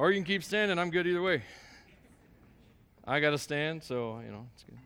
Or 0.00 0.10
you 0.10 0.16
can 0.16 0.24
keep 0.24 0.42
standing. 0.42 0.78
I'm 0.78 0.88
good 0.88 1.06
either 1.06 1.20
way. 1.20 1.42
I 3.06 3.20
got 3.20 3.32
to 3.32 3.38
stand, 3.38 3.84
so, 3.84 4.18
you 4.24 4.32
know, 4.32 4.46
it's 4.54 4.62
good. 4.62 4.78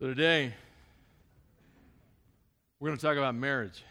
So 0.00 0.06
today, 0.08 0.52
we're 2.80 2.88
going 2.88 2.98
to 2.98 3.06
talk 3.06 3.16
about 3.16 3.36
marriage. 3.36 3.84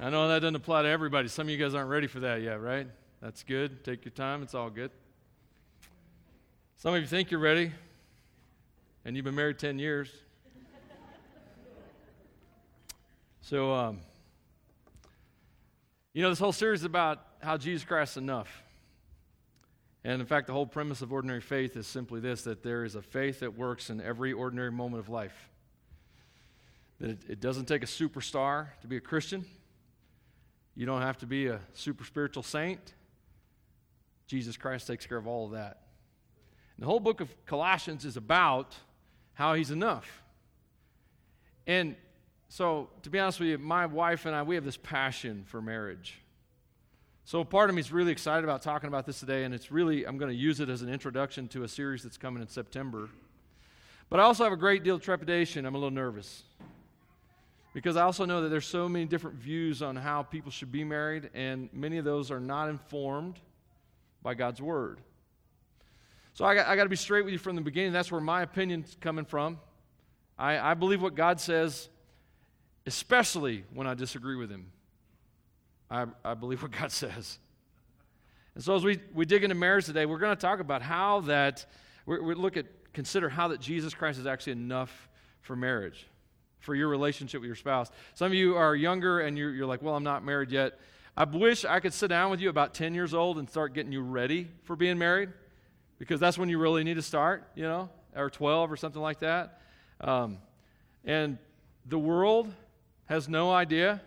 I 0.00 0.08
know 0.08 0.28
that 0.28 0.38
doesn't 0.38 0.56
apply 0.56 0.84
to 0.84 0.88
everybody. 0.88 1.28
Some 1.28 1.48
of 1.48 1.50
you 1.50 1.58
guys 1.58 1.74
aren't 1.74 1.90
ready 1.90 2.06
for 2.06 2.20
that 2.20 2.40
yet, 2.40 2.58
right? 2.62 2.86
That's 3.20 3.42
good. 3.42 3.84
Take 3.84 4.06
your 4.06 4.12
time. 4.12 4.42
It's 4.42 4.54
all 4.54 4.70
good. 4.70 4.90
Some 6.78 6.94
of 6.94 7.02
you 7.02 7.06
think 7.06 7.30
you're 7.30 7.38
ready, 7.38 7.70
and 9.04 9.14
you've 9.14 9.26
been 9.26 9.34
married 9.34 9.58
10 9.58 9.78
years. 9.78 10.10
So, 13.42 13.74
um, 13.74 14.00
you 16.16 16.22
know, 16.22 16.30
this 16.30 16.38
whole 16.38 16.50
series 16.50 16.80
is 16.80 16.86
about 16.86 17.20
how 17.42 17.58
Jesus 17.58 17.84
Christ 17.84 18.12
is 18.12 18.16
enough. 18.16 18.62
And 20.02 20.18
in 20.18 20.26
fact, 20.26 20.46
the 20.46 20.54
whole 20.54 20.64
premise 20.64 21.02
of 21.02 21.12
ordinary 21.12 21.42
faith 21.42 21.76
is 21.76 21.86
simply 21.86 22.20
this 22.20 22.40
that 22.44 22.62
there 22.62 22.84
is 22.84 22.94
a 22.94 23.02
faith 23.02 23.40
that 23.40 23.58
works 23.58 23.90
in 23.90 24.00
every 24.00 24.32
ordinary 24.32 24.72
moment 24.72 25.02
of 25.02 25.10
life. 25.10 25.50
That 27.00 27.10
it, 27.10 27.18
it 27.28 27.40
doesn't 27.40 27.66
take 27.66 27.82
a 27.82 27.86
superstar 27.86 28.68
to 28.80 28.86
be 28.86 28.96
a 28.96 29.00
Christian, 29.00 29.44
you 30.74 30.86
don't 30.86 31.02
have 31.02 31.18
to 31.18 31.26
be 31.26 31.48
a 31.48 31.60
super 31.74 32.02
spiritual 32.02 32.42
saint. 32.42 32.94
Jesus 34.26 34.56
Christ 34.56 34.86
takes 34.86 35.04
care 35.04 35.18
of 35.18 35.26
all 35.26 35.44
of 35.44 35.52
that. 35.52 35.82
And 36.76 36.84
the 36.84 36.86
whole 36.86 36.98
book 36.98 37.20
of 37.20 37.28
Colossians 37.44 38.06
is 38.06 38.16
about 38.16 38.74
how 39.34 39.52
he's 39.52 39.70
enough. 39.70 40.22
And 41.66 41.94
so, 42.48 42.90
to 43.02 43.10
be 43.10 43.18
honest 43.18 43.40
with 43.40 43.48
you, 43.48 43.58
my 43.58 43.86
wife 43.86 44.24
and 44.26 44.34
I, 44.34 44.42
we 44.42 44.54
have 44.54 44.64
this 44.64 44.76
passion 44.76 45.44
for 45.46 45.60
marriage. 45.60 46.20
So, 47.24 47.42
part 47.42 47.68
of 47.70 47.74
me 47.74 47.80
is 47.80 47.90
really 47.90 48.12
excited 48.12 48.44
about 48.44 48.62
talking 48.62 48.86
about 48.88 49.04
this 49.04 49.18
today, 49.18 49.44
and 49.44 49.52
it's 49.52 49.72
really, 49.72 50.06
I'm 50.06 50.16
going 50.16 50.30
to 50.30 50.36
use 50.36 50.60
it 50.60 50.68
as 50.68 50.82
an 50.82 50.88
introduction 50.88 51.48
to 51.48 51.64
a 51.64 51.68
series 51.68 52.04
that's 52.04 52.16
coming 52.16 52.40
in 52.40 52.48
September. 52.48 53.08
But 54.08 54.20
I 54.20 54.22
also 54.22 54.44
have 54.44 54.52
a 54.52 54.56
great 54.56 54.84
deal 54.84 54.94
of 54.94 55.02
trepidation. 55.02 55.66
I'm 55.66 55.74
a 55.74 55.78
little 55.78 55.90
nervous. 55.90 56.44
Because 57.74 57.96
I 57.96 58.02
also 58.02 58.24
know 58.24 58.42
that 58.42 58.48
there's 58.48 58.66
so 58.66 58.88
many 58.88 59.04
different 59.04 59.36
views 59.36 59.82
on 59.82 59.96
how 59.96 60.22
people 60.22 60.52
should 60.52 60.70
be 60.70 60.84
married, 60.84 61.30
and 61.34 61.68
many 61.72 61.98
of 61.98 62.04
those 62.04 62.30
are 62.30 62.40
not 62.40 62.68
informed 62.68 63.40
by 64.22 64.34
God's 64.34 64.62
Word. 64.62 65.00
So 66.32 66.44
I 66.44 66.54
got, 66.54 66.68
I 66.68 66.76
got 66.76 66.84
to 66.84 66.88
be 66.88 66.96
straight 66.96 67.24
with 67.24 67.32
you 67.32 67.38
from 67.38 67.56
the 67.56 67.62
beginning. 67.62 67.92
That's 67.92 68.12
where 68.12 68.20
my 68.20 68.42
opinion's 68.42 68.96
coming 69.00 69.24
from. 69.24 69.58
I, 70.38 70.58
I 70.58 70.74
believe 70.74 71.02
what 71.02 71.14
God 71.14 71.40
says, 71.40 71.88
especially 72.86 73.64
when 73.74 73.86
I 73.86 73.94
disagree 73.94 74.36
with 74.36 74.50
Him. 74.50 74.70
I, 75.90 76.06
I 76.24 76.34
believe 76.34 76.62
what 76.62 76.72
God 76.72 76.92
says. 76.92 77.38
And 78.54 78.64
so 78.64 78.74
as 78.74 78.84
we, 78.84 79.00
we 79.12 79.26
dig 79.26 79.44
into 79.44 79.54
marriage 79.54 79.84
today, 79.84 80.06
we're 80.06 80.18
going 80.18 80.34
to 80.34 80.40
talk 80.40 80.60
about 80.60 80.80
how 80.80 81.20
that, 81.22 81.66
we 82.06 82.18
we 82.20 82.34
look 82.34 82.56
at, 82.56 82.66
consider 82.94 83.28
how 83.28 83.48
that 83.48 83.60
Jesus 83.60 83.92
Christ 83.92 84.18
is 84.18 84.26
actually 84.26 84.52
enough 84.52 85.08
for 85.42 85.54
marriage, 85.54 86.06
for 86.60 86.74
your 86.74 86.88
relationship 86.88 87.42
with 87.42 87.48
your 87.48 87.56
spouse. 87.56 87.90
Some 88.14 88.28
of 88.28 88.34
you 88.34 88.56
are 88.56 88.74
younger 88.74 89.20
and 89.20 89.36
you're, 89.36 89.50
you're 89.50 89.66
like, 89.66 89.82
well, 89.82 89.94
I'm 89.94 90.04
not 90.04 90.24
married 90.24 90.50
yet. 90.50 90.78
I 91.16 91.24
wish 91.24 91.64
I 91.64 91.80
could 91.80 91.92
sit 91.92 92.08
down 92.08 92.30
with 92.30 92.40
you 92.40 92.48
about 92.48 92.74
10 92.74 92.94
years 92.94 93.14
old 93.14 93.38
and 93.38 93.48
start 93.48 93.74
getting 93.74 93.92
you 93.92 94.02
ready 94.02 94.48
for 94.64 94.74
being 94.74 94.98
married 94.98 95.30
because 95.98 96.20
that's 96.20 96.36
when 96.38 96.48
you 96.48 96.58
really 96.58 96.84
need 96.84 96.94
to 96.94 97.02
start, 97.02 97.48
you 97.54 97.62
know, 97.62 97.88
or 98.14 98.30
12 98.30 98.72
or 98.72 98.76
something 98.76 99.00
like 99.00 99.20
that. 99.20 99.60
Um, 100.00 100.38
and 101.04 101.38
the 101.86 101.98
world 101.98 102.52
has 103.06 103.28
no 103.28 103.52
idea. 103.52 104.00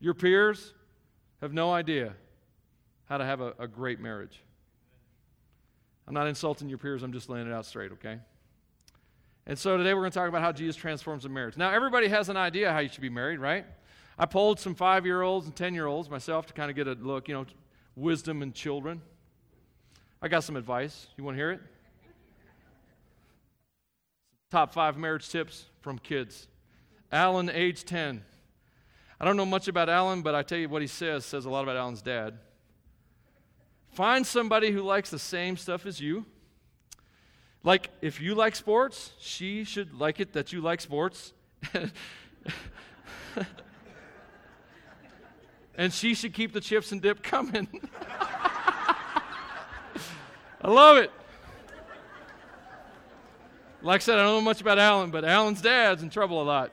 Your 0.00 0.14
peers 0.14 0.74
have 1.40 1.52
no 1.52 1.72
idea 1.72 2.14
how 3.04 3.18
to 3.18 3.24
have 3.24 3.40
a, 3.40 3.54
a 3.58 3.68
great 3.68 4.00
marriage. 4.00 4.42
I'm 6.06 6.14
not 6.14 6.26
insulting 6.26 6.68
your 6.68 6.78
peers, 6.78 7.02
I'm 7.02 7.12
just 7.12 7.28
laying 7.28 7.46
it 7.46 7.52
out 7.52 7.64
straight, 7.66 7.92
okay? 7.92 8.18
And 9.46 9.58
so 9.58 9.76
today 9.76 9.94
we're 9.94 10.00
going 10.00 10.12
to 10.12 10.18
talk 10.18 10.28
about 10.28 10.42
how 10.42 10.52
Jesus 10.52 10.76
transforms 10.76 11.24
a 11.24 11.28
marriage. 11.28 11.56
Now, 11.56 11.72
everybody 11.72 12.08
has 12.08 12.28
an 12.28 12.36
idea 12.36 12.72
how 12.72 12.78
you 12.78 12.88
should 12.88 13.02
be 13.02 13.10
married, 13.10 13.38
right? 13.38 13.66
I 14.18 14.26
polled 14.26 14.60
some 14.60 14.74
five 14.74 15.04
year 15.04 15.22
olds 15.22 15.46
and 15.46 15.56
10 15.56 15.74
year 15.74 15.86
olds 15.86 16.08
myself 16.08 16.46
to 16.46 16.52
kind 16.52 16.70
of 16.70 16.76
get 16.76 16.86
a 16.86 16.92
look, 16.92 17.28
you 17.28 17.34
know, 17.34 17.46
wisdom 17.96 18.42
in 18.42 18.52
children. 18.52 19.02
I 20.20 20.28
got 20.28 20.44
some 20.44 20.56
advice. 20.56 21.08
You 21.16 21.24
want 21.24 21.36
to 21.36 21.38
hear 21.38 21.50
it? 21.50 21.60
Top 24.50 24.72
five 24.72 24.96
marriage 24.96 25.28
tips 25.28 25.64
from 25.80 25.98
kids. 25.98 26.46
Alan, 27.12 27.50
age 27.50 27.84
10. 27.84 28.24
I 29.20 29.24
don't 29.24 29.36
know 29.36 29.46
much 29.46 29.68
about 29.68 29.88
Alan, 29.88 30.22
but 30.22 30.34
I 30.34 30.42
tell 30.42 30.58
you 30.58 30.68
what 30.68 30.82
he 30.82 30.88
says 30.88 31.24
says 31.24 31.44
a 31.44 31.50
lot 31.50 31.62
about 31.62 31.76
Alan's 31.76 32.02
dad. 32.02 32.38
Find 33.92 34.26
somebody 34.26 34.72
who 34.72 34.80
likes 34.82 35.10
the 35.10 35.18
same 35.18 35.58
stuff 35.58 35.84
as 35.84 36.00
you. 36.00 36.24
Like, 37.62 37.90
if 38.00 38.20
you 38.20 38.34
like 38.34 38.56
sports, 38.56 39.12
she 39.20 39.62
should 39.62 39.94
like 39.94 40.18
it 40.18 40.32
that 40.32 40.52
you 40.52 40.60
like 40.62 40.80
sports. 40.80 41.34
and 45.76 45.92
she 45.92 46.14
should 46.14 46.32
keep 46.32 46.52
the 46.52 46.60
chips 46.60 46.90
and 46.90 47.00
dip 47.02 47.22
coming. 47.22 47.68
I 50.60 50.68
love 50.68 50.96
it. 50.96 51.12
Like 53.82 54.00
I 54.00 54.04
said, 54.04 54.18
I 54.18 54.22
don't 54.22 54.36
know 54.36 54.40
much 54.40 54.60
about 54.60 54.78
Alan, 54.78 55.10
but 55.10 55.24
Alan's 55.24 55.60
dad's 55.60 56.02
in 56.02 56.10
trouble 56.10 56.40
a 56.40 56.44
lot. 56.44 56.72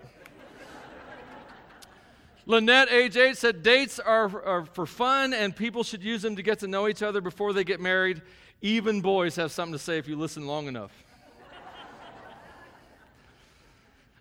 Lynette, 2.49 2.89
age 2.89 3.15
eight, 3.15 3.37
said 3.37 3.61
dates 3.61 3.99
are, 3.99 4.43
are 4.43 4.65
for 4.65 4.87
fun 4.87 5.35
and 5.35 5.55
people 5.55 5.83
should 5.83 6.03
use 6.03 6.23
them 6.23 6.35
to 6.35 6.41
get 6.41 6.57
to 6.57 6.67
know 6.67 6.87
each 6.87 7.03
other 7.03 7.21
before 7.21 7.53
they 7.53 7.63
get 7.63 7.79
married. 7.79 8.23
Even 8.63 9.01
boys 9.01 9.35
have 9.35 9.51
something 9.51 9.73
to 9.73 9.77
say 9.77 9.99
if 9.99 10.07
you 10.07 10.15
listen 10.15 10.47
long 10.47 10.67
enough. 10.67 10.91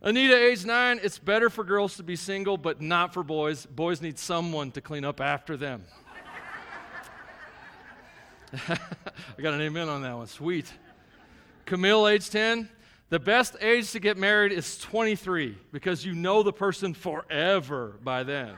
Anita, 0.03 0.37
age 0.37 0.67
nine, 0.67 1.01
it's 1.03 1.19
better 1.19 1.49
for 1.49 1.65
girls 1.65 1.97
to 1.97 2.03
be 2.03 2.17
single, 2.17 2.59
but 2.59 2.83
not 2.83 3.15
for 3.15 3.23
boys. 3.23 3.65
Boys 3.65 4.03
need 4.03 4.19
someone 4.19 4.73
to 4.73 4.83
clean 4.83 5.07
up 5.07 5.23
after 5.23 5.57
them. 5.57 5.83
I 8.69 9.41
got 9.41 9.55
an 9.55 9.63
amen 9.63 9.89
on 9.89 10.03
that 10.03 10.15
one. 10.15 10.27
Sweet. 10.27 10.71
Camille, 11.65 12.07
age 12.07 12.29
10. 12.29 12.69
The 13.11 13.19
best 13.19 13.57
age 13.61 13.93
to 13.93 14.01
get 14.01 14.19
married 14.19 14.53
is 14.53 14.79
23 14.79 15.57
because 15.73 16.05
you 16.05 16.15
know 16.15 16.43
the 16.43 16.53
person 16.53 16.93
forever 16.93 17.99
by 18.03 18.23
then. 18.23 18.55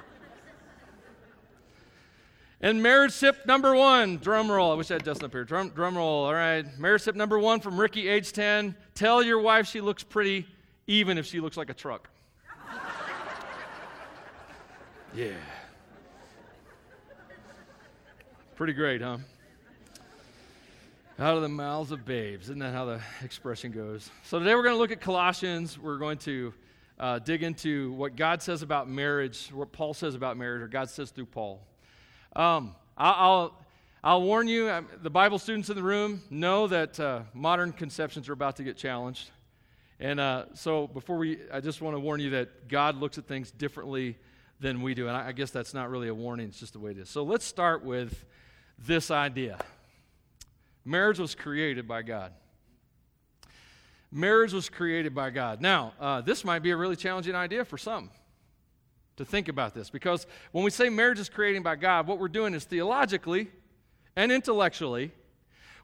And 2.60 2.82
marriage 2.82 3.18
tip 3.18 3.46
number 3.46 3.74
one, 3.74 4.18
drum 4.18 4.50
roll. 4.50 4.72
I 4.72 4.74
wish 4.74 4.90
I 4.90 4.94
had 4.94 5.04
Dustin 5.04 5.26
up 5.26 5.32
here. 5.32 5.44
Drum, 5.44 5.70
drum 5.70 5.96
roll, 5.96 6.26
all 6.26 6.34
right. 6.34 6.66
Marriage 6.78 7.04
tip 7.04 7.14
number 7.14 7.38
one 7.38 7.60
from 7.60 7.80
Ricky, 7.80 8.08
age 8.08 8.32
10. 8.32 8.74
Tell 8.94 9.22
your 9.22 9.40
wife 9.40 9.66
she 9.68 9.80
looks 9.80 10.02
pretty, 10.02 10.46
even 10.86 11.16
if 11.16 11.24
she 11.24 11.40
looks 11.40 11.56
like 11.56 11.70
a 11.70 11.74
truck. 11.74 12.10
yeah. 15.14 15.30
Pretty 18.56 18.74
great, 18.74 19.00
huh? 19.00 19.18
Out 21.20 21.36
of 21.36 21.42
the 21.42 21.50
mouths 21.50 21.92
of 21.92 22.06
babes. 22.06 22.44
Isn't 22.44 22.60
that 22.60 22.72
how 22.72 22.86
the 22.86 22.98
expression 23.22 23.72
goes? 23.72 24.08
So 24.22 24.38
today 24.38 24.54
we're 24.54 24.62
going 24.62 24.74
to 24.74 24.78
look 24.78 24.90
at 24.90 25.02
Colossians. 25.02 25.78
We're 25.78 25.98
going 25.98 26.16
to 26.20 26.54
uh, 26.98 27.18
dig 27.18 27.42
into 27.42 27.92
what 27.92 28.16
God 28.16 28.40
says 28.40 28.62
about 28.62 28.88
marriage, 28.88 29.50
what 29.52 29.70
Paul 29.70 29.92
says 29.92 30.14
about 30.14 30.38
marriage, 30.38 30.62
or 30.62 30.68
God 30.68 30.88
says 30.88 31.10
through 31.10 31.26
Paul. 31.26 31.60
Um, 32.34 32.74
I'll, 32.96 33.54
I'll, 34.02 34.22
warn 34.22 34.48
you, 34.48 34.70
um, 34.70 34.88
the 35.02 35.10
Bible 35.10 35.38
students 35.38 35.68
in 35.68 35.76
the 35.76 35.82
room 35.82 36.22
know 36.30 36.66
that 36.68 36.98
uh, 36.98 37.20
modern 37.34 37.72
conceptions 37.72 38.26
are 38.30 38.32
about 38.32 38.56
to 38.56 38.62
get 38.62 38.78
challenged. 38.78 39.30
And 39.98 40.20
uh, 40.20 40.46
so 40.54 40.86
before 40.86 41.18
we, 41.18 41.40
I 41.52 41.60
just 41.60 41.82
want 41.82 41.96
to 41.96 42.00
warn 42.00 42.20
you 42.20 42.30
that 42.30 42.66
God 42.66 42.96
looks 42.96 43.18
at 43.18 43.26
things 43.26 43.50
differently 43.50 44.16
than 44.58 44.80
we 44.80 44.94
do. 44.94 45.06
And 45.06 45.14
I, 45.14 45.26
I 45.28 45.32
guess 45.32 45.50
that's 45.50 45.74
not 45.74 45.90
really 45.90 46.08
a 46.08 46.14
warning, 46.14 46.48
it's 46.48 46.60
just 46.60 46.72
the 46.72 46.78
way 46.78 46.92
it 46.92 46.98
is. 46.98 47.10
So 47.10 47.24
let's 47.24 47.44
start 47.44 47.84
with 47.84 48.24
this 48.78 49.10
idea. 49.10 49.58
Marriage 50.84 51.18
was 51.18 51.34
created 51.34 51.86
by 51.86 52.02
God. 52.02 52.32
Marriage 54.12 54.52
was 54.52 54.68
created 54.68 55.14
by 55.14 55.30
God. 55.30 55.60
Now, 55.60 55.92
uh, 56.00 56.20
this 56.20 56.44
might 56.44 56.60
be 56.60 56.72
a 56.72 56.76
really 56.76 56.96
challenging 56.96 57.34
idea 57.34 57.64
for 57.64 57.78
some 57.78 58.10
to 59.16 59.24
think 59.24 59.48
about 59.48 59.74
this 59.74 59.90
because 59.90 60.26
when 60.52 60.64
we 60.64 60.70
say 60.70 60.88
marriage 60.88 61.20
is 61.20 61.28
created 61.28 61.62
by 61.62 61.76
God, 61.76 62.06
what 62.06 62.18
we're 62.18 62.28
doing 62.28 62.54
is 62.54 62.64
theologically 62.64 63.50
and 64.16 64.32
intellectually, 64.32 65.12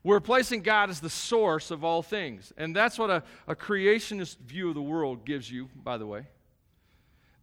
we're 0.03 0.21
placing 0.21 0.63
God 0.63 0.91
as 0.91 1.01
the 1.01 1.11
source 1.11 1.71
of 1.71 1.85
all 1.85 2.03
things. 2.03 2.53
And 2.57 2.75
that's 2.75 2.99
what 2.99 3.11
a, 3.11 3.23
a 3.47 3.55
creationist 3.55 4.39
view 4.39 4.69
of 4.69 4.75
the 4.75 4.83
world 4.83 5.25
gives 5.25 5.51
you, 5.51 5.69
by 5.75 5.99
the 5.99 6.07
way. 6.07 6.27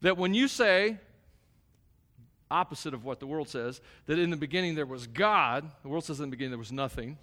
That 0.02 0.18
when 0.18 0.34
you 0.34 0.48
say, 0.48 0.98
opposite 2.50 2.94
of 2.94 3.06
what 3.06 3.20
the 3.20 3.28
world 3.28 3.50
says, 3.50 3.82
that 4.06 4.20
in 4.20 4.30
the 4.30 4.38
beginning 4.38 4.76
there 4.76 4.86
was 4.86 5.08
God, 5.08 5.70
the 5.82 5.90
world 5.90 6.06
says 6.06 6.20
in 6.20 6.30
the 6.30 6.32
beginning 6.32 6.52
there 6.52 6.58
was 6.58 6.72
nothing. 6.72 7.18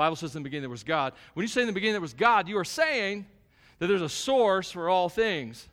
Bible 0.00 0.16
says 0.16 0.34
in 0.34 0.42
the 0.42 0.46
beginning 0.46 0.62
there 0.62 0.70
was 0.70 0.82
God. 0.82 1.12
When 1.34 1.44
you 1.44 1.48
say 1.48 1.60
in 1.60 1.66
the 1.66 1.74
beginning 1.74 1.92
there 1.92 2.00
was 2.00 2.14
God, 2.14 2.48
you 2.48 2.56
are 2.56 2.64
saying 2.64 3.26
that 3.78 3.86
there's 3.86 4.00
a 4.00 4.08
source 4.08 4.70
for 4.70 4.88
all 4.88 5.10
things. 5.10 5.68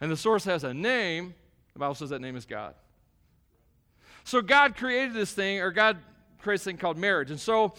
And 0.00 0.10
the 0.10 0.16
source 0.16 0.44
has 0.44 0.64
a 0.64 0.74
name. 0.74 1.34
The 1.74 1.78
Bible 1.78 1.94
says 1.94 2.10
that 2.10 2.20
name 2.20 2.34
is 2.34 2.46
God. 2.46 2.74
So 4.24 4.42
God 4.42 4.76
created 4.76 5.14
this 5.14 5.32
thing, 5.32 5.60
or 5.60 5.70
God 5.70 5.98
creates 6.42 6.64
thing 6.64 6.78
called 6.78 6.98
marriage. 6.98 7.30
And 7.30 7.38
so 7.38 7.74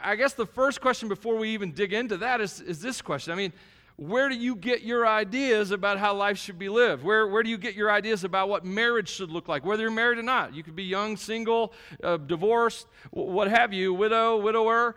I 0.00 0.14
guess 0.14 0.34
the 0.34 0.46
first 0.46 0.80
question 0.80 1.08
before 1.08 1.36
we 1.36 1.48
even 1.50 1.72
dig 1.72 1.92
into 1.92 2.18
that 2.18 2.40
is, 2.40 2.60
is 2.60 2.80
this 2.80 3.02
question. 3.02 3.32
I 3.32 3.36
mean, 3.36 3.52
where 3.96 4.28
do 4.28 4.34
you 4.34 4.56
get 4.56 4.82
your 4.82 5.06
ideas 5.06 5.70
about 5.70 5.98
how 5.98 6.14
life 6.14 6.38
should 6.38 6.58
be 6.58 6.68
lived? 6.68 7.04
Where, 7.04 7.26
where 7.28 7.42
do 7.42 7.50
you 7.50 7.58
get 7.58 7.74
your 7.74 7.90
ideas 7.90 8.24
about 8.24 8.48
what 8.48 8.64
marriage 8.64 9.08
should 9.08 9.30
look 9.30 9.48
like, 9.48 9.64
whether 9.64 9.82
you're 9.82 9.90
married 9.90 10.18
or 10.18 10.22
not? 10.22 10.54
You 10.54 10.62
could 10.62 10.76
be 10.76 10.84
young, 10.84 11.16
single, 11.16 11.72
uh, 12.02 12.16
divorced, 12.16 12.86
what 13.10 13.48
have 13.48 13.72
you, 13.72 13.92
widow, 13.92 14.38
widower. 14.38 14.96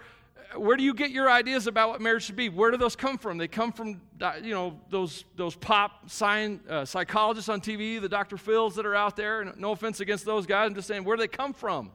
Where 0.56 0.78
do 0.78 0.84
you 0.84 0.94
get 0.94 1.12
your 1.12 1.30
ideas 1.30 1.68
about 1.68 1.90
what 1.90 2.02
marriage 2.02 2.24
should 2.24 2.36
be? 2.36 2.50
Where 2.50 2.72
do 2.72 2.78
those 2.78 2.96
come 2.96 3.18
from? 3.18 3.38
They 3.38 3.48
come 3.48 3.72
from, 3.72 4.02
you 4.42 4.54
know, 4.54 4.80
those, 4.90 5.26
those 5.36 5.56
pop 5.56 6.10
science, 6.10 6.62
uh, 6.70 6.86
psychologists 6.86 7.50
on 7.50 7.62
TV, 7.62 8.00
the 8.00 8.10
Dr. 8.10 8.38
Phils 8.38 8.76
that 8.76 8.86
are 8.86 8.96
out 8.96 9.16
there. 9.16 9.54
No 9.58 9.72
offense 9.72 10.00
against 10.00 10.26
those 10.26 10.46
guys. 10.46 10.68
I'm 10.68 10.76
just 10.76 10.88
saying, 10.88 11.04
where 11.04 11.18
do 11.18 11.22
they 11.22 11.28
come 11.28 11.54
from? 11.54 11.92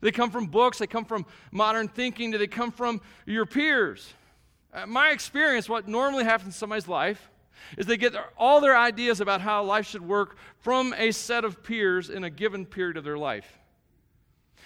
They 0.00 0.10
come 0.10 0.30
from 0.30 0.46
books. 0.46 0.78
They 0.78 0.86
come 0.86 1.04
from 1.04 1.26
modern 1.50 1.88
thinking. 1.88 2.30
Do 2.30 2.38
they 2.38 2.46
come 2.46 2.72
from 2.72 3.00
your 3.26 3.46
peers? 3.46 4.12
Uh, 4.72 4.86
my 4.86 5.10
experience, 5.10 5.68
what 5.68 5.86
normally 5.86 6.24
happens 6.24 6.48
in 6.48 6.52
somebody's 6.52 6.88
life, 6.88 7.30
is 7.76 7.86
they 7.86 7.96
get 7.96 8.14
all 8.36 8.60
their 8.60 8.76
ideas 8.76 9.20
about 9.20 9.40
how 9.40 9.62
life 9.62 9.86
should 9.86 10.06
work 10.06 10.36
from 10.58 10.94
a 10.96 11.12
set 11.12 11.44
of 11.44 11.62
peers 11.62 12.10
in 12.10 12.24
a 12.24 12.30
given 12.30 12.66
period 12.66 12.96
of 12.96 13.04
their 13.04 13.18
life. 13.18 13.58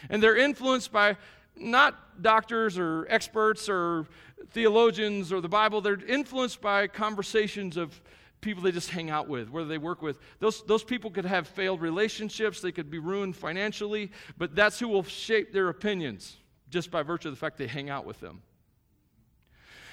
And 0.08 0.22
they're 0.22 0.36
influenced 0.36 0.92
by 0.92 1.16
not 1.56 2.22
doctors 2.22 2.78
or 2.78 3.06
experts 3.08 3.68
or 3.68 4.06
theologians 4.50 5.32
or 5.32 5.40
the 5.40 5.48
Bible, 5.48 5.80
they're 5.80 6.04
influenced 6.06 6.60
by 6.60 6.86
conversations 6.86 7.76
of 7.76 8.00
people 8.40 8.62
they 8.62 8.72
just 8.72 8.90
hang 8.90 9.10
out 9.10 9.28
with, 9.28 9.50
whether 9.50 9.66
they 9.66 9.78
work 9.78 10.02
with. 10.02 10.18
Those, 10.38 10.62
those 10.64 10.84
people 10.84 11.10
could 11.10 11.24
have 11.24 11.48
failed 11.48 11.80
relationships, 11.80 12.60
they 12.60 12.72
could 12.72 12.90
be 12.90 12.98
ruined 12.98 13.36
financially, 13.36 14.12
but 14.38 14.54
that's 14.54 14.78
who 14.78 14.88
will 14.88 15.02
shape 15.02 15.52
their 15.52 15.68
opinions 15.68 16.36
just 16.70 16.90
by 16.90 17.02
virtue 17.02 17.28
of 17.28 17.34
the 17.34 17.38
fact 17.38 17.58
they 17.58 17.66
hang 17.66 17.90
out 17.90 18.04
with 18.04 18.20
them. 18.20 18.42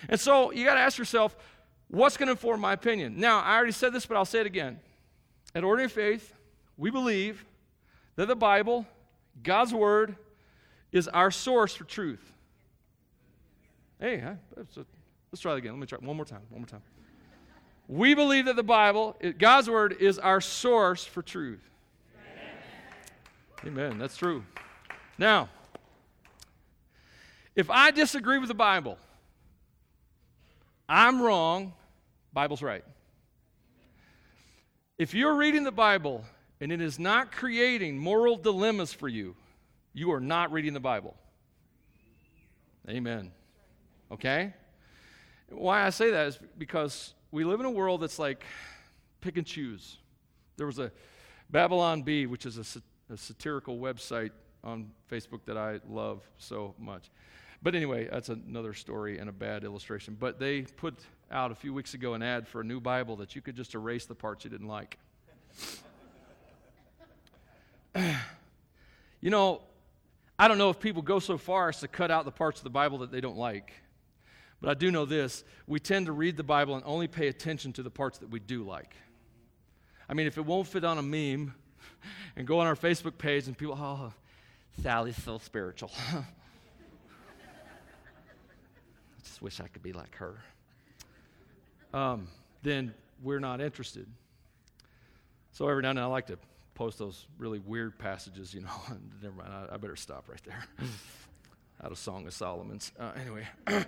And 0.10 0.20
so 0.20 0.52
you 0.52 0.66
got 0.66 0.76
to 0.76 0.82
ask 0.82 0.98
yourself, 0.98 1.36
what's 1.88 2.18
going 2.18 2.28
to 2.28 2.32
inform 2.32 2.60
my 2.60 2.74
opinion? 2.74 3.20
Now, 3.20 3.40
I 3.40 3.56
already 3.56 3.72
said 3.72 3.94
this, 3.94 4.06
but 4.06 4.18
I'll 4.18 4.26
say 4.26 4.42
it 4.42 4.48
again. 4.48 4.80
At 5.56 5.64
Ordinary 5.64 5.90
Faith, 5.90 6.34
we 6.78 6.90
believe 6.90 7.46
that 8.16 8.28
the 8.28 8.36
Bible, 8.36 8.86
God's 9.42 9.74
Word, 9.74 10.16
is 10.94 11.10
our 11.10 11.32
source 11.32 11.76
for 11.76 11.84
truth. 11.84 12.32
Hey, 14.00 14.24
let's 14.56 15.42
try 15.42 15.52
that 15.52 15.58
again. 15.58 15.74
Let 15.74 15.80
me 15.80 15.88
try 15.88 15.98
one 16.00 16.16
more 16.16 16.26
time. 16.26 16.42
One 16.50 16.62
more 16.62 16.68
time. 16.68 16.84
We 17.90 18.14
believe 18.14 18.46
that 18.46 18.56
the 18.56 18.64
Bible, 18.64 19.18
God's 19.38 19.70
Word, 19.70 19.98
is 20.00 20.18
our 20.20 20.40
source 20.40 21.04
for 21.04 21.22
truth. 21.22 21.64
Amen. 23.64 23.90
Amen. 23.90 23.98
That's 23.98 24.16
true. 24.16 24.46
Now, 25.18 25.50
if 27.56 27.70
I 27.70 27.92
disagree 27.92 28.40
with 28.40 28.48
the 28.48 28.56
Bible, 28.56 28.98
I'm 30.88 31.22
wrong, 31.22 31.74
Bible's 32.32 32.62
right. 32.62 32.84
If 34.98 35.14
you're 35.14 35.36
reading 35.36 35.64
the 35.64 35.72
Bible 35.72 36.24
and 36.62 36.72
it 36.72 36.82
is 36.82 37.00
not 37.00 37.32
creating 37.32 37.98
moral 37.98 38.38
dilemmas 38.38 38.94
for 38.94 39.08
you, 39.08 39.36
you 39.94 40.12
are 40.12 40.20
not 40.20 40.52
reading 40.52 40.74
the 40.74 40.80
Bible. 40.80 41.16
Amen. 42.90 43.32
Okay? 44.12 44.54
Why 45.50 45.86
I 45.86 45.90
say 45.90 46.12
that 46.12 46.28
is 46.28 46.40
because 46.58 47.14
we 47.32 47.44
live 47.44 47.60
in 47.60 47.66
a 47.66 47.72
world 47.72 48.02
that's 48.02 48.20
like 48.20 48.44
pick 49.22 49.38
and 49.38 49.46
choose. 49.46 49.98
There 50.58 50.68
was 50.68 50.80
a 50.80 50.92
Babylon 51.50 52.02
Bee, 52.02 52.26
which 52.26 52.46
is 52.46 52.58
a, 52.58 53.14
a 53.14 53.18
satirical 53.18 53.78
website 53.78 54.32
on 54.64 54.92
Facebook 55.12 55.42
that 55.46 55.58
I 55.58 55.80
love 55.90 56.22
so 56.38 56.74
much. 56.80 57.10
But 57.62 57.76
anyway, 57.76 58.10
that's 58.12 58.30
another 58.30 58.74
story 58.74 59.20
and 59.20 59.30
a 59.30 59.32
bad 59.32 59.64
illustration. 59.64 60.18
But 60.20 60.40
they 60.40 60.64
put 60.64 60.96
out 61.32 61.52
a 61.52 61.56
few 61.56 61.74
weeks 61.74 61.94
ago 61.94 62.14
an 62.14 62.22
ad 62.22 62.48
for 62.48 62.62
a 62.62 62.64
new 62.64 62.82
Bible 62.82 63.16
that 63.18 63.36
you 63.36 63.42
could 63.42 63.56
just 63.56 63.74
erase 63.74 64.06
the 64.06 64.16
parts 64.16 64.44
you 64.44 64.50
didn't 64.50 64.68
like. 64.68 64.98
you 69.22 69.30
know, 69.30 69.62
I 70.44 70.50
don't 70.50 70.58
know 70.58 70.70
if 70.70 70.78
people 70.78 71.02
go 71.02 71.20
so 71.20 71.38
far 71.38 71.70
as 71.70 71.80
to 71.80 71.88
cut 71.88 72.12
out 72.12 72.26
the 72.26 72.32
parts 72.32 72.60
of 72.60 72.66
the 72.66 72.70
Bible 72.70 72.98
that 72.98 73.14
they 73.14 73.22
don't 73.22 73.38
like. 73.38 73.72
But 74.60 74.72
I 74.72 74.74
do 74.74 74.92
know 74.92 75.06
this 75.06 75.46
we 75.68 75.80
tend 75.80 76.08
to 76.08 76.12
read 76.12 76.36
the 76.36 76.44
Bible 76.44 76.76
and 76.76 76.84
only 76.86 77.08
pay 77.08 77.30
attention 77.30 77.72
to 77.72 77.82
the 77.82 77.90
parts 77.90 78.18
that 78.18 78.30
we 78.30 78.42
do 78.42 78.66
like. 78.66 78.94
I 80.10 80.14
mean, 80.14 80.28
if 80.28 80.38
it 80.38 80.46
won't 80.46 80.68
fit 80.68 80.84
on 80.84 80.98
a 80.98 81.02
meme 81.02 81.56
and 82.36 82.46
go 82.46 82.60
on 82.60 82.68
our 82.68 82.76
Facebook 82.76 83.18
page 83.18 83.48
and 83.48 83.58
people, 83.58 83.78
oh, 83.80 84.12
Sally's 84.82 85.16
so 85.24 85.38
spiritual. 85.38 85.92
I 86.12 86.26
just 89.24 89.42
wish 89.42 89.62
I 89.62 89.70
could 89.70 89.82
be 89.82 89.94
like 89.94 90.14
her. 90.18 90.44
Um, 91.94 92.28
then 92.64 92.94
we're 93.22 93.40
not 93.40 93.62
interested. 93.62 94.08
So 95.54 95.70
every 95.70 95.84
now 95.84 95.92
and 95.92 96.00
then 96.00 96.04
I 96.04 96.08
like 96.08 96.28
to 96.28 96.38
post 96.76 96.98
those 96.98 97.28
really 97.38 97.60
weird 97.60 97.98
passages, 98.00 98.54
you 98.54 98.62
know. 98.62 98.70
Never 99.22 99.36
mind, 99.36 99.52
I, 99.54 99.74
I, 99.74 99.78
better 99.78 99.96
stop 99.96 100.26
right 100.30 100.42
there. 100.46 100.66
Out 101.84 101.92
of 101.92 101.98
Song 101.98 102.26
of 102.28 102.34
Solomon's. 102.34 102.92
Uh, 103.00 103.12
anyway. 103.20 103.48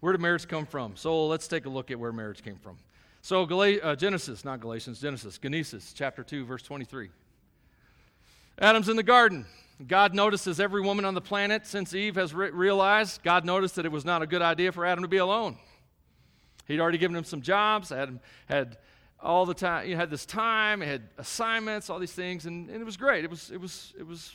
where 0.00 0.12
did 0.12 0.20
marriage 0.20 0.48
come 0.48 0.66
from? 0.66 0.96
So 0.96 1.26
let's 1.26 1.48
take 1.48 1.66
a 1.66 1.68
look 1.68 1.90
at 1.90 1.98
where 1.98 2.12
marriage 2.12 2.42
came 2.42 2.56
from. 2.56 2.76
So 3.22 3.44
Gal- 3.44 3.78
uh, 3.82 3.96
Genesis, 3.96 4.44
not 4.44 4.60
Galatians, 4.60 5.00
Genesis, 5.00 5.38
Genesis, 5.38 5.92
chapter 5.92 6.22
2, 6.22 6.44
verse 6.44 6.62
23. 6.62 7.10
Adam's 8.58 8.88
in 8.88 8.96
the 8.96 9.02
garden. 9.02 9.46
God 9.86 10.14
notices 10.14 10.60
every 10.60 10.82
woman 10.82 11.04
on 11.04 11.14
the 11.14 11.20
planet 11.20 11.66
since 11.66 11.94
Eve 11.94 12.16
has 12.16 12.34
re- 12.34 12.50
realized, 12.50 13.22
God 13.22 13.44
noticed 13.44 13.76
that 13.76 13.86
it 13.86 13.92
was 13.92 14.04
not 14.04 14.20
a 14.20 14.26
good 14.26 14.42
idea 14.42 14.72
for 14.72 14.84
Adam 14.84 15.02
to 15.02 15.08
be 15.08 15.16
alone. 15.16 15.56
He'd 16.66 16.80
already 16.80 16.98
given 16.98 17.16
him 17.16 17.24
some 17.24 17.40
jobs, 17.40 17.90
Adam 17.90 18.20
had 18.46 18.76
all 19.22 19.46
the 19.46 19.54
time, 19.54 19.86
he 19.86 19.92
had 19.92 20.10
this 20.10 20.26
time, 20.26 20.80
he 20.80 20.88
had 20.88 21.02
assignments, 21.18 21.90
all 21.90 21.98
these 21.98 22.12
things, 22.12 22.46
and, 22.46 22.68
and 22.70 22.80
it 22.80 22.84
was 22.84 22.96
great. 22.96 23.24
It 23.24 23.30
was, 23.30 23.50
it, 23.50 23.60
was, 23.60 23.92
it, 23.98 24.06
was, 24.06 24.32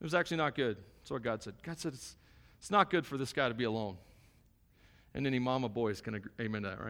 it 0.00 0.04
was 0.04 0.14
actually 0.14 0.36
not 0.38 0.54
good. 0.54 0.76
That's 1.00 1.10
what 1.10 1.22
God 1.22 1.42
said. 1.42 1.54
God 1.62 1.78
said, 1.78 1.94
it's, 1.94 2.16
it's 2.58 2.70
not 2.70 2.90
good 2.90 3.06
for 3.06 3.16
this 3.16 3.32
guy 3.32 3.48
to 3.48 3.54
be 3.54 3.64
alone. 3.64 3.96
And 5.14 5.26
any 5.26 5.38
mama 5.38 5.68
boys 5.68 6.00
can 6.00 6.14
agree, 6.14 6.32
amen 6.40 6.62
to 6.62 6.68
that, 6.70 6.80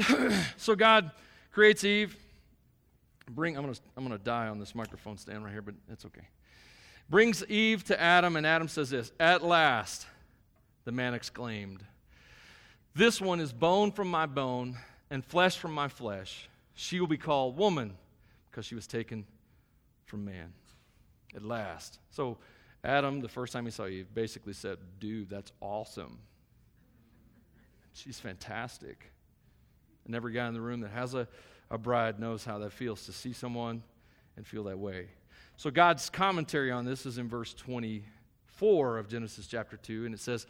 right? 0.00 0.46
so 0.56 0.74
God 0.74 1.10
creates 1.50 1.84
Eve. 1.84 2.16
Bring, 3.30 3.56
I'm 3.56 3.72
to 3.72 3.80
I'm 3.96 4.04
gonna 4.04 4.18
die 4.18 4.48
on 4.48 4.58
this 4.58 4.74
microphone 4.74 5.16
stand 5.16 5.44
right 5.44 5.52
here, 5.52 5.62
but 5.62 5.74
it's 5.88 6.04
okay 6.04 6.26
brings 7.12 7.44
Eve 7.48 7.84
to 7.84 8.00
Adam, 8.00 8.36
and 8.36 8.46
Adam 8.46 8.66
says 8.66 8.90
this 8.90 9.12
At 9.20 9.44
last, 9.44 10.06
the 10.84 10.92
man 10.92 11.14
exclaimed, 11.14 11.84
This 12.94 13.20
one 13.20 13.38
is 13.38 13.52
bone 13.52 13.92
from 13.92 14.10
my 14.10 14.26
bone 14.26 14.78
and 15.12 15.22
flesh 15.22 15.58
from 15.58 15.72
my 15.72 15.88
flesh. 15.88 16.48
She 16.72 16.98
will 16.98 17.06
be 17.06 17.18
called 17.18 17.58
woman 17.58 17.98
because 18.50 18.64
she 18.64 18.74
was 18.74 18.86
taken 18.86 19.26
from 20.06 20.24
man. 20.24 20.54
At 21.36 21.44
last. 21.44 21.98
So, 22.10 22.38
Adam, 22.82 23.20
the 23.20 23.28
first 23.28 23.52
time 23.52 23.66
he 23.66 23.70
saw 23.70 23.86
Eve, 23.86 24.06
basically 24.12 24.54
said, 24.54 24.78
Dude, 25.00 25.28
that's 25.28 25.52
awesome. 25.60 26.18
She's 27.92 28.18
fantastic. 28.18 29.10
And 30.06 30.14
every 30.14 30.32
guy 30.32 30.48
in 30.48 30.54
the 30.54 30.60
room 30.60 30.80
that 30.80 30.90
has 30.90 31.14
a, 31.14 31.28
a 31.70 31.76
bride 31.76 32.18
knows 32.18 32.44
how 32.44 32.58
that 32.58 32.72
feels 32.72 33.04
to 33.04 33.12
see 33.12 33.34
someone 33.34 33.82
and 34.36 34.46
feel 34.46 34.64
that 34.64 34.78
way. 34.78 35.08
So, 35.58 35.70
God's 35.70 36.08
commentary 36.08 36.70
on 36.70 36.86
this 36.86 37.04
is 37.04 37.18
in 37.18 37.28
verse 37.28 37.52
24 37.52 38.96
of 38.96 39.08
Genesis 39.08 39.46
chapter 39.46 39.76
2, 39.76 40.06
and 40.06 40.14
it 40.14 40.20
says, 40.20 40.46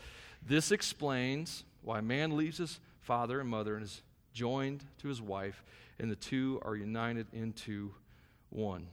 This 0.47 0.71
explains 0.71 1.65
why 1.83 2.01
man 2.01 2.37
leaves 2.37 2.59
his 2.59 2.79
father 3.01 3.41
and 3.41 3.49
mother 3.49 3.75
and 3.75 3.85
is 3.85 4.03
joined 4.33 4.85
to 4.99 5.09
his 5.09 5.21
wife, 5.21 5.65
and 5.99 6.11
the 6.11 6.17
two 6.17 6.61
are 6.65 6.75
united 6.75 7.27
into 7.33 7.93
one. 8.51 8.87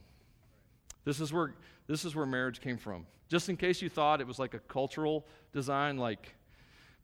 This 1.04 1.20
is 1.20 1.32
where, 1.32 1.54
this 1.86 2.04
is 2.04 2.14
where 2.14 2.26
marriage 2.26 2.60
came 2.60 2.78
from. 2.78 3.06
Just 3.28 3.48
in 3.48 3.56
case 3.56 3.80
you 3.80 3.88
thought 3.88 4.20
it 4.20 4.26
was 4.26 4.38
like 4.38 4.54
a 4.54 4.58
cultural 4.58 5.26
design, 5.52 5.96
like 5.96 6.34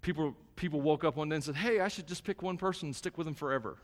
people, 0.02 0.34
people 0.56 0.80
woke 0.80 1.04
up 1.04 1.16
one 1.16 1.28
day 1.28 1.36
and 1.36 1.44
said, 1.44 1.56
Hey, 1.56 1.80
I 1.80 1.88
should 1.88 2.06
just 2.06 2.24
pick 2.24 2.42
one 2.42 2.56
person 2.56 2.88
and 2.88 2.96
stick 2.96 3.16
with 3.16 3.26
them 3.26 3.34
forever. 3.34 3.78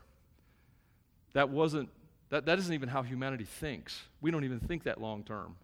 That 1.33 1.49
wasn't 1.49 1.89
that, 2.33 2.47
that 2.47 2.57
isn't 2.57 2.73
even 2.73 2.89
how 2.89 3.03
humanity 3.03 3.43
thinks. 3.43 4.01
We 4.19 4.31
don't 4.31 4.43
even 4.43 4.59
think 4.59 4.85
that 4.85 4.99
long 4.99 5.23
term. 5.23 5.55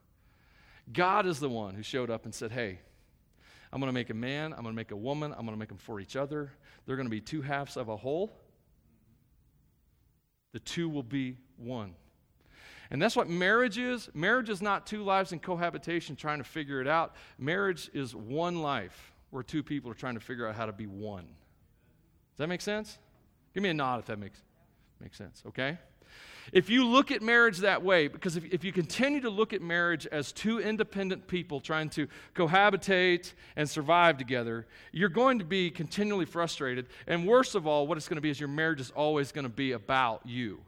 God 0.94 1.26
is 1.26 1.40
the 1.40 1.50
one 1.50 1.74
who 1.74 1.82
showed 1.82 2.12
up 2.12 2.26
and 2.26 2.34
said, 2.34 2.52
Hey, 2.52 2.80
I'm 3.74 3.80
going 3.80 3.90
to 3.90 3.94
make 3.94 4.12
a 4.12 4.14
man, 4.14 4.54
I'm 4.54 4.62
going 4.62 4.74
to 4.74 4.78
make 4.78 4.92
a 4.92 4.96
woman, 4.96 5.32
I'm 5.32 5.46
going 5.46 5.56
to 5.56 5.60
make 5.60 5.70
them 5.70 5.80
for 5.80 6.00
each 6.00 6.16
other. 6.16 6.52
They're 6.86 6.96
going 6.96 7.08
to 7.08 7.12
be 7.12 7.22
two 7.22 7.42
halves 7.42 7.76
of 7.76 7.90
a 7.90 7.98
whole. 7.98 8.32
The 10.54 10.60
two 10.60 10.90
will 10.90 11.04
be 11.04 11.38
one. 11.58 11.96
And 12.92 13.02
that's 13.02 13.16
what 13.16 13.30
marriage 13.30 13.78
is. 13.78 14.10
Marriage 14.14 14.50
is 14.50 14.62
not 14.62 14.88
two 14.88 15.04
lives 15.04 15.32
in 15.32 15.40
cohabitation 15.40 16.16
trying 16.16 16.40
to 16.40 16.44
figure 16.44 16.82
it 16.82 16.88
out. 16.88 17.16
Marriage 17.38 17.90
is 17.94 18.16
one 18.16 18.62
life 18.62 19.14
where 19.30 19.44
two 19.44 19.62
people 19.62 19.92
are 19.92 19.96
trying 19.96 20.16
to 20.16 20.20
figure 20.20 20.48
out 20.48 20.56
how 20.56 20.66
to 20.66 20.72
be 20.72 20.88
one. 20.88 21.26
Does 21.26 22.38
that 22.38 22.50
make 22.50 22.62
sense? 22.62 22.98
Give 23.54 23.62
me 23.62 23.70
a 23.70 23.74
nod 23.74 24.00
if 24.00 24.06
that 24.08 24.18
makes 24.18 24.42
Makes 25.00 25.18
sense, 25.18 25.44
okay? 25.48 25.78
If 26.52 26.70
you 26.70 26.86
look 26.86 27.12
at 27.12 27.22
marriage 27.22 27.60
that 27.60 27.84
way, 27.84 28.08
because 28.08 28.38
if, 28.38 28.46
if 28.46 28.64
you 28.64 28.72
continue 28.72 29.22
to 29.22 29.30
look 29.30 29.54
at 29.54 29.62
marriage 29.62 30.08
as 30.08 30.32
two 30.32 30.60
independent 30.60 31.28
people 31.28 31.60
trying 31.60 31.90
to 31.92 32.08
cohabitate 32.36 33.34
and 33.56 33.70
survive 33.70 34.18
together, 34.18 34.68
you're 34.92 35.10
going 35.10 35.40
to 35.40 35.46
be 35.46 35.70
continually 35.70 36.26
frustrated. 36.26 36.88
And 37.08 37.28
worst 37.28 37.56
of 37.56 37.68
all, 37.68 37.88
what 37.88 37.98
it's 37.98 38.08
going 38.08 38.18
to 38.18 38.22
be 38.22 38.30
is 38.30 38.40
your 38.40 38.50
marriage 38.50 38.80
is 38.80 38.92
always 38.92 39.32
going 39.32 39.44
to 39.44 39.50
be 39.50 39.74
about 39.74 40.22
you, 40.26 40.60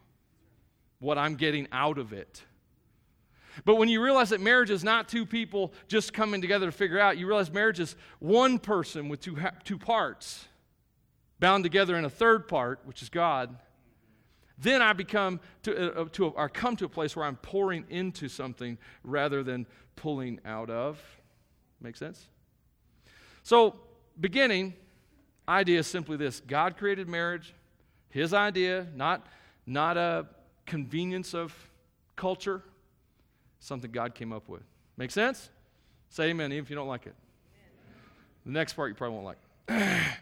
what 0.99 1.17
I'm 1.17 1.35
getting 1.35 1.67
out 1.71 1.97
of 1.97 2.13
it. 2.13 2.43
But 3.65 3.75
when 3.75 3.89
you 3.89 4.01
realize 4.01 4.29
that 4.29 4.39
marriage 4.39 4.69
is 4.69 4.83
not 4.83 5.09
two 5.09 5.25
people 5.25 5.73
just 5.87 6.13
coming 6.13 6.41
together 6.41 6.67
to 6.67 6.71
figure 6.71 6.99
out, 6.99 7.17
you 7.17 7.27
realize 7.27 7.51
marriage 7.51 7.79
is 7.79 7.95
one 8.19 8.59
person 8.59 9.09
with 9.09 9.19
two, 9.19 9.37
two 9.65 9.77
parts 9.77 10.45
bound 11.39 11.63
together 11.63 11.97
in 11.97 12.05
a 12.05 12.09
third 12.09 12.47
part, 12.47 12.79
which 12.85 13.01
is 13.01 13.09
God 13.09 13.57
then 14.57 14.81
I 14.81 14.93
become 14.93 15.39
to, 15.63 15.75
uh, 15.75 16.01
uh, 16.01 16.05
to 16.13 16.27
a, 16.27 16.29
or 16.29 16.49
come 16.49 16.75
to 16.77 16.85
a 16.85 16.89
place 16.89 17.15
where 17.15 17.25
I'm 17.25 17.37
pouring 17.37 17.85
into 17.89 18.27
something 18.27 18.77
rather 19.03 19.43
than 19.43 19.65
pulling 19.95 20.39
out 20.45 20.69
of. 20.69 20.99
Make 21.79 21.97
sense? 21.97 22.27
So, 23.43 23.75
beginning 24.19 24.75
idea 25.47 25.79
is 25.79 25.87
simply 25.87 26.17
this: 26.17 26.41
God 26.41 26.77
created 26.77 27.07
marriage, 27.07 27.53
His 28.09 28.33
idea, 28.33 28.87
not 28.95 29.25
not 29.65 29.97
a 29.97 30.27
convenience 30.65 31.33
of 31.33 31.53
culture, 32.15 32.61
something 33.59 33.91
God 33.91 34.13
came 34.13 34.31
up 34.31 34.47
with. 34.47 34.63
Make 34.97 35.11
sense? 35.11 35.49
Say 36.09 36.25
amen, 36.29 36.51
even 36.51 36.63
if 36.63 36.69
you 36.69 36.75
don't 36.75 36.87
like 36.87 37.07
it. 37.07 37.15
The 38.45 38.51
next 38.51 38.73
part 38.73 38.89
you 38.89 38.95
probably 38.95 39.17
won't 39.17 39.25
like. 39.25 39.37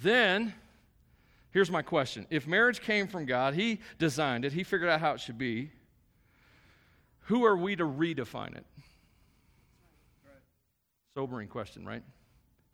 then 0.00 0.54
Here's 1.50 1.70
my 1.70 1.82
question 1.82 2.26
If 2.30 2.46
marriage 2.46 2.80
came 2.80 3.06
from 3.06 3.26
God, 3.26 3.54
He 3.54 3.80
designed 3.98 4.44
it, 4.44 4.52
He 4.52 4.64
figured 4.64 4.90
out 4.90 5.00
how 5.00 5.12
it 5.12 5.20
should 5.20 5.38
be, 5.38 5.70
who 7.22 7.44
are 7.44 7.56
we 7.56 7.76
to 7.76 7.84
redefine 7.84 8.56
it? 8.56 8.66
Sobering 11.14 11.48
question, 11.48 11.84
right? 11.84 12.02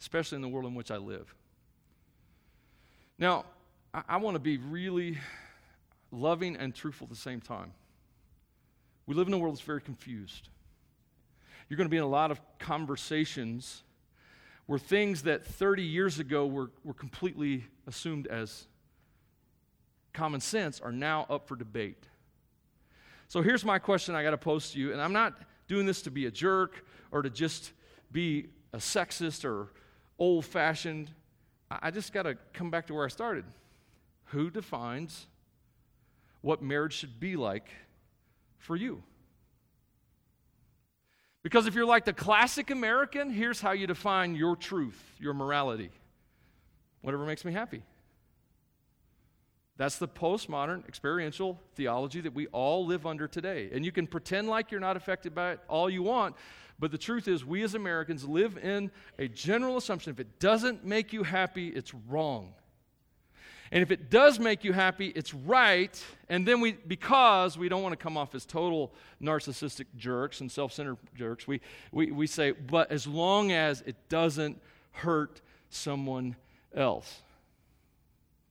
Especially 0.01 0.37
in 0.37 0.43
the 0.43 0.49
world 0.49 0.67
in 0.67 0.75
which 0.75 0.91
I 0.91 0.97
live. 0.97 1.35
Now, 3.19 3.47
I, 3.93 4.03
I 4.11 4.17
want 4.19 4.35
to 4.35 4.41
be 4.41 4.59
really 4.59 5.19
loving 6.13 6.57
and 6.57 6.75
truthful 6.75 7.07
at 7.07 7.11
the 7.11 7.17
same 7.17 7.41
time. 7.41 7.73
We 9.07 9.15
live 9.15 9.29
in 9.29 9.35
a 9.35 9.39
world 9.39 9.55
that's 9.55 9.65
very 9.65 9.81
confused. 9.81 10.49
You're 11.69 11.77
going 11.77 11.89
to 11.89 11.91
be 11.91 11.97
in 11.97 12.03
a 12.03 12.09
lot 12.09 12.31
of 12.31 12.41
conversations 12.59 13.83
where 14.67 14.79
things 14.79 15.23
that 15.23 15.45
30 15.45 15.83
years 15.83 16.19
ago 16.19 16.47
were, 16.47 16.71
were 16.85 16.95
completely 16.95 17.65
assumed 17.87 18.27
as 18.27 18.67
common 20.13 20.41
sense 20.41 20.81
are 20.81 20.93
now 20.93 21.27
up 21.29 21.47
for 21.49 21.57
debate. 21.57 22.07
So 23.29 23.43
here's 23.43 23.65
my 23.65 23.79
question 23.79 24.15
I 24.15 24.23
got 24.23 24.31
to 24.31 24.39
pose 24.39 24.71
to 24.71 24.79
you, 24.79 24.93
and 24.93 25.01
I'm 25.01 25.13
not 25.13 25.35
doing 25.69 25.87
this 25.87 26.03
to 26.03 26.11
be 26.11 26.27
a 26.27 26.31
jerk 26.31 26.85
or 27.11 27.23
to 27.23 27.31
just 27.31 27.73
be 28.13 28.49
a 28.73 28.79
sexist 28.79 29.45
or 29.45 29.73
old 30.19 30.45
fashioned. 30.45 31.11
I 31.71 31.91
just 31.91 32.13
got 32.13 32.23
to 32.23 32.37
come 32.53 32.71
back 32.71 32.87
to 32.87 32.95
where 32.95 33.05
I 33.05 33.09
started. 33.09 33.45
Who 34.27 34.51
defines 34.51 35.27
what 36.41 36.63
marriage 36.63 36.93
should 36.93 37.19
be 37.19 37.37
like 37.37 37.69
for 38.59 38.77
you? 38.77 39.03
Because 41.45 41.67
if 41.67 41.75
you're 41.75 41.85
like 41.85 42.07
the 42.07 42.15
classic 42.15 42.71
American, 42.71 43.31
here's 43.31 43.61
how 43.61 43.73
you 43.73 43.87
define 43.87 44.35
your 44.35 44.57
truth, 44.57 44.99
your 45.21 45.35
morality. 45.35 45.91
Whatever 47.03 47.27
makes 47.27 47.45
me 47.45 47.53
happy. 47.53 47.83
That's 49.77 49.99
the 49.99 50.09
postmodern 50.09 50.89
experiential 50.89 51.61
theology 51.75 52.23
that 52.23 52.35
we 52.35 52.47
all 52.47 52.87
live 52.87 53.05
under 53.05 53.29
today. 53.29 53.69
And 53.73 53.85
you 53.85 53.93
can 53.93 54.07
pretend 54.07 54.49
like 54.49 54.71
you're 54.71 54.81
not 54.81 54.97
affected 54.97 55.35
by 55.35 55.53
it 55.53 55.61
all 55.69 55.91
you 55.91 56.03
want, 56.03 56.35
but 56.79 56.91
the 56.91 56.99
truth 56.99 57.29
is, 57.29 57.45
we 57.45 57.63
as 57.63 57.75
Americans 57.75 58.25
live 58.25 58.57
in 58.57 58.91
a 59.19 59.29
general 59.29 59.77
assumption 59.77 60.13
if 60.13 60.21
it 60.21 60.41
doesn't 60.41 60.83
make 60.85 61.13
you 61.13 61.25
happy, 61.25 61.69
it's 61.69 61.93
wrong. 62.09 62.55
And 63.75 63.83
if 63.83 63.91
it 63.91 64.09
does 64.09 64.39
make 64.39 64.63
you 64.63 64.73
happy, 64.73 65.09
it's 65.09 65.35
right. 65.35 66.03
And 66.29 66.47
then 66.47 66.61
we, 66.61 66.73
because 66.73 67.59
we 67.59 67.69
don't 67.69 67.83
want 67.83 67.93
to 67.93 67.97
come 67.97 68.17
off 68.17 68.33
as 68.37 68.47
total 68.47 68.95
narcissistic 69.21 69.87
jerks 69.97 70.41
and 70.41 70.51
self 70.51 70.73
centered 70.73 70.97
jerks, 71.17 71.49
we, 71.49 71.61
we, 71.91 72.13
we 72.13 72.29
say, 72.29 72.53
but 72.53 72.93
as 72.93 73.05
long 73.05 73.51
as 73.51 73.81
it 73.81 73.97
doesn't 74.09 74.63
hurt 74.93 75.41
someone 75.71 76.37
else. 76.73 77.23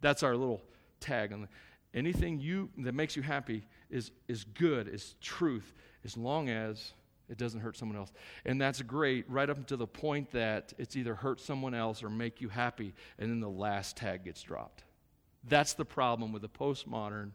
That's 0.01 0.23
our 0.23 0.35
little 0.35 0.61
tag 0.99 1.31
on 1.31 1.47
anything 1.93 2.41
you 2.41 2.69
that 2.79 2.93
makes 2.93 3.15
you 3.15 3.21
happy 3.21 3.63
is, 3.89 4.11
is 4.27 4.43
good, 4.43 4.89
is 4.89 5.15
truth, 5.21 5.73
as 6.03 6.17
long 6.17 6.49
as 6.49 6.91
it 7.29 7.37
doesn't 7.37 7.61
hurt 7.61 7.77
someone 7.77 7.97
else. 7.97 8.11
And 8.45 8.59
that's 8.59 8.81
great 8.81 9.23
right 9.29 9.49
up 9.49 9.65
to 9.67 9.77
the 9.77 9.87
point 9.87 10.31
that 10.31 10.73
it's 10.77 10.97
either 10.97 11.15
hurt 11.15 11.39
someone 11.39 11.73
else 11.73 12.03
or 12.03 12.09
make 12.09 12.41
you 12.41 12.49
happy, 12.49 12.93
and 13.17 13.31
then 13.31 13.39
the 13.39 13.49
last 13.49 13.95
tag 13.95 14.25
gets 14.25 14.41
dropped. 14.41 14.83
That's 15.47 15.73
the 15.73 15.85
problem 15.85 16.31
with 16.31 16.43
a 16.43 16.49
postmodern, 16.49 17.31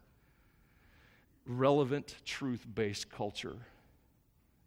relevant, 1.45 2.15
truth 2.25 2.65
based 2.73 3.09
culture, 3.11 3.57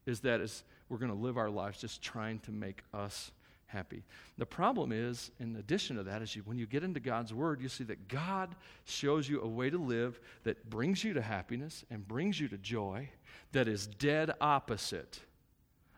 is 0.07 0.21
that 0.21 0.41
is 0.41 0.65
we're 0.89 0.99
going 0.99 1.11
to 1.11 1.17
live 1.17 1.39
our 1.39 1.51
lives 1.51 1.81
just 1.81 2.03
trying 2.03 2.39
to 2.41 2.53
make 2.53 2.83
us 2.93 3.33
happy. 3.73 4.05
The 4.37 4.47
problem 4.47 4.93
is, 4.93 5.31
in 5.41 5.57
addition 5.57 5.97
to 5.97 6.03
that, 6.05 6.23
is 6.23 6.37
you, 6.37 6.43
when 6.45 6.59
you 6.59 6.67
get 6.67 6.85
into 6.85 7.01
God's 7.01 7.33
Word, 7.33 7.61
you 7.61 7.69
see 7.69 7.85
that 7.85 8.09
God 8.09 8.55
shows 8.85 9.29
you 9.29 9.41
a 9.41 9.49
way 9.49 9.71
to 9.71 9.79
live 9.79 10.21
that 10.45 10.69
brings 10.69 11.03
you 11.03 11.15
to 11.15 11.23
happiness 11.23 11.85
and 11.91 12.07
brings 12.07 12.39
you 12.39 12.49
to 12.49 12.59
joy 12.59 13.09
that 13.53 13.69
is 13.69 13.87
dead 13.87 14.33
opposite 14.41 15.21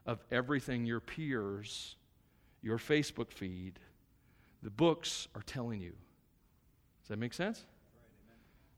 of 0.06 0.22
everything 0.30 0.86
your 0.86 1.00
peers, 1.00 1.96
your 2.62 2.78
Facebook 2.78 3.32
feed, 3.32 3.78
the 4.62 4.70
books 4.70 5.28
are 5.34 5.42
telling 5.42 5.80
you. 5.80 5.94
Does 7.04 7.10
that 7.10 7.18
make 7.18 7.34
sense? 7.34 7.62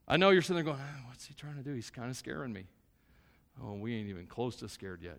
I 0.05 0.17
know 0.17 0.31
you're 0.31 0.41
sitting 0.41 0.57
there 0.57 0.65
going, 0.65 0.79
oh, 0.81 1.07
what's 1.07 1.25
he 1.25 1.33
trying 1.33 1.55
to 1.55 1.63
do? 1.63 1.73
He's 1.73 1.89
kind 1.89 2.09
of 2.09 2.17
scaring 2.17 2.51
me. 2.51 2.65
Oh, 3.63 3.75
we 3.75 3.95
ain't 3.95 4.09
even 4.09 4.25
close 4.25 4.57
to 4.57 4.67
scared 4.67 5.01
yet. 5.01 5.17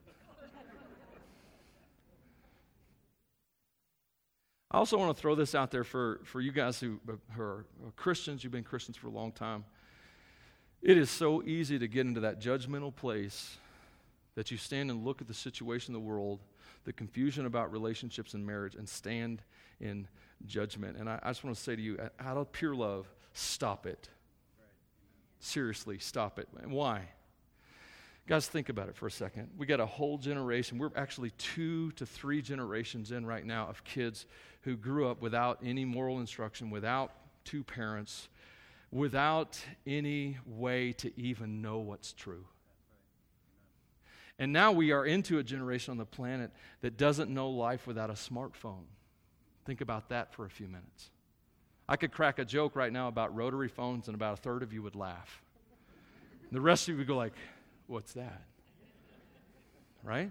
I 4.71 4.77
also 4.77 4.99
want 4.99 5.17
to 5.17 5.19
throw 5.19 5.35
this 5.35 5.55
out 5.55 5.71
there 5.71 5.85
for, 5.85 6.21
for 6.25 6.43
you 6.43 6.53
guys 6.53 6.79
who, 6.79 7.01
uh, 7.09 7.13
who 7.35 7.43
are 7.43 7.65
uh, 7.87 7.91
Christians, 7.97 8.45
you've 8.45 8.53
been 8.53 8.63
Christians 8.63 8.99
for 8.99 9.07
a 9.07 9.11
long 9.11 9.33
time. 9.33 9.65
It 10.83 10.99
is 10.99 11.09
so 11.09 11.43
easy 11.43 11.79
to 11.79 11.89
get 11.89 12.05
into 12.05 12.21
that 12.21 12.43
judgmental 12.43 12.95
place 12.95 13.57
that 14.35 14.51
you 14.51 14.59
stand 14.59 14.91
and 14.91 15.03
look 15.03 15.23
at 15.23 15.29
the 15.29 15.35
situation 15.35 15.95
in 15.95 16.03
the 16.03 16.07
world, 16.07 16.41
the 16.85 16.93
confusion 16.93 17.47
about 17.47 17.73
relationships 17.73 18.35
and 18.35 18.47
marriage, 18.47 18.75
and 18.75 18.87
stand 18.87 19.41
in 19.81 20.07
judgment. 20.47 20.97
And 20.97 21.09
I, 21.09 21.19
I 21.23 21.31
just 21.31 21.45
want 21.45 21.57
to 21.57 21.63
say 21.63 21.77
to 21.77 21.83
you, 21.83 21.99
uh, 21.99 22.09
out 22.21 22.37
of 22.37 22.53
pure 22.53 22.75
love, 22.75 23.09
stop 23.33 23.87
it. 23.87 24.09
Seriously, 25.41 25.99
stop 25.99 26.39
it. 26.39 26.49
And 26.61 26.73
why? 26.73 27.09
Guys, 28.27 28.47
think 28.47 28.69
about 28.69 28.89
it 28.89 28.97
for 28.97 29.07
a 29.07 29.11
second. 29.11 29.49
We 29.57 29.65
got 29.65 29.81
a 29.81 29.87
whole 29.87 30.19
generation. 30.19 30.79
We're 30.79 30.91
actually 30.97 31.31
two 31.39 31.93
to 31.93 32.05
three 32.05 32.43
generations 32.43 33.11
in 33.11 33.25
right 33.25 33.45
now 33.45 33.69
of 33.69 33.85
kids 33.85 34.27
who 34.63 34.77
grew 34.77 35.09
up 35.09 35.23
without 35.23 35.61
any 35.65 35.85
moral 35.85 36.21
instruction, 36.21 36.69
without 36.69 37.13
two 37.45 37.65
parents, 37.65 38.29
without 38.91 39.59
any 39.87 40.37
way 40.45 40.93
to 40.93 41.19
even 41.19 41.63
know 41.63 41.79
what's 41.79 42.13
true. 42.13 42.45
And 44.39 44.53
now 44.53 44.73
we 44.73 44.93
are 44.93 45.07
into 45.07 45.39
a 45.39 45.43
generation 45.43 45.93
on 45.93 45.99
the 45.99 46.05
planet 46.05 46.51
that 46.81 46.97
doesn't 46.97 47.31
know 47.31 47.49
life 47.51 47.87
without 47.87 48.11
a 48.11 48.15
smartphone. 48.15 48.85
Think 49.69 49.83
about 49.83 50.09
that 50.09 50.33
for 50.33 50.47
a 50.47 50.49
few 50.49 50.67
minutes. 50.67 51.11
I 51.87 51.97
could 51.97 52.11
crack 52.11 52.39
a 52.39 52.45
joke 52.47 52.75
right 52.75 52.91
now 52.91 53.07
about 53.07 53.37
rotary 53.37 53.69
phones, 53.69 54.09
and 54.09 54.15
about 54.15 54.33
a 54.33 54.41
third 54.41 54.63
of 54.63 54.73
you 54.73 54.83
would 54.83 54.95
laugh. 54.95 55.43
The 56.51 56.59
rest 56.59 56.89
of 56.89 56.93
you 56.93 56.97
would 56.97 57.07
go 57.07 57.19
like, 57.19 57.35
What's 57.87 58.15
that? 58.15 58.45
Right? 60.03 60.31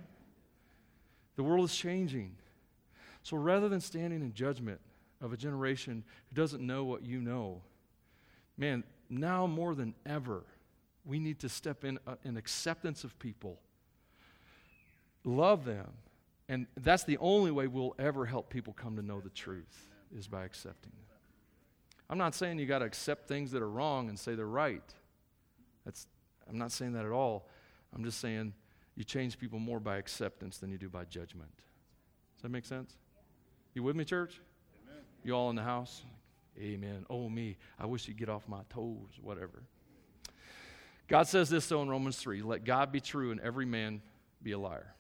The 1.36 1.44
world 1.44 1.66
is 1.66 1.76
changing. 1.76 2.32
So 3.22 3.38
rather 3.38 3.70
than 3.70 3.80
standing 3.80 4.22
in 4.22 4.34
judgment 4.34 4.80
of 5.22 5.34
a 5.34 5.38
generation 5.38 6.04
who 6.30 6.36
doesn't 6.36 6.66
know 6.66 6.86
what 6.86 7.04
you 7.04 7.22
know, 7.22 7.62
man, 8.58 8.84
now 9.08 9.46
more 9.46 9.76
than 9.76 9.94
ever, 10.08 10.42
we 11.06 11.20
need 11.20 11.38
to 11.42 11.50
step 11.50 11.84
in 11.84 12.00
uh, 12.08 12.16
in 12.24 12.38
acceptance 12.38 13.04
of 13.04 13.20
people, 13.20 13.60
love 15.24 15.64
them, 15.64 15.92
and 16.50 16.68
that's 16.78 17.04
the 17.04 17.18
only 17.18 17.52
way 17.52 17.68
we'll 17.68 17.96
ever 18.00 18.26
help 18.26 18.50
people 18.50 18.74
come 18.74 18.96
to 18.96 19.02
know 19.02 19.20
the 19.20 19.30
truth 19.30 19.90
is 20.16 20.28
by 20.28 20.46
accepting 20.46 20.92
them. 20.92 21.18
I'm 22.10 22.18
not 22.18 22.36
saying 22.36 22.60
you 22.60 22.66
got 22.66 22.80
to 22.80 22.86
accept 22.86 23.28
things 23.28 23.52
that 23.52 23.62
are 23.62 23.70
wrong 23.70 24.08
and 24.10 24.18
say 24.18 24.36
they're 24.36 24.46
right. 24.46 24.84
That's 25.84 26.08
I'm 26.50 26.58
not 26.58 26.72
saying 26.72 26.94
that 26.94 27.06
at 27.06 27.12
all. 27.12 27.50
I'm 27.94 28.04
just 28.04 28.20
saying 28.20 28.54
you 28.96 29.04
change 29.04 29.38
people 29.38 29.60
more 29.60 29.80
by 29.80 29.98
acceptance 29.98 30.58
than 30.58 30.72
you 30.72 30.78
do 30.78 30.90
by 30.90 31.04
judgment. 31.06 31.52
Does 32.36 32.44
that 32.44 32.50
make 32.50 32.66
sense? 32.66 32.96
You 33.74 33.84
with 33.84 33.96
me, 33.96 34.06
church? 34.06 34.40
Amen. 34.88 35.04
You 35.24 35.34
all 35.34 35.50
in 35.50 35.56
the 35.56 35.64
house? 35.64 36.04
Amen. 36.60 37.06
Oh, 37.10 37.30
me. 37.30 37.58
I 37.78 37.86
wish 37.86 38.08
you'd 38.08 38.18
get 38.18 38.30
off 38.30 38.48
my 38.48 38.62
toes, 38.70 39.20
whatever. 39.22 39.64
God 41.08 41.28
says 41.28 41.50
this, 41.50 41.68
though, 41.68 41.82
in 41.82 41.90
Romans 41.90 42.18
3 42.18 42.42
let 42.42 42.64
God 42.64 42.92
be 42.92 43.00
true 43.00 43.32
and 43.32 43.40
every 43.42 43.66
man 43.66 44.02
be 44.42 44.54
a 44.54 44.60
liar. 44.60 44.94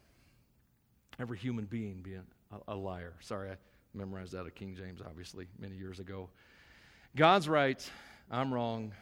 Every 1.19 1.37
human 1.37 1.65
being 1.65 2.01
being 2.01 2.23
a, 2.51 2.73
a 2.73 2.75
liar. 2.75 3.13
Sorry, 3.19 3.49
I 3.49 3.55
memorized 3.93 4.33
that 4.33 4.45
of 4.45 4.55
King 4.55 4.75
James, 4.75 5.01
obviously, 5.05 5.47
many 5.59 5.75
years 5.75 5.99
ago. 5.99 6.29
God's 7.15 7.49
right, 7.49 7.83
I'm 8.29 8.53
wrong. 8.53 8.93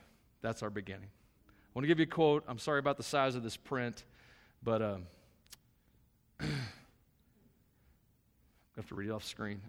That's 0.42 0.64
our 0.64 0.70
beginning. 0.70 1.10
I 1.48 1.52
want 1.74 1.84
to 1.84 1.88
give 1.88 2.00
you 2.00 2.04
a 2.04 2.08
quote. 2.08 2.44
I'm 2.48 2.60
sorry 2.60 2.80
about 2.80 2.98
the 2.98 3.04
size 3.04 3.36
of 3.36 3.44
this 3.44 3.58
print, 3.58 4.06
but 4.64 4.82
um, 4.82 5.08
I 6.40 6.46
have 8.78 8.88
to 8.88 8.96
read 8.96 9.10
it 9.10 9.12
off 9.12 9.26
screen. 9.26 9.62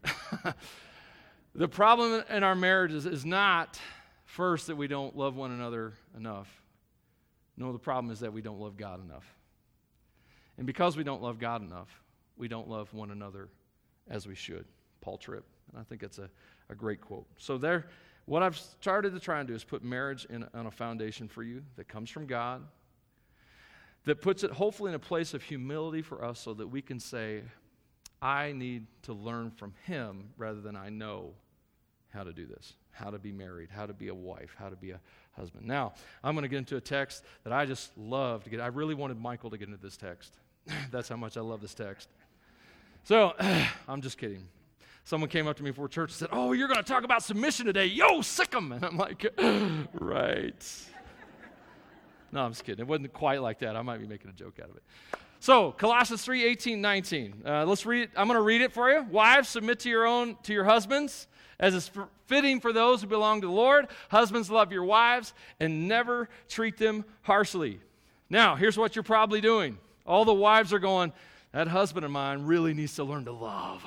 the 1.54 1.68
problem 1.68 2.22
in 2.30 2.44
our 2.44 2.54
marriages 2.54 3.06
is 3.06 3.24
not 3.24 3.80
first 4.24 4.66
that 4.68 4.76
we 4.76 4.86
don't 4.86 5.16
love 5.16 5.34
one 5.34 5.50
another 5.50 5.94
enough. 6.16 6.48
No, 7.56 7.72
the 7.72 7.78
problem 7.78 8.12
is 8.12 8.20
that 8.20 8.32
we 8.32 8.42
don't 8.42 8.60
love 8.60 8.76
God 8.76 9.02
enough. 9.02 9.24
And 10.58 10.66
because 10.66 10.96
we 10.96 11.04
don't 11.04 11.22
love 11.22 11.38
God 11.38 11.62
enough, 11.62 11.88
we 12.36 12.48
don't 12.48 12.68
love 12.68 12.92
one 12.92 13.10
another 13.10 13.48
as 14.08 14.26
we 14.26 14.34
should. 14.34 14.64
Paul 15.00 15.18
Tripp. 15.18 15.44
And 15.70 15.80
I 15.80 15.84
think 15.84 16.02
it's 16.02 16.18
a, 16.18 16.28
a 16.68 16.74
great 16.74 17.00
quote. 17.00 17.26
So, 17.38 17.58
there, 17.58 17.86
what 18.26 18.42
I've 18.42 18.56
started 18.56 19.12
to 19.12 19.20
try 19.20 19.38
and 19.38 19.48
do 19.48 19.54
is 19.54 19.64
put 19.64 19.84
marriage 19.84 20.26
in, 20.28 20.46
on 20.52 20.66
a 20.66 20.70
foundation 20.70 21.28
for 21.28 21.42
you 21.42 21.62
that 21.76 21.88
comes 21.88 22.10
from 22.10 22.26
God, 22.26 22.62
that 24.04 24.20
puts 24.20 24.44
it 24.44 24.50
hopefully 24.50 24.90
in 24.90 24.94
a 24.94 25.00
place 25.00 25.34
of 25.34 25.42
humility 25.42 26.02
for 26.02 26.24
us 26.24 26.40
so 26.40 26.54
that 26.54 26.66
we 26.66 26.82
can 26.82 26.98
say, 26.98 27.42
I 28.22 28.52
need 28.52 28.86
to 29.02 29.12
learn 29.12 29.50
from 29.50 29.74
Him 29.84 30.30
rather 30.36 30.60
than 30.60 30.76
I 30.76 30.88
know 30.88 31.34
how 32.08 32.24
to 32.24 32.32
do 32.32 32.46
this, 32.46 32.74
how 32.92 33.10
to 33.10 33.18
be 33.18 33.30
married, 33.30 33.68
how 33.70 33.86
to 33.86 33.92
be 33.92 34.08
a 34.08 34.14
wife, 34.14 34.56
how 34.58 34.68
to 34.68 34.76
be 34.76 34.92
a 34.92 35.00
husband. 35.32 35.66
Now, 35.66 35.92
I'm 36.24 36.34
going 36.34 36.42
to 36.42 36.48
get 36.48 36.58
into 36.58 36.76
a 36.76 36.80
text 36.80 37.24
that 37.44 37.52
I 37.52 37.66
just 37.66 37.96
love 37.98 38.44
to 38.44 38.50
get. 38.50 38.60
I 38.60 38.68
really 38.68 38.94
wanted 38.94 39.20
Michael 39.20 39.50
to 39.50 39.58
get 39.58 39.68
into 39.68 39.80
this 39.80 39.96
text. 39.96 40.32
That's 40.90 41.08
how 41.08 41.16
much 41.16 41.36
I 41.36 41.40
love 41.42 41.60
this 41.60 41.74
text. 41.74 42.08
So, 43.06 43.34
I'm 43.88 44.02
just 44.02 44.18
kidding. 44.18 44.42
Someone 45.04 45.30
came 45.30 45.46
up 45.46 45.56
to 45.58 45.62
me 45.62 45.70
before 45.70 45.86
church 45.86 46.10
and 46.10 46.16
said, 46.16 46.28
Oh, 46.32 46.50
you're 46.50 46.66
going 46.66 46.82
to 46.82 46.84
talk 46.84 47.04
about 47.04 47.22
submission 47.22 47.64
today. 47.64 47.86
Yo, 47.86 48.20
sick 48.20 48.48
sick 48.48 48.56
'em. 48.56 48.72
And 48.72 48.84
I'm 48.84 48.96
like, 48.96 49.25
Right. 49.94 50.84
No, 52.32 52.44
I'm 52.44 52.50
just 52.50 52.64
kidding. 52.64 52.80
It 52.80 52.88
wasn't 52.88 53.12
quite 53.12 53.40
like 53.40 53.60
that. 53.60 53.76
I 53.76 53.82
might 53.82 54.00
be 54.00 54.08
making 54.08 54.28
a 54.30 54.32
joke 54.32 54.58
out 54.60 54.70
of 54.70 54.76
it. 54.76 54.82
So, 55.38 55.70
Colossians 55.70 56.25
3 56.25 56.44
18, 56.46 56.80
19. 56.80 57.42
Uh, 57.46 57.64
let's 57.64 57.86
read. 57.86 58.10
I'm 58.16 58.26
going 58.26 58.38
to 58.38 58.42
read 58.42 58.62
it 58.62 58.72
for 58.72 58.90
you. 58.90 59.04
Wives, 59.04 59.48
submit 59.48 59.78
to 59.80 59.88
your 59.88 60.04
own, 60.04 60.36
to 60.42 60.52
your 60.52 60.64
husbands 60.64 61.28
as 61.60 61.75
is 61.75 61.90
fitting 62.26 62.60
for 62.60 62.72
those 62.72 63.00
who 63.00 63.06
belong 63.06 63.40
to 63.40 63.46
the 63.46 63.52
Lord. 63.52 63.86
Husbands, 64.10 64.50
love 64.50 64.72
your 64.72 64.84
wives 64.84 65.32
and 65.60 65.86
never 65.86 66.28
treat 66.48 66.76
them 66.76 67.04
harshly. 67.22 67.80
Now, 68.28 68.56
here's 68.56 68.76
what 68.76 68.96
you're 68.96 69.02
probably 69.04 69.40
doing. 69.40 69.78
All 70.04 70.25
the 70.25 70.34
wives 70.34 70.72
are 70.72 70.78
going, 70.78 71.12
that 71.56 71.68
husband 71.68 72.04
of 72.04 72.10
mine 72.10 72.42
really 72.42 72.75
needs 72.75 72.96
to 72.96 73.04
learn 73.04 73.25
to 73.25 73.32
love. 73.32 73.82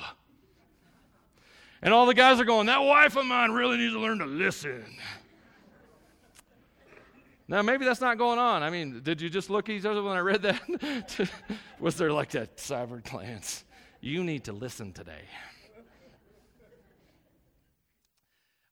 And 1.80 1.94
all 1.94 2.04
the 2.04 2.14
guys 2.14 2.40
are 2.40 2.44
going, 2.44 2.66
that 2.66 2.82
wife 2.82 3.14
of 3.14 3.24
mine 3.24 3.52
really 3.52 3.76
needs 3.76 3.92
to 3.92 4.00
learn 4.00 4.18
to 4.18 4.26
listen. 4.26 4.84
Now, 7.46 7.62
maybe 7.62 7.84
that's 7.84 8.00
not 8.00 8.18
going 8.18 8.40
on. 8.40 8.64
I 8.64 8.70
mean, 8.70 9.02
did 9.04 9.20
you 9.20 9.30
just 9.30 9.50
look 9.50 9.68
each 9.68 9.84
other 9.84 10.02
when 10.02 10.16
I 10.16 10.18
read 10.18 10.42
that? 10.42 11.30
Was 11.78 11.94
there 11.94 12.10
like 12.10 12.30
that 12.30 12.56
cyber 12.56 13.08
glance? 13.08 13.62
You 14.00 14.24
need 14.24 14.42
to 14.44 14.52
listen 14.52 14.92
today. 14.92 15.22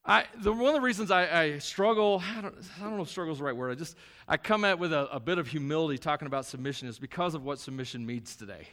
I, 0.04 0.24
the, 0.38 0.52
one 0.52 0.66
of 0.66 0.74
the 0.74 0.80
reasons 0.80 1.12
I, 1.12 1.42
I 1.42 1.58
struggle, 1.58 2.20
I 2.36 2.40
don't, 2.40 2.54
I 2.80 2.82
don't, 2.82 2.96
know 2.96 3.02
if 3.02 3.10
struggle 3.10 3.32
is 3.32 3.38
the 3.38 3.44
right 3.44 3.56
word, 3.56 3.70
I 3.70 3.74
just, 3.76 3.96
I 4.26 4.38
come 4.38 4.64
at 4.64 4.76
with 4.76 4.92
a, 4.92 5.08
a, 5.14 5.20
bit 5.20 5.38
of 5.38 5.46
humility 5.46 5.98
talking 5.98 6.26
about 6.26 6.46
submission 6.46 6.88
is 6.88 6.98
because 6.98 7.34
of 7.34 7.44
what 7.44 7.60
submission 7.60 8.04
means 8.04 8.34
today. 8.34 8.66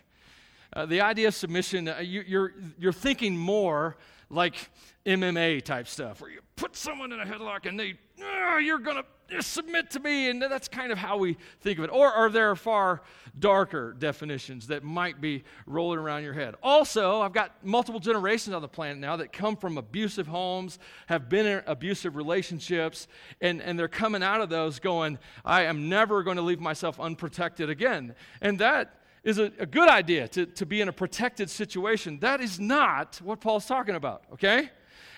Uh, 0.76 0.86
the 0.86 1.00
idea 1.00 1.30
of 1.30 1.36
submission, 1.36 1.88
uh, 1.88 2.00
you, 2.00 2.24
you're, 2.28 2.54
you're 2.78 2.92
thinking 2.92 3.38
more 3.38 3.96
like 4.30 4.70
MMA 5.06 5.64
type 5.64 5.88
stuff, 5.88 6.20
where 6.20 6.30
you 6.30 6.42
put 6.58 6.76
someone 6.76 7.14
in 7.14 7.20
a 7.22 7.26
headlock 7.26 7.66
and 7.66 7.80
they, 7.80 7.94
oh, 8.22 8.58
you're 8.58 8.80
going 8.80 8.98
to 9.30 9.42
submit 9.42 9.90
to 9.92 10.02
me. 10.02 10.30
And 10.30 10.42
that's 10.42 10.68
kind 10.68 10.92
of 10.92 10.98
how 10.98 11.18
we 11.18 11.38
think 11.62 11.78
of 11.78 11.86
it. 11.86 11.92
Or 11.92 12.12
are 12.12 12.30
there 12.30 12.54
far 12.58 13.04
darker 13.40 13.96
definitions 13.98 14.68
that 14.68 14.84
might 14.84 15.22
be 15.22 15.46
rolling 15.66 16.00
around 16.00 16.24
your 16.24 16.34
head? 16.34 16.56
Also, 16.62 17.22
I've 17.22 17.34
got 17.34 17.64
multiple 17.64 18.02
generations 18.02 18.54
on 18.54 18.62
the 18.62 18.68
planet 18.68 18.98
now 18.98 19.16
that 19.16 19.32
come 19.32 19.56
from 19.56 19.78
abusive 19.78 20.28
homes, 20.28 20.78
have 21.08 21.30
been 21.30 21.46
in 21.46 21.62
abusive 21.68 22.18
relationships, 22.18 23.08
and, 23.40 23.62
and 23.62 23.80
they're 23.80 23.88
coming 23.88 24.24
out 24.24 24.42
of 24.42 24.50
those 24.50 24.80
going, 24.80 25.20
I 25.46 25.64
am 25.64 25.88
never 25.88 26.22
going 26.22 26.38
to 26.38 26.44
leave 26.44 26.60
myself 26.60 27.00
unprotected 27.00 27.70
again. 27.70 28.14
And 28.42 28.60
that 28.60 29.05
is 29.26 29.40
a, 29.40 29.52
a 29.60 29.66
good 29.66 29.90
idea 29.90 30.28
to, 30.30 30.46
to 30.46 30.66
be 30.66 30.80
in 30.80 30.88
a 30.88 30.94
protected 30.94 31.50
situation. 31.50 32.20
That 32.20 32.40
is 32.40 32.60
not 32.60 33.20
what 33.24 33.42
Paul's 33.42 33.66
talking 33.66 33.96
about, 33.96 34.24
okay? 34.34 34.70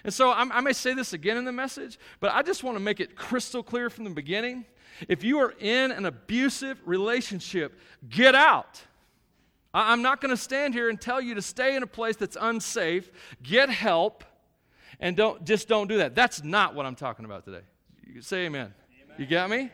And 0.03 0.13
so 0.13 0.31
I'm, 0.31 0.51
i 0.53 0.61
may 0.61 0.73
say 0.73 0.93
this 0.93 1.11
again 1.11 1.35
in 1.35 1.43
the 1.43 1.51
message, 1.51 1.99
but 2.21 2.31
I 2.31 2.41
just 2.41 2.63
want 2.63 2.77
to 2.77 2.79
make 2.79 3.01
it 3.01 3.15
crystal 3.15 3.61
clear 3.61 3.89
from 3.89 4.05
the 4.05 4.09
beginning. 4.09 4.65
If 5.09 5.23
you 5.23 5.39
are 5.39 5.53
in 5.59 5.91
an 5.91 6.05
abusive 6.05 6.79
relationship, 6.85 7.77
get 8.09 8.33
out. 8.33 8.81
I, 9.73 9.91
I'm 9.91 10.01
not 10.01 10.21
going 10.21 10.33
to 10.33 10.41
stand 10.41 10.73
here 10.73 10.89
and 10.89 10.99
tell 10.99 11.19
you 11.19 11.35
to 11.35 11.41
stay 11.41 11.75
in 11.75 11.83
a 11.83 11.87
place 11.87 12.15
that's 12.15 12.37
unsafe. 12.39 13.11
Get 13.43 13.69
help, 13.69 14.23
and 15.01 15.17
don't 15.17 15.43
just 15.43 15.67
don't 15.67 15.87
do 15.87 15.97
that. 15.97 16.15
That's 16.15 16.43
not 16.43 16.73
what 16.73 16.85
I'm 16.85 16.95
talking 16.95 17.25
about 17.25 17.43
today. 17.43 17.65
You 18.05 18.21
say 18.21 18.45
amen. 18.45 18.73
amen. 19.03 19.15
You 19.19 19.25
got 19.25 19.49
me? 19.49 19.69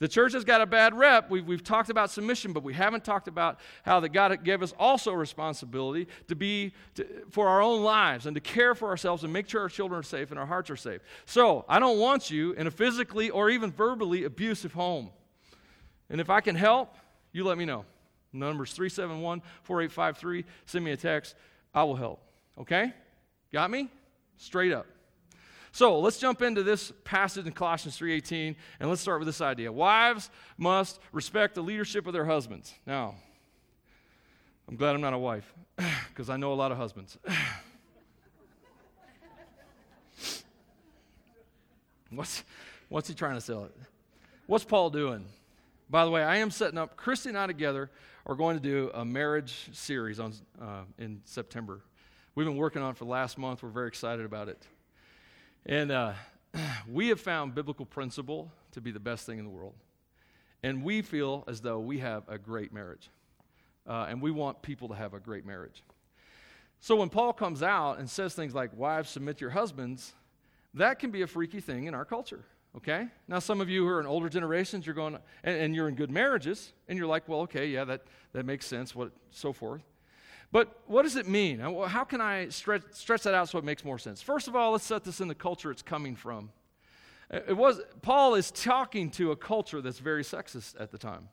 The 0.00 0.08
church 0.08 0.32
has 0.32 0.44
got 0.44 0.62
a 0.62 0.66
bad 0.66 0.96
rep. 0.96 1.30
We've, 1.30 1.46
we've 1.46 1.62
talked 1.62 1.90
about 1.90 2.10
submission, 2.10 2.54
but 2.54 2.62
we 2.62 2.72
haven't 2.72 3.04
talked 3.04 3.28
about 3.28 3.60
how 3.82 4.00
that 4.00 4.08
God 4.08 4.42
gave 4.42 4.62
us 4.62 4.72
also 4.78 5.12
responsibility 5.12 6.08
to 6.28 6.34
be 6.34 6.72
to, 6.94 7.06
for 7.28 7.48
our 7.48 7.60
own 7.60 7.82
lives 7.82 8.24
and 8.24 8.34
to 8.34 8.40
care 8.40 8.74
for 8.74 8.88
ourselves 8.88 9.24
and 9.24 9.32
make 9.32 9.46
sure 9.46 9.60
our 9.60 9.68
children 9.68 10.00
are 10.00 10.02
safe 10.02 10.30
and 10.30 10.40
our 10.40 10.46
hearts 10.46 10.70
are 10.70 10.76
safe. 10.76 11.02
So 11.26 11.66
I 11.68 11.78
don't 11.78 11.98
want 11.98 12.30
you 12.30 12.52
in 12.52 12.66
a 12.66 12.70
physically 12.70 13.28
or 13.28 13.50
even 13.50 13.70
verbally 13.70 14.24
abusive 14.24 14.72
home. 14.72 15.10
And 16.08 16.18
if 16.18 16.30
I 16.30 16.40
can 16.40 16.56
help, 16.56 16.96
you 17.32 17.44
let 17.44 17.58
me 17.58 17.66
know. 17.66 17.84
Numbers 18.32 18.72
371 18.72 19.42
4853. 19.64 20.44
Send 20.64 20.82
me 20.82 20.92
a 20.92 20.96
text. 20.96 21.34
I 21.74 21.84
will 21.84 21.96
help. 21.96 22.22
Okay? 22.58 22.94
Got 23.52 23.70
me? 23.70 23.90
Straight 24.38 24.72
up. 24.72 24.86
So 25.72 26.00
let's 26.00 26.18
jump 26.18 26.42
into 26.42 26.62
this 26.62 26.92
passage 27.04 27.46
in 27.46 27.52
Colossians 27.52 27.96
3:18, 27.96 28.56
and 28.80 28.88
let's 28.88 29.00
start 29.00 29.20
with 29.20 29.26
this 29.26 29.40
idea. 29.40 29.70
Wives 29.72 30.30
must 30.58 31.00
respect 31.12 31.54
the 31.54 31.62
leadership 31.62 32.06
of 32.06 32.12
their 32.12 32.24
husbands. 32.24 32.74
Now, 32.86 33.14
I'm 34.68 34.76
glad 34.76 34.94
I'm 34.94 35.00
not 35.00 35.14
a 35.14 35.18
wife, 35.18 35.54
because 36.08 36.28
I 36.28 36.36
know 36.36 36.52
a 36.52 36.54
lot 36.54 36.72
of 36.72 36.78
husbands. 36.78 37.18
what's, 42.10 42.44
what's 42.88 43.08
he 43.08 43.14
trying 43.14 43.36
to 43.36 43.40
sell 43.40 43.64
it? 43.64 43.74
What's 44.46 44.64
Paul 44.64 44.90
doing? 44.90 45.24
By 45.88 46.04
the 46.04 46.10
way, 46.10 46.22
I 46.22 46.36
am 46.36 46.50
setting 46.50 46.78
up, 46.78 46.96
Christy 46.96 47.28
and 47.30 47.38
I 47.38 47.46
together 47.46 47.90
are 48.26 48.34
going 48.34 48.56
to 48.56 48.62
do 48.62 48.90
a 48.94 49.04
marriage 49.04 49.70
series 49.72 50.20
on, 50.20 50.34
uh, 50.60 50.82
in 50.98 51.20
September. 51.24 51.80
We've 52.34 52.46
been 52.46 52.56
working 52.56 52.82
on 52.82 52.90
it 52.92 52.96
for 52.96 53.04
the 53.04 53.10
last 53.10 53.38
month. 53.38 53.62
We're 53.62 53.70
very 53.70 53.88
excited 53.88 54.24
about 54.24 54.48
it. 54.48 54.64
And 55.66 55.90
uh, 55.90 56.12
we 56.90 57.08
have 57.08 57.20
found 57.20 57.54
biblical 57.54 57.86
principle 57.86 58.50
to 58.72 58.80
be 58.80 58.90
the 58.90 59.00
best 59.00 59.26
thing 59.26 59.38
in 59.38 59.44
the 59.44 59.50
world. 59.50 59.74
And 60.62 60.84
we 60.84 61.02
feel 61.02 61.44
as 61.48 61.60
though 61.60 61.78
we 61.78 61.98
have 61.98 62.24
a 62.28 62.38
great 62.38 62.72
marriage. 62.72 63.08
Uh, 63.86 64.06
and 64.08 64.20
we 64.20 64.30
want 64.30 64.62
people 64.62 64.88
to 64.88 64.94
have 64.94 65.14
a 65.14 65.20
great 65.20 65.46
marriage. 65.46 65.82
So 66.80 66.96
when 66.96 67.08
Paul 67.08 67.32
comes 67.32 67.62
out 67.62 67.98
and 67.98 68.08
says 68.08 68.34
things 68.34 68.54
like, 68.54 68.76
Wives, 68.76 69.10
submit 69.10 69.40
your 69.40 69.50
husbands, 69.50 70.12
that 70.74 70.98
can 70.98 71.10
be 71.10 71.22
a 71.22 71.26
freaky 71.26 71.60
thing 71.60 71.86
in 71.86 71.94
our 71.94 72.04
culture. 72.04 72.44
Okay? 72.76 73.08
Now, 73.26 73.38
some 73.38 73.60
of 73.60 73.68
you 73.68 73.84
who 73.84 73.88
are 73.88 74.00
in 74.00 74.06
older 74.06 74.28
generations, 74.28 74.86
you're 74.86 74.94
going, 74.94 75.18
and, 75.42 75.56
and 75.56 75.74
you're 75.74 75.88
in 75.88 75.94
good 75.94 76.10
marriages, 76.10 76.72
and 76.88 76.96
you're 76.96 77.08
like, 77.08 77.28
well, 77.28 77.40
okay, 77.40 77.66
yeah, 77.66 77.84
that, 77.84 78.02
that 78.32 78.46
makes 78.46 78.66
sense, 78.66 78.94
what, 78.94 79.10
so 79.30 79.52
forth. 79.52 79.82
But 80.52 80.80
what 80.86 81.02
does 81.02 81.16
it 81.16 81.28
mean? 81.28 81.60
Uh, 81.60 81.86
how 81.86 82.04
can 82.04 82.20
I 82.20 82.48
stretch, 82.48 82.82
stretch 82.92 83.22
that 83.22 83.34
out 83.34 83.48
so 83.48 83.58
it 83.58 83.64
makes 83.64 83.84
more 83.84 83.98
sense? 83.98 84.20
First 84.20 84.48
of 84.48 84.56
all, 84.56 84.72
let's 84.72 84.84
set 84.84 85.04
this 85.04 85.20
in 85.20 85.28
the 85.28 85.34
culture 85.34 85.70
it's 85.70 85.82
coming 85.82 86.16
from. 86.16 86.50
Uh, 87.32 87.40
it 87.48 87.56
was, 87.56 87.80
Paul 88.02 88.34
is 88.34 88.50
talking 88.50 89.10
to 89.12 89.30
a 89.30 89.36
culture 89.36 89.80
that's 89.80 89.98
very 89.98 90.24
sexist 90.24 90.80
at 90.80 90.90
the 90.90 90.98
time. 90.98 91.28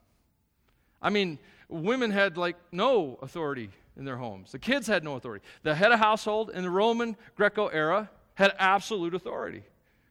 I 1.01 1.09
mean, 1.09 1.39
women 1.69 2.11
had 2.11 2.37
like 2.37 2.57
no 2.71 3.17
authority 3.21 3.69
in 3.97 4.05
their 4.05 4.17
homes. 4.17 4.51
The 4.51 4.59
kids 4.59 4.87
had 4.87 5.03
no 5.03 5.15
authority. 5.15 5.43
The 5.63 5.75
head 5.75 5.91
of 5.91 5.99
household 5.99 6.51
in 6.51 6.63
the 6.63 6.69
Roman 6.69 7.15
Greco 7.35 7.67
era 7.67 8.09
had 8.35 8.53
absolute 8.59 9.15
authority. 9.15 9.63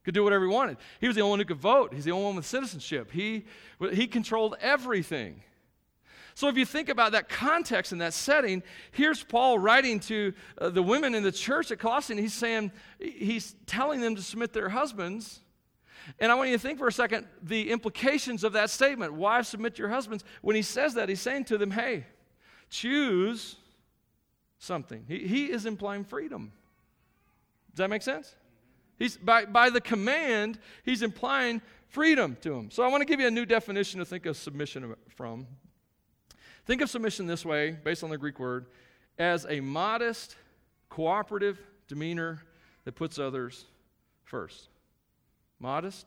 Could 0.04 0.14
do 0.14 0.22
whatever 0.22 0.44
he 0.44 0.50
wanted. 0.50 0.76
He 1.00 1.06
was 1.06 1.16
the 1.16 1.22
only 1.22 1.30
one 1.30 1.38
who 1.40 1.44
could 1.44 1.56
vote. 1.56 1.92
He's 1.92 2.04
the 2.04 2.12
only 2.12 2.26
one 2.26 2.36
with 2.36 2.46
citizenship. 2.46 3.10
He, 3.10 3.44
he 3.92 4.06
controlled 4.06 4.56
everything. 4.60 5.42
So, 6.36 6.48
if 6.48 6.58
you 6.58 6.66
think 6.66 6.90
about 6.90 7.12
that 7.12 7.30
context 7.30 7.92
and 7.92 8.00
that 8.02 8.12
setting, 8.12 8.62
here's 8.90 9.24
Paul 9.24 9.58
writing 9.58 9.98
to 10.00 10.34
uh, 10.58 10.68
the 10.68 10.82
women 10.82 11.14
in 11.14 11.22
the 11.22 11.32
church 11.32 11.70
at 11.70 11.78
Colossae, 11.78 12.12
and 12.12 12.20
he's 12.20 12.34
saying, 12.34 12.72
he's 12.98 13.56
telling 13.64 14.02
them 14.02 14.14
to 14.16 14.20
submit 14.20 14.52
their 14.52 14.68
husbands. 14.68 15.40
And 16.20 16.30
I 16.30 16.34
want 16.34 16.50
you 16.50 16.56
to 16.56 16.62
think 16.62 16.78
for 16.78 16.88
a 16.88 16.92
second 16.92 17.26
the 17.42 17.70
implications 17.70 18.44
of 18.44 18.52
that 18.52 18.68
statement. 18.68 19.14
Wives, 19.14 19.48
submit 19.48 19.78
your 19.78 19.88
husbands. 19.88 20.24
When 20.42 20.54
he 20.54 20.60
says 20.60 20.92
that, 20.92 21.08
he's 21.08 21.22
saying 21.22 21.46
to 21.46 21.56
them, 21.56 21.70
hey, 21.70 22.04
choose 22.68 23.56
something. 24.58 25.06
He, 25.08 25.20
he 25.26 25.44
is 25.46 25.64
implying 25.64 26.04
freedom. 26.04 26.52
Does 27.70 27.78
that 27.78 27.88
make 27.88 28.02
sense? 28.02 28.34
He's, 28.98 29.16
by, 29.16 29.46
by 29.46 29.70
the 29.70 29.80
command, 29.80 30.58
he's 30.84 31.00
implying 31.00 31.62
freedom 31.88 32.36
to 32.42 32.52
him. 32.52 32.70
So 32.70 32.82
I 32.82 32.88
want 32.88 33.00
to 33.00 33.06
give 33.06 33.20
you 33.20 33.26
a 33.26 33.30
new 33.30 33.46
definition 33.46 34.00
to 34.00 34.04
think 34.04 34.26
of 34.26 34.36
submission 34.36 34.94
from. 35.08 35.46
Think 36.66 36.82
of 36.82 36.90
submission 36.90 37.26
this 37.26 37.44
way, 37.44 37.70
based 37.70 38.02
on 38.02 38.10
the 38.10 38.18
Greek 38.18 38.40
word, 38.40 38.66
as 39.18 39.46
a 39.48 39.60
modest, 39.60 40.34
cooperative 40.88 41.60
demeanor 41.86 42.42
that 42.84 42.96
puts 42.96 43.20
others 43.20 43.66
first. 44.24 44.68
Modest, 45.60 46.06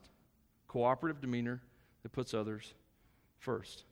cooperative 0.68 1.22
demeanor 1.22 1.62
that 2.04 2.12
puts 2.12 2.34
others 2.34 2.74
first. 3.40 3.84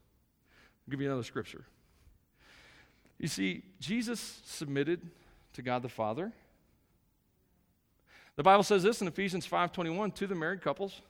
I'll 0.85 0.91
give 0.91 0.99
you 0.99 1.07
another 1.07 1.23
scripture. 1.23 1.65
You 3.17 3.29
see, 3.29 3.63
Jesus 3.79 4.41
submitted 4.45 5.09
to 5.53 5.61
God 5.61 5.81
the 5.81 5.89
Father. 5.89 6.33
The 8.35 8.43
Bible 8.43 8.63
says 8.63 8.83
this 8.83 9.01
in 9.01 9.07
Ephesians 9.07 9.47
5:21 9.47 10.11
to 10.15 10.27
the 10.27 10.35
married 10.35 10.61
couples, 10.61 11.01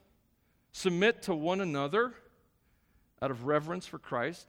submit 0.71 1.23
to 1.23 1.33
one 1.33 1.61
another 1.61 2.13
out 3.21 3.31
of 3.31 3.45
reverence 3.45 3.87
for 3.87 3.97
Christ. 3.97 4.47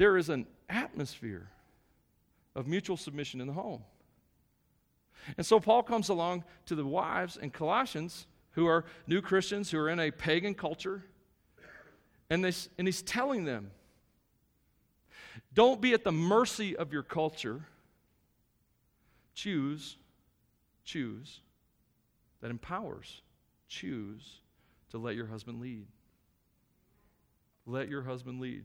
There 0.00 0.16
is 0.16 0.30
an 0.30 0.46
atmosphere 0.70 1.50
of 2.54 2.66
mutual 2.66 2.96
submission 2.96 3.38
in 3.38 3.46
the 3.46 3.52
home. 3.52 3.82
And 5.36 5.44
so 5.44 5.60
Paul 5.60 5.82
comes 5.82 6.08
along 6.08 6.44
to 6.64 6.74
the 6.74 6.86
wives 6.86 7.36
in 7.36 7.50
Colossians 7.50 8.26
who 8.52 8.66
are 8.66 8.86
new 9.06 9.20
Christians 9.20 9.70
who 9.70 9.76
are 9.76 9.90
in 9.90 10.00
a 10.00 10.10
pagan 10.10 10.54
culture, 10.54 11.04
and, 12.30 12.42
they, 12.42 12.52
and 12.78 12.88
he's 12.88 13.02
telling 13.02 13.44
them 13.44 13.72
don't 15.52 15.82
be 15.82 15.92
at 15.92 16.02
the 16.02 16.12
mercy 16.12 16.74
of 16.74 16.94
your 16.94 17.02
culture. 17.02 17.60
Choose, 19.34 19.98
choose 20.82 21.40
that 22.40 22.50
empowers. 22.50 23.20
Choose 23.68 24.38
to 24.92 24.98
let 24.98 25.14
your 25.14 25.26
husband 25.26 25.60
lead. 25.60 25.84
Let 27.66 27.90
your 27.90 28.00
husband 28.00 28.40
lead. 28.40 28.64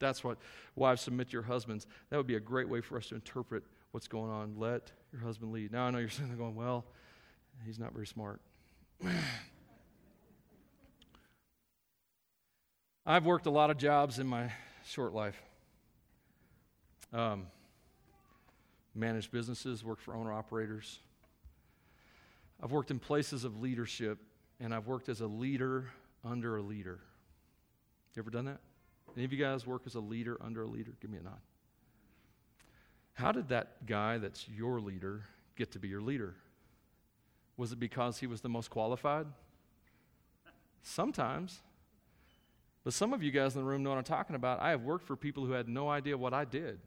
That's 0.00 0.24
what 0.24 0.38
wives 0.74 1.02
submit 1.02 1.28
to 1.28 1.32
your 1.34 1.42
husbands. 1.42 1.86
That 2.08 2.16
would 2.16 2.26
be 2.26 2.34
a 2.34 2.40
great 2.40 2.68
way 2.68 2.80
for 2.80 2.96
us 2.96 3.06
to 3.08 3.14
interpret 3.14 3.62
what's 3.92 4.08
going 4.08 4.30
on. 4.30 4.54
Let 4.56 4.90
your 5.12 5.20
husband 5.20 5.52
lead. 5.52 5.70
Now 5.72 5.84
I 5.84 5.90
know 5.90 5.98
you're 5.98 6.08
sitting 6.10 6.28
there 6.28 6.36
going, 6.36 6.56
well, 6.56 6.84
he's 7.64 7.78
not 7.78 7.92
very 7.92 8.06
smart. 8.06 8.40
I've 13.06 13.24
worked 13.24 13.46
a 13.46 13.50
lot 13.50 13.70
of 13.70 13.78
jobs 13.78 14.18
in 14.18 14.26
my 14.26 14.52
short 14.84 15.14
life. 15.14 15.40
Um, 17.12 17.46
managed 18.94 19.32
businesses, 19.32 19.82
worked 19.84 20.02
for 20.02 20.14
owner 20.14 20.32
operators. 20.32 20.98
I've 22.62 22.72
worked 22.72 22.90
in 22.90 22.98
places 22.98 23.44
of 23.44 23.60
leadership, 23.60 24.18
and 24.60 24.74
I've 24.74 24.86
worked 24.86 25.08
as 25.08 25.20
a 25.20 25.26
leader 25.26 25.86
under 26.24 26.56
a 26.56 26.62
leader. 26.62 27.00
You 28.14 28.20
ever 28.20 28.30
done 28.30 28.44
that? 28.44 28.60
Any 29.16 29.24
of 29.24 29.32
you 29.32 29.38
guys 29.38 29.66
work 29.66 29.82
as 29.86 29.94
a 29.94 30.00
leader 30.00 30.36
under 30.40 30.62
a 30.62 30.66
leader? 30.66 30.92
Give 31.00 31.10
me 31.10 31.18
a 31.18 31.22
nod. 31.22 31.40
How 33.14 33.32
did 33.32 33.48
that 33.48 33.86
guy 33.86 34.18
that's 34.18 34.48
your 34.48 34.80
leader 34.80 35.24
get 35.56 35.72
to 35.72 35.78
be 35.78 35.88
your 35.88 36.00
leader? 36.00 36.34
Was 37.56 37.72
it 37.72 37.80
because 37.80 38.18
he 38.18 38.26
was 38.26 38.40
the 38.40 38.48
most 38.48 38.70
qualified? 38.70 39.26
Sometimes. 40.82 41.60
But 42.82 42.94
some 42.94 43.12
of 43.12 43.22
you 43.22 43.30
guys 43.30 43.54
in 43.54 43.60
the 43.60 43.68
room 43.68 43.82
know 43.82 43.90
what 43.90 43.98
I'm 43.98 44.04
talking 44.04 44.36
about. 44.36 44.60
I 44.60 44.70
have 44.70 44.82
worked 44.82 45.06
for 45.06 45.16
people 45.16 45.44
who 45.44 45.52
had 45.52 45.68
no 45.68 45.90
idea 45.90 46.16
what 46.16 46.32
I 46.32 46.46
did. 46.46 46.78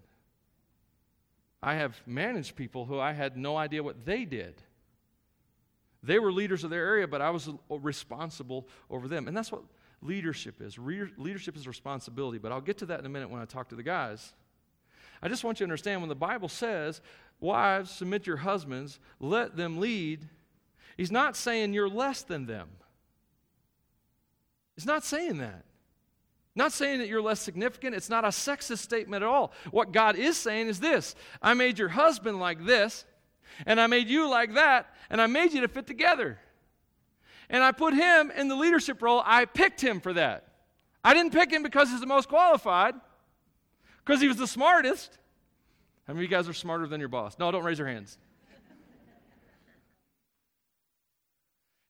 I 1.61 1.75
have 1.75 2.01
managed 2.07 2.55
people 2.55 2.85
who 2.85 2.99
I 2.99 3.13
had 3.13 3.37
no 3.37 3.55
idea 3.55 3.83
what 3.83 4.05
they 4.05 4.25
did. 4.25 4.55
They 6.01 6.19
were 6.19 6.33
leaders 6.33 6.63
of 6.63 6.71
their 6.71 6.85
area, 6.85 7.07
but 7.07 7.21
I 7.21 7.29
was 7.29 7.49
responsible 7.69 8.67
over 8.89 9.07
them. 9.07 9.27
And 9.27 9.37
that's 9.37 9.51
what 9.51 9.61
leadership 10.03 10.61
is. 10.61 10.77
Re- 10.77 11.11
leadership 11.17 11.55
is 11.55 11.67
responsibility, 11.67 12.37
but 12.37 12.51
I'll 12.51 12.61
get 12.61 12.77
to 12.79 12.85
that 12.87 12.99
in 12.99 13.05
a 13.05 13.09
minute 13.09 13.29
when 13.29 13.41
I 13.41 13.45
talk 13.45 13.69
to 13.69 13.75
the 13.75 13.83
guys. 13.83 14.33
I 15.21 15.29
just 15.29 15.43
want 15.43 15.59
you 15.59 15.65
to 15.65 15.69
understand 15.69 16.01
when 16.01 16.09
the 16.09 16.15
Bible 16.15 16.49
says, 16.49 17.01
Wives, 17.39 17.91
submit 17.91 18.27
your 18.27 18.37
husbands, 18.37 18.99
let 19.19 19.55
them 19.57 19.79
lead, 19.79 20.27
he's 20.95 21.11
not 21.11 21.35
saying 21.35 21.73
you're 21.73 21.89
less 21.89 22.21
than 22.21 22.45
them. 22.45 22.69
He's 24.75 24.85
not 24.85 25.03
saying 25.03 25.37
that. 25.39 25.65
Not 26.55 26.71
saying 26.71 26.99
that 26.99 27.07
you're 27.07 27.21
less 27.21 27.39
significant. 27.39 27.95
It's 27.95 28.09
not 28.09 28.25
a 28.25 28.29
sexist 28.29 28.79
statement 28.79 29.23
at 29.23 29.29
all. 29.29 29.51
What 29.71 29.91
God 29.91 30.15
is 30.15 30.37
saying 30.37 30.67
is 30.67 30.79
this 30.79 31.15
I 31.41 31.53
made 31.53 31.79
your 31.79 31.89
husband 31.89 32.39
like 32.39 32.65
this, 32.65 33.05
and 33.65 33.79
I 33.79 33.87
made 33.87 34.07
you 34.07 34.29
like 34.29 34.53
that, 34.53 34.93
and 35.09 35.21
I 35.21 35.27
made 35.27 35.53
you 35.53 35.61
to 35.61 35.67
fit 35.67 35.87
together. 35.87 36.39
And 37.53 37.63
I 37.63 37.71
put 37.71 37.93
him 37.93 38.31
in 38.31 38.47
the 38.47 38.55
leadership 38.55 39.01
role. 39.03 39.21
I 39.23 39.45
picked 39.45 39.79
him 39.79 39.99
for 39.99 40.11
that. 40.13 40.47
I 41.03 41.13
didn't 41.13 41.33
pick 41.33 41.51
him 41.51 41.61
because 41.61 41.89
he's 41.89 41.99
the 41.99 42.07
most 42.07 42.27
qualified, 42.27 42.95
because 44.03 44.19
he 44.19 44.27
was 44.27 44.37
the 44.37 44.47
smartest. 44.47 45.19
How 46.07 46.13
many 46.13 46.25
of 46.25 46.31
you 46.31 46.35
guys 46.35 46.49
are 46.49 46.53
smarter 46.53 46.87
than 46.87 46.99
your 46.99 47.09
boss? 47.09 47.37
No, 47.37 47.51
don't 47.51 47.63
raise 47.63 47.77
your 47.77 47.87
hands. 47.87 48.17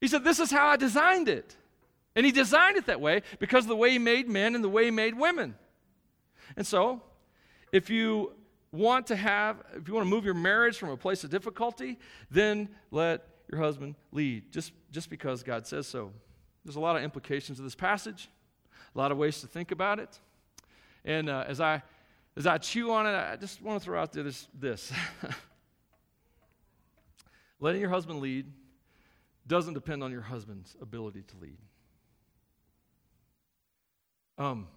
He 0.01 0.09
said, 0.09 0.25
This 0.25 0.39
is 0.39 0.51
how 0.51 0.67
I 0.67 0.75
designed 0.75 1.29
it. 1.29 1.55
And 2.13 2.25
he 2.25 2.33
designed 2.33 2.75
it 2.75 2.87
that 2.87 2.99
way 2.99 3.21
because 3.39 3.63
of 3.63 3.69
the 3.69 3.75
way 3.75 3.91
he 3.91 3.99
made 3.99 4.27
men 4.27 4.55
and 4.55 4.63
the 4.63 4.69
way 4.69 4.85
he 4.85 4.91
made 4.91 5.17
women. 5.17 5.55
And 6.57 6.67
so, 6.67 7.01
if 7.71 7.89
you 7.89 8.33
want 8.73 9.07
to 9.07 9.15
have, 9.15 9.63
if 9.75 9.87
you 9.87 9.93
want 9.93 10.05
to 10.05 10.09
move 10.09 10.25
your 10.25 10.33
marriage 10.33 10.77
from 10.77 10.89
a 10.89 10.97
place 10.97 11.23
of 11.23 11.29
difficulty, 11.29 11.97
then 12.29 12.67
let 12.91 13.32
your 13.53 13.63
husband 13.63 13.95
lead, 14.11 14.51
just, 14.51 14.71
just 14.91 15.09
because 15.09 15.43
God 15.43 15.67
says 15.67 15.87
so. 15.87 16.11
There's 16.65 16.75
a 16.75 16.79
lot 16.79 16.95
of 16.95 17.03
implications 17.03 17.59
of 17.59 17.65
this 17.65 17.75
passage, 17.75 18.29
a 18.95 18.97
lot 18.97 19.11
of 19.11 19.17
ways 19.17 19.41
to 19.41 19.47
think 19.47 19.71
about 19.71 19.99
it. 19.99 20.19
And 21.05 21.29
uh, 21.29 21.45
as, 21.47 21.61
I, 21.61 21.83
as 22.35 22.47
I 22.47 22.57
chew 22.57 22.91
on 22.91 23.05
it, 23.05 23.11
I 23.11 23.35
just 23.35 23.61
want 23.61 23.79
to 23.79 23.85
throw 23.85 24.01
out 24.01 24.11
there 24.11 24.23
this. 24.23 24.47
this. 24.57 24.91
Letting 27.59 27.81
your 27.81 27.91
husband 27.91 28.19
lead 28.19 28.45
doesn't 29.45 29.73
depend 29.73 30.03
on 30.03 30.11
your 30.11 30.21
husband's 30.21 30.75
ability 30.81 31.23
to 31.27 31.35
lead. 31.41 31.57
Um, 34.37 34.67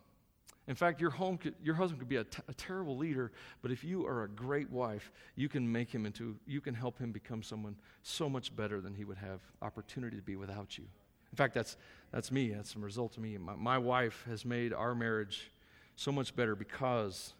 in 0.69 0.75
fact, 0.75 1.01
your, 1.01 1.11
home 1.11 1.39
could, 1.39 1.55
your 1.63 1.77
husband 1.77 2.01
could 2.01 2.09
be 2.09 2.17
a, 2.17 2.25
t- 2.25 2.43
a 2.49 2.55
terrible 2.55 2.97
leader, 2.97 3.31
but 3.63 3.71
if 3.71 3.85
you 3.85 4.05
are 4.07 4.25
a 4.25 4.29
great 4.29 4.71
wife, 4.71 5.13
you 5.37 5.49
can 5.49 5.71
make 5.71 5.91
him 5.91 6.05
into, 6.07 6.37
you 6.47 6.61
can 6.61 6.75
help 6.75 6.99
him 6.99 7.13
become 7.13 7.43
someone 7.43 7.77
so 8.03 8.29
much 8.29 8.55
better 8.55 8.81
than 8.81 8.95
he 8.95 9.05
would 9.05 9.19
have 9.19 9.41
opportunity 9.63 10.17
to 10.17 10.23
be 10.23 10.35
without 10.35 10.77
you. 10.77 10.85
In 11.33 11.37
fact, 11.37 11.55
that's, 11.55 11.77
that's 12.13 12.33
me. 12.33 12.51
That's 12.51 12.75
a 12.75 12.79
result 12.79 13.17
of 13.17 13.23
me. 13.23 13.39
My, 13.39 13.55
my 13.55 13.79
wife 13.79 14.25
has 14.29 14.45
made 14.45 14.73
our 14.73 14.95
marriage 14.95 15.53
so 15.95 16.11
much 16.11 16.35
better 16.35 16.57
because 16.57 17.35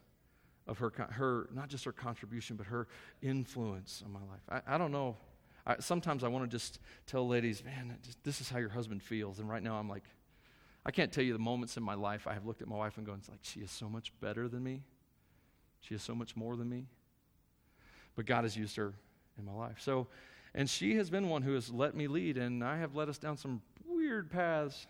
of 0.67 0.77
her, 0.77 0.91
her, 1.11 1.49
not 1.53 1.67
just 1.69 1.83
her 1.85 1.91
contribution, 1.91 2.55
but 2.55 2.67
her 2.67 2.87
influence 3.21 4.03
on 4.05 4.11
my 4.11 4.19
life. 4.19 4.63
I, 4.67 4.75
I 4.75 4.77
don't 4.77 4.91
know. 4.91 5.17
I, 5.65 5.75
sometimes 5.79 6.23
I 6.23 6.29
want 6.29 6.49
to 6.49 6.55
just 6.55 6.79
tell 7.07 7.27
ladies, 7.27 7.63
man, 7.63 7.97
just, 8.03 8.23
this 8.23 8.39
is 8.39 8.49
how 8.49 8.57
your 8.57 8.69
husband 8.69 9.03
feels. 9.03 9.39
And 9.39 9.49
right 9.49 9.63
now 9.63 9.75
I'm 9.75 9.89
like, 9.89 10.03
I 10.87 10.91
can't 10.91 11.11
tell 11.11 11.23
you 11.23 11.33
the 11.33 11.39
moments 11.39 11.75
in 11.75 11.83
my 11.83 11.95
life 11.95 12.27
I 12.27 12.33
have 12.33 12.45
looked 12.45 12.61
at 12.61 12.69
my 12.69 12.77
wife 12.77 12.97
and 12.97 13.05
gone, 13.05 13.17
it's 13.19 13.27
like, 13.27 13.41
she 13.41 13.59
is 13.59 13.69
so 13.69 13.89
much 13.89 14.13
better 14.21 14.47
than 14.47 14.63
me. 14.63 14.83
She 15.81 15.93
is 15.93 16.01
so 16.01 16.15
much 16.15 16.37
more 16.37 16.55
than 16.55 16.69
me. 16.69 16.85
But 18.15 18.25
God 18.25 18.45
has 18.45 18.55
used 18.55 18.77
her 18.77 18.93
in 19.37 19.43
my 19.43 19.51
life. 19.51 19.79
So, 19.81 20.07
and 20.55 20.69
she 20.69 20.95
has 20.95 21.09
been 21.09 21.27
one 21.27 21.41
who 21.41 21.53
has 21.55 21.69
let 21.69 21.93
me 21.93 22.07
lead, 22.07 22.37
and 22.37 22.63
I 22.63 22.77
have 22.77 22.95
led 22.95 23.09
us 23.09 23.17
down 23.17 23.35
some 23.35 23.61
weird 23.85 24.31
paths. 24.31 24.87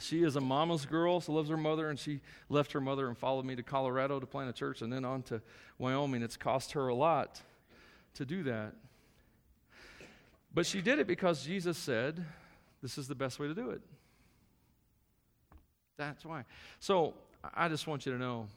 she 0.00 0.24
is 0.24 0.34
a 0.34 0.40
mama's 0.40 0.86
girl, 0.86 1.20
so 1.20 1.34
loves 1.34 1.50
her 1.50 1.56
mother, 1.56 1.88
and 1.88 2.00
she 2.00 2.20
left 2.48 2.72
her 2.72 2.80
mother 2.80 3.06
and 3.06 3.16
followed 3.16 3.44
me 3.44 3.54
to 3.54 3.62
Colorado 3.62 4.18
to 4.18 4.26
plant 4.26 4.50
a 4.50 4.52
church 4.52 4.82
and 4.82 4.92
then 4.92 5.04
on 5.04 5.22
to 5.22 5.40
Wyoming. 5.78 6.22
It's 6.22 6.36
cost 6.36 6.72
her 6.72 6.88
a 6.88 6.94
lot 6.94 7.40
to 8.14 8.26
do 8.26 8.42
that. 8.42 8.74
But 10.54 10.66
she 10.66 10.82
did 10.82 10.98
it 10.98 11.06
because 11.06 11.44
Jesus 11.44 11.78
said, 11.78 12.24
this 12.82 12.98
is 12.98 13.08
the 13.08 13.14
best 13.14 13.38
way 13.38 13.48
to 13.48 13.54
do 13.54 13.70
it. 13.70 13.80
That's 15.96 16.24
why. 16.24 16.44
So 16.80 17.14
I 17.54 17.68
just 17.68 17.86
want 17.86 18.06
you 18.06 18.12
to 18.12 18.18
know 18.18 18.48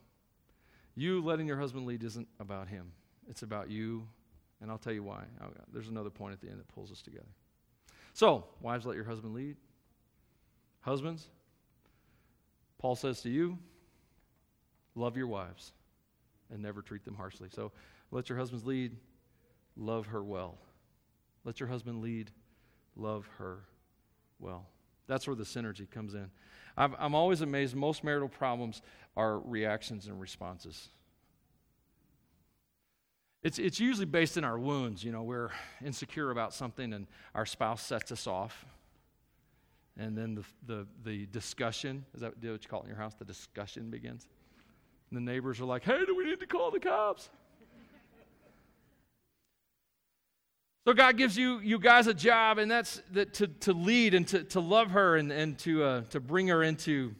you 0.96 1.24
letting 1.24 1.48
your 1.48 1.58
husband 1.58 1.86
lead 1.86 2.04
isn't 2.04 2.28
about 2.40 2.68
him, 2.68 2.92
it's 3.30 3.44
about 3.44 3.70
you. 3.70 4.08
And 4.62 4.72
I'll 4.72 4.78
tell 4.78 4.94
you 4.94 5.04
why. 5.04 5.26
Oh, 5.44 5.48
there's 5.74 5.90
another 5.90 6.10
point 6.10 6.34
at 6.34 6.40
the 6.40 6.48
end 6.48 6.60
that 6.60 6.68
pulls 6.70 6.90
us 6.90 7.02
together. 7.02 7.28
So, 8.14 8.46
wives, 8.62 8.86
let 8.86 8.96
your 8.96 9.04
husband 9.04 9.34
lead. 9.34 9.58
Husbands, 10.80 11.28
Paul 12.80 12.96
says 12.96 13.22
to 13.22 13.30
you, 13.30 13.58
love 14.96 15.18
your 15.18 15.28
wives 15.28 15.74
and 16.52 16.62
never 16.62 16.82
treat 16.82 17.04
them 17.04 17.16
harshly. 17.16 17.50
So 17.52 17.72
let 18.12 18.30
your 18.30 18.38
husbands 18.38 18.66
lead, 18.66 18.96
love 19.76 20.08
her 20.08 20.24
well. 20.24 20.58
Let 21.46 21.60
your 21.60 21.70
husband 21.70 22.02
lead, 22.02 22.32
love 22.98 23.30
her 23.38 23.60
well. 24.40 24.66
That's 25.08 25.28
where 25.28 25.36
the 25.36 25.44
synergy 25.44 25.90
comes 25.90 26.16
in. 26.16 26.30
i 26.76 26.86
am 27.00 27.16
always 27.16 27.42
amazed. 27.42 27.76
Most 27.76 28.04
marital 28.04 28.28
problems 28.28 28.82
are 29.16 29.40
reactions 29.40 30.08
and 30.08 30.20
responses. 30.20 30.90
It's, 33.44 33.60
it's 33.60 33.80
usually 33.80 34.08
based 34.08 34.38
in 34.38 34.44
our 34.44 34.58
wounds. 34.58 35.04
You 35.04 35.12
know, 35.12 35.22
we're 35.22 35.52
insecure 35.86 36.32
about 36.32 36.52
something 36.52 36.94
and 36.94 37.06
our 37.36 37.46
spouse 37.46 37.84
sets 37.84 38.12
us 38.12 38.26
off. 38.26 38.66
And 39.98 40.18
then 40.18 40.36
the, 40.36 40.44
the, 40.66 40.88
the 41.06 41.26
discussion, 41.28 42.06
is 42.16 42.22
that 42.22 42.34
what 42.36 42.44
you 42.44 42.70
call 42.70 42.82
it 42.82 42.86
in 42.86 42.90
your 42.90 42.98
house? 42.98 43.14
The 43.14 43.24
discussion 43.24 43.92
begins. 43.92 44.28
And 45.12 45.18
the 45.18 45.32
neighbors 45.32 45.62
are 45.62 45.66
like, 45.66 45.84
hey, 45.84 46.04
do 46.06 46.16
we 46.16 46.26
need 46.26 46.40
to 46.40 46.48
call 46.48 46.72
the 46.72 46.80
cops? 46.80 47.30
So 50.86 50.94
God 50.94 51.18
gives 51.18 51.36
you, 51.36 51.60
you 51.60 51.80
guys 51.80 52.06
a 52.06 52.14
job, 52.14 52.60
and 52.60 52.70
that's 52.70 53.02
that 53.14 53.34
to, 53.36 53.48
to 53.48 53.74
lead 53.74 54.14
and 54.14 54.28
to, 54.28 54.44
to 54.44 54.60
love 54.60 54.92
her 54.92 55.16
and, 55.18 55.32
and 55.32 55.58
to, 55.60 55.84
uh, 55.84 56.02
to 56.12 56.20
bring 56.20 56.48
her 56.50 56.62
into, 56.62 57.16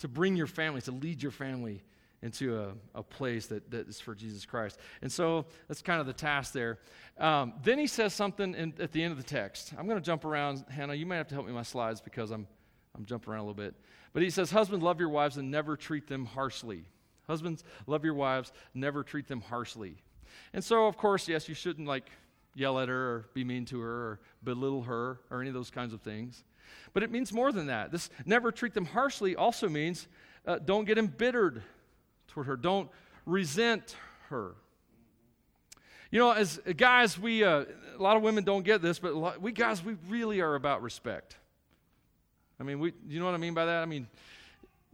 to 0.00 0.08
bring 0.08 0.34
your 0.34 0.48
family, 0.48 0.80
to 0.82 0.90
lead 0.90 1.22
your 1.22 1.30
family 1.30 1.84
into 2.20 2.58
a, 2.58 2.72
a 2.98 3.02
place 3.04 3.46
that, 3.46 3.70
that 3.70 3.88
is 3.88 4.00
for 4.00 4.12
Jesus 4.12 4.44
Christ. 4.44 4.76
And 5.02 5.12
so 5.12 5.46
that's 5.68 5.82
kind 5.82 6.00
of 6.00 6.08
the 6.08 6.12
task 6.12 6.52
there. 6.52 6.80
Um, 7.16 7.52
then 7.62 7.78
he 7.78 7.86
says 7.86 8.12
something 8.12 8.54
in, 8.56 8.74
at 8.80 8.90
the 8.90 9.00
end 9.00 9.12
of 9.12 9.18
the 9.18 9.22
text. 9.22 9.72
I'm 9.78 9.86
going 9.86 9.98
to 9.98 10.04
jump 10.04 10.24
around. 10.24 10.64
Hannah, 10.68 10.94
you 10.94 11.06
might 11.06 11.18
have 11.18 11.28
to 11.28 11.34
help 11.34 11.46
me 11.46 11.52
with 11.52 11.58
my 11.58 11.62
slides 11.62 12.00
because 12.00 12.32
I'm, 12.32 12.48
I'm 12.96 13.04
jumping 13.04 13.32
around 13.32 13.42
a 13.42 13.46
little 13.46 13.62
bit. 13.62 13.74
But 14.12 14.24
he 14.24 14.30
says, 14.30 14.50
Husbands, 14.50 14.82
love 14.82 14.98
your 14.98 15.10
wives 15.10 15.36
and 15.36 15.48
never 15.48 15.76
treat 15.76 16.08
them 16.08 16.24
harshly. 16.24 16.86
Husbands, 17.28 17.62
love 17.86 18.04
your 18.04 18.14
wives, 18.14 18.52
never 18.74 19.04
treat 19.04 19.28
them 19.28 19.42
harshly. 19.42 19.98
And 20.52 20.62
so, 20.62 20.86
of 20.86 20.96
course, 20.96 21.28
yes, 21.28 21.48
you 21.48 21.54
shouldn't 21.54 21.88
like 21.88 22.10
yell 22.54 22.78
at 22.78 22.88
her 22.88 22.94
or 22.94 23.26
be 23.34 23.44
mean 23.44 23.64
to 23.66 23.80
her 23.80 23.90
or 23.90 24.20
belittle 24.42 24.82
her 24.82 25.20
or 25.30 25.40
any 25.40 25.48
of 25.48 25.54
those 25.54 25.70
kinds 25.70 25.92
of 25.92 26.00
things. 26.00 26.44
But 26.92 27.02
it 27.02 27.10
means 27.10 27.32
more 27.32 27.52
than 27.52 27.66
that. 27.66 27.90
This 27.90 28.10
never 28.24 28.52
treat 28.52 28.74
them 28.74 28.86
harshly 28.86 29.36
also 29.36 29.68
means 29.68 30.06
uh, 30.46 30.58
don't 30.58 30.84
get 30.84 30.98
embittered 30.98 31.62
toward 32.28 32.46
her, 32.46 32.56
don't 32.56 32.88
resent 33.26 33.96
her. 34.28 34.54
You 36.10 36.20
know, 36.20 36.30
as 36.30 36.60
guys, 36.76 37.18
we, 37.18 37.42
uh, 37.42 37.64
a 37.98 38.02
lot 38.02 38.16
of 38.16 38.22
women 38.22 38.44
don't 38.44 38.64
get 38.64 38.80
this, 38.82 38.98
but 38.98 39.14
lot, 39.14 39.40
we 39.40 39.50
guys, 39.50 39.84
we 39.84 39.96
really 40.08 40.40
are 40.40 40.54
about 40.54 40.82
respect. 40.82 41.36
I 42.60 42.62
mean, 42.62 42.78
we, 42.78 42.92
you 43.08 43.18
know 43.18 43.26
what 43.26 43.34
I 43.34 43.38
mean 43.38 43.54
by 43.54 43.64
that? 43.64 43.82
I 43.82 43.86
mean, 43.86 44.06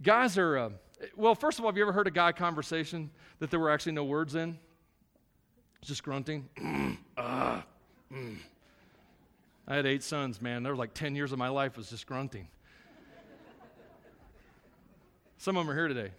guys 0.03 0.39
are, 0.39 0.57
uh, 0.57 0.71
well, 1.17 1.35
first 1.35 1.59
of 1.59 1.65
all, 1.65 1.71
have 1.71 1.77
you 1.77 1.83
ever 1.83 1.93
heard 1.93 2.07
a 2.07 2.11
guy 2.11 2.33
conversation 2.33 3.11
that 3.39 3.51
there 3.51 3.61
were 3.61 3.71
actually 3.71 3.93
no 3.93 4.05
words 4.05 4.35
in? 4.35 4.59
Just 5.83 6.03
grunting. 6.03 6.49
uh, 7.17 7.63
mm. 8.13 8.37
I 9.67 9.77
had 9.77 9.87
eight 9.87 10.03
sons, 10.03 10.43
man. 10.43 10.63
There 10.63 10.73
were 10.73 10.79
like 10.79 10.95
10 10.95 11.15
years 11.15 11.33
of 11.33 11.39
my 11.39 11.49
life 11.49 11.77
was 11.77 11.91
just 11.91 12.07
grunting. 12.07 12.49
Some 15.39 15.57
of 15.57 15.65
them 15.65 15.71
are 15.71 15.77
here 15.77 15.89
today. 15.89 16.11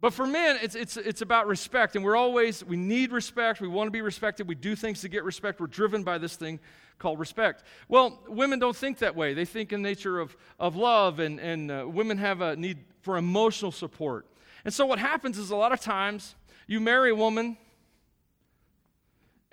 But 0.00 0.12
for 0.12 0.26
men, 0.26 0.58
it's, 0.60 0.74
it's, 0.74 0.96
it's 0.96 1.22
about 1.22 1.46
respect. 1.46 1.96
And 1.96 2.04
we're 2.04 2.16
always, 2.16 2.64
we 2.64 2.76
need 2.76 3.12
respect. 3.12 3.60
We 3.60 3.68
want 3.68 3.86
to 3.86 3.90
be 3.92 4.02
respected. 4.02 4.48
We 4.48 4.54
do 4.54 4.74
things 4.74 5.00
to 5.02 5.08
get 5.08 5.22
respect. 5.22 5.60
We're 5.60 5.66
driven 5.66 6.02
by 6.02 6.18
this 6.18 6.36
thing 6.36 6.60
called 6.98 7.18
respect. 7.18 7.62
Well, 7.88 8.20
women 8.28 8.58
don't 8.58 8.76
think 8.76 8.98
that 8.98 9.14
way. 9.14 9.32
They 9.32 9.44
think 9.44 9.72
in 9.72 9.80
nature 9.80 10.20
of, 10.20 10.36
of 10.58 10.76
love, 10.76 11.20
and, 11.20 11.38
and 11.40 11.70
uh, 11.70 11.86
women 11.88 12.18
have 12.18 12.40
a 12.40 12.56
need 12.56 12.78
for 13.00 13.16
emotional 13.16 13.72
support. 13.72 14.26
And 14.64 14.74
so 14.74 14.86
what 14.86 14.98
happens 14.98 15.38
is 15.38 15.50
a 15.50 15.56
lot 15.56 15.72
of 15.72 15.80
times 15.80 16.34
you 16.66 16.80
marry 16.80 17.10
a 17.10 17.14
woman, 17.14 17.56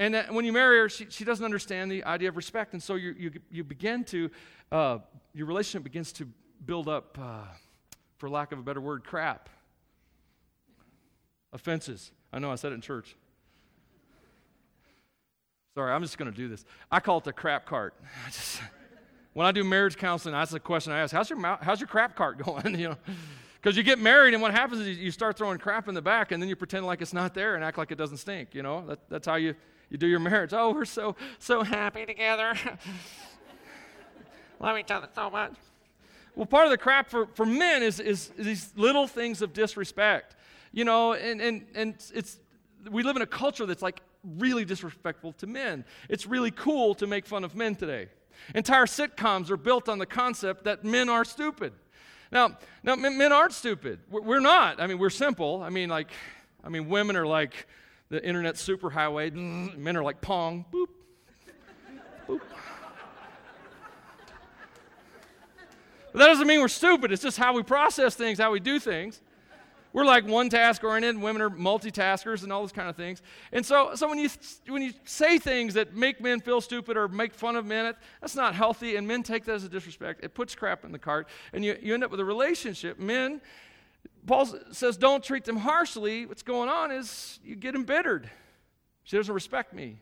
and 0.02 0.16
when 0.32 0.46
you 0.46 0.52
marry 0.52 0.80
her, 0.80 0.90
she, 0.90 1.06
she 1.10 1.24
doesn't 1.24 1.46
understand 1.46 1.92
the 1.92 2.04
idea 2.06 2.30
of 2.30 2.36
respect. 2.36 2.74
And 2.74 2.82
so 2.82 2.96
you, 2.96 3.14
you, 3.18 3.32
you 3.52 3.64
begin 3.64 4.04
to, 4.06 4.32
uh, 4.72 4.98
your 5.34 5.46
relationship 5.46 5.84
begins 5.84 6.12
to 6.14 6.28
build 6.66 6.88
up, 6.88 7.20
uh, 7.22 7.44
for 8.18 8.28
lack 8.28 8.52
of 8.52 8.58
a 8.58 8.64
better 8.64 8.82
word, 8.82 9.04
crap. 9.04 9.48
Offenses. 11.54 12.12
I 12.34 12.40
know 12.40 12.52
I 12.52 12.56
said 12.56 12.72
it 12.72 12.76
in 12.76 12.82
church. 12.82 13.16
Sorry, 15.76 15.94
I'm 15.94 16.02
just 16.02 16.18
going 16.18 16.32
to 16.32 16.36
do 16.36 16.48
this. 16.48 16.66
I 16.92 17.00
call 17.00 17.20
it 17.20 17.24
the 17.24 17.34
crap 17.34 17.66
cart. 17.66 17.94
I 18.26 18.30
just, 18.30 18.60
when 19.34 19.46
I 19.46 19.52
do 19.52 19.64
marriage 19.64 19.98
counseling, 19.98 20.34
that's 20.34 20.52
the 20.52 20.60
question 20.60 20.92
I 20.94 21.00
ask: 21.00 21.14
How's 21.14 21.30
your 21.30 21.40
how's 21.62 21.80
your 21.80 21.88
crap 21.88 22.16
cart 22.16 22.38
going? 22.44 22.78
you 22.78 22.90
know, 22.90 22.98
because 23.62 23.78
you 23.78 23.84
get 23.84 24.00
married, 24.00 24.34
and 24.34 24.42
what 24.42 24.52
happens 24.52 24.82
is 24.82 24.98
you 24.98 25.12
start 25.12 25.38
throwing 25.38 25.60
crap 25.60 25.88
in 25.88 25.94
the 25.94 26.02
back, 26.02 26.32
and 26.32 26.42
then 26.42 26.50
you 26.50 26.56
pretend 26.56 26.86
like 26.86 27.02
it's 27.02 27.14
not 27.14 27.36
there 27.36 27.54
and 27.56 27.64
act 27.64 27.78
like 27.78 27.92
it 27.92 27.98
doesn't 27.98 28.18
stink. 28.18 28.56
You 28.56 28.64
know, 28.64 28.86
that, 28.88 29.08
that's 29.08 29.28
how 29.28 29.36
you, 29.36 29.54
you 29.90 29.98
do 29.98 30.08
your 30.08 30.20
marriage. 30.20 30.52
Oh, 30.52 30.72
we're 30.72 30.86
so, 30.86 31.16
so 31.38 31.62
happy 31.62 32.06
together. 32.06 32.56
Me 34.60 34.84
tell 34.84 35.02
you 35.02 35.08
so 35.14 35.30
much. 35.30 35.54
Well, 36.36 36.46
part 36.46 36.66
of 36.66 36.72
the 36.72 36.78
crap 36.78 37.10
for, 37.10 37.28
for 37.34 37.46
men 37.46 37.84
is, 37.84 38.00
is, 38.00 38.32
is 38.38 38.46
these 38.46 38.74
little 38.76 39.06
things 39.06 39.42
of 39.42 39.54
disrespect. 39.54 40.36
You 40.72 40.86
know, 40.86 41.14
and, 41.14 41.42
and, 41.42 41.66
and 41.76 41.96
it's, 42.16 42.40
we 42.90 43.04
live 43.04 43.16
in 43.16 43.22
a 43.22 43.28
culture 43.28 43.66
that's 43.66 43.82
like 43.82 44.02
really 44.38 44.66
disrespectful 44.66 45.34
to 45.34 45.48
men. 45.48 45.84
It's 46.10 46.26
really 46.26 46.52
cool 46.52 46.96
to 46.96 47.06
make 47.06 47.26
fun 47.26 47.44
of 47.44 47.56
men 47.56 47.76
today. 47.76 48.08
Entire 48.56 48.86
sitcoms 48.86 49.52
are 49.52 49.58
built 49.58 49.90
on 49.90 50.00
the 50.00 50.06
concept 50.06 50.64
that 50.64 50.84
men 50.84 51.10
are 51.10 51.26
stupid. 51.26 51.74
Now, 52.32 52.58
now 52.84 52.96
men 52.96 53.32
aren't 53.32 53.54
stupid. 53.54 54.00
We're 54.10 54.40
not. 54.40 54.80
I 54.80 54.88
mean, 54.88 55.00
we're 55.00 55.10
simple. 55.10 55.62
I 55.62 55.70
mean, 55.70 55.90
like, 55.90 56.12
I 56.64 56.70
mean, 56.70 56.88
women 56.88 57.16
are 57.18 57.28
like 57.28 57.68
the 58.10 58.24
internet 58.26 58.56
superhighway. 58.56 59.34
Men 59.78 59.98
are 59.98 60.04
like 60.04 60.22
Pong. 60.22 60.66
Boop. 60.72 60.88
Boop. 62.28 62.42
But 66.12 66.20
that 66.20 66.28
doesn't 66.28 66.46
mean 66.46 66.60
we're 66.60 66.68
stupid. 66.68 67.12
It's 67.14 67.24
just 67.24 67.38
how 67.38 67.54
we 67.54 67.64
process 67.64 68.16
things, 68.16 68.38
how 68.38 68.52
we 68.52 68.60
do 68.60 68.80
things. 68.80 69.22
We're 69.94 70.06
like 70.06 70.26
one 70.26 70.50
task 70.50 70.84
oriented, 70.84 71.22
women 71.22 71.42
are 71.42 71.50
multitaskers 71.50 72.44
and 72.44 72.54
all 72.54 72.62
those 72.62 72.72
kind 72.72 72.90
of 72.90 72.96
things. 72.96 73.22
And 73.52 73.66
so, 73.66 73.92
so 73.96 74.08
when, 74.08 74.20
you, 74.20 74.30
when 74.68 74.82
you 74.82 74.94
say 75.04 75.38
things 75.38 75.74
that 75.74 75.96
make 75.96 76.22
men 76.22 76.40
feel 76.40 76.62
stupid 76.62 76.96
or 76.96 77.08
make 77.10 77.34
fun 77.34 77.56
of 77.58 77.66
men, 77.66 77.94
that's 78.22 78.36
not 78.36 78.56
healthy, 78.56 78.96
and 78.96 79.08
men 79.08 79.22
take 79.24 79.44
that 79.46 79.56
as 79.56 79.64
a 79.66 79.70
disrespect. 79.70 80.24
It 80.24 80.34
puts 80.34 80.56
crap 80.56 80.86
in 80.86 80.92
the 80.92 81.00
cart, 81.00 81.28
and 81.52 81.66
you, 81.66 81.78
you 81.82 81.94
end 81.94 82.04
up 82.04 82.12
with 82.12 82.22
a 82.22 82.26
relationship. 82.26 83.00
Men, 83.00 83.42
Paul 84.26 84.48
says, 84.72 84.96
don't 84.96 85.24
treat 85.24 85.44
them 85.44 85.58
harshly. 85.58 86.26
What's 86.26 86.44
going 86.44 86.70
on 86.70 86.92
is 86.92 87.40
you 87.44 87.56
get 87.56 87.76
embittered. 87.76 88.30
She 89.04 89.18
doesn't 89.18 89.34
respect 89.34 89.74
me. 89.74 90.00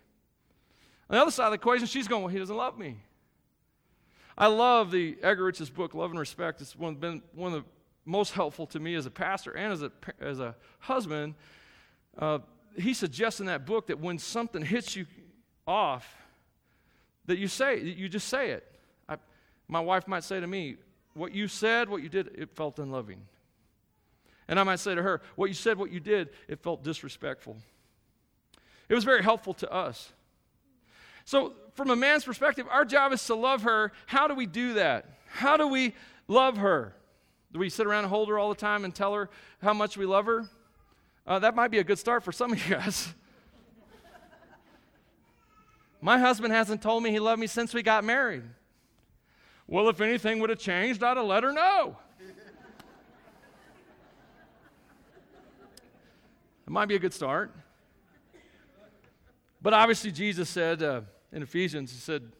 On 1.09 1.15
the 1.15 1.21
other 1.21 1.31
side 1.31 1.45
of 1.45 1.51
the 1.51 1.55
equation, 1.55 1.87
she's 1.87 2.07
going, 2.07 2.21
well, 2.21 2.31
he 2.31 2.37
doesn't 2.37 2.55
love 2.55 2.77
me. 2.77 2.97
I 4.37 4.47
love 4.47 4.91
the 4.91 5.15
Eggerichs' 5.15 5.73
book, 5.73 5.93
Love 5.95 6.11
and 6.11 6.19
Respect. 6.19 6.61
It's 6.61 6.75
one, 6.75 6.95
been 6.95 7.23
one 7.33 7.53
of 7.53 7.63
the 7.63 7.69
most 8.09 8.33
helpful 8.33 8.65
to 8.65 8.79
me 8.79 8.95
as 8.95 9.05
a 9.05 9.11
pastor 9.11 9.51
and 9.51 9.71
as 9.71 9.83
a, 9.83 9.91
as 10.19 10.39
a 10.39 10.55
husband, 10.79 11.35
uh, 12.17 12.39
he 12.75 12.93
suggests 12.93 13.39
in 13.39 13.45
that 13.45 13.65
book 13.65 13.87
that 13.87 13.99
when 13.99 14.17
something 14.17 14.63
hits 14.63 14.95
you 14.95 15.05
off, 15.67 16.15
that 17.27 17.37
you 17.37 17.47
say, 17.47 17.79
you 17.79 18.09
just 18.09 18.27
say 18.27 18.49
it. 18.49 18.65
I, 19.07 19.17
my 19.67 19.79
wife 19.79 20.07
might 20.07 20.23
say 20.23 20.39
to 20.39 20.47
me, 20.47 20.77
What 21.13 21.33
you 21.33 21.47
said, 21.47 21.87
what 21.87 22.01
you 22.01 22.09
did, 22.09 22.31
it 22.35 22.55
felt 22.55 22.79
unloving. 22.79 23.21
And 24.47 24.59
I 24.59 24.63
might 24.63 24.79
say 24.79 24.95
to 24.95 25.03
her, 25.03 25.21
What 25.35 25.45
you 25.45 25.53
said, 25.53 25.77
what 25.77 25.91
you 25.91 25.99
did, 25.99 26.29
it 26.47 26.63
felt 26.63 26.83
disrespectful. 26.83 27.57
It 28.89 28.95
was 28.95 29.03
very 29.03 29.21
helpful 29.21 29.53
to 29.55 29.71
us. 29.71 30.11
So, 31.25 31.53
from 31.75 31.91
a 31.91 31.95
man's 31.95 32.23
perspective, 32.23 32.65
our 32.71 32.85
job 32.85 33.13
is 33.13 33.23
to 33.27 33.35
love 33.35 33.61
her. 33.61 33.91
How 34.07 34.27
do 34.27 34.33
we 34.33 34.47
do 34.47 34.73
that? 34.73 35.05
How 35.27 35.57
do 35.57 35.67
we 35.67 35.93
love 36.27 36.57
her? 36.57 36.95
Do 37.51 37.59
we 37.59 37.69
sit 37.69 37.87
around 37.87 38.03
and 38.03 38.09
hold 38.09 38.29
her 38.29 38.37
all 38.37 38.49
the 38.49 38.55
time 38.55 38.85
and 38.85 38.93
tell 38.93 39.13
her 39.13 39.29
how 39.61 39.73
much 39.73 39.97
we 39.97 40.05
love 40.05 40.25
her? 40.27 40.47
Uh, 41.25 41.39
that 41.39 41.55
might 41.55 41.69
be 41.69 41.79
a 41.79 41.83
good 41.83 41.97
start 41.97 42.23
for 42.23 42.31
some 42.31 42.51
of 42.53 42.67
you 42.67 42.75
guys. 42.75 43.13
My 46.01 46.19
husband 46.19 46.53
hasn't 46.53 46.81
told 46.81 47.03
me 47.03 47.11
he 47.11 47.19
loved 47.19 47.39
me 47.39 47.47
since 47.47 47.73
we 47.73 47.81
got 47.81 48.03
married. 48.03 48.43
Well, 49.67 49.89
if 49.89 50.01
anything 50.01 50.39
would 50.39 50.49
have 50.49 50.59
changed, 50.59 51.03
I'd 51.03 51.17
have 51.17 51.25
let 51.25 51.43
her 51.43 51.51
know. 51.51 51.97
it 56.67 56.71
might 56.71 56.87
be 56.87 56.95
a 56.95 56.99
good 56.99 57.13
start. 57.13 57.51
But 59.61 59.73
obviously, 59.73 60.11
Jesus 60.11 60.49
said 60.49 60.81
uh, 60.81 61.01
in 61.31 61.43
Ephesians, 61.43 61.91
He 61.91 61.97
said 61.97 62.31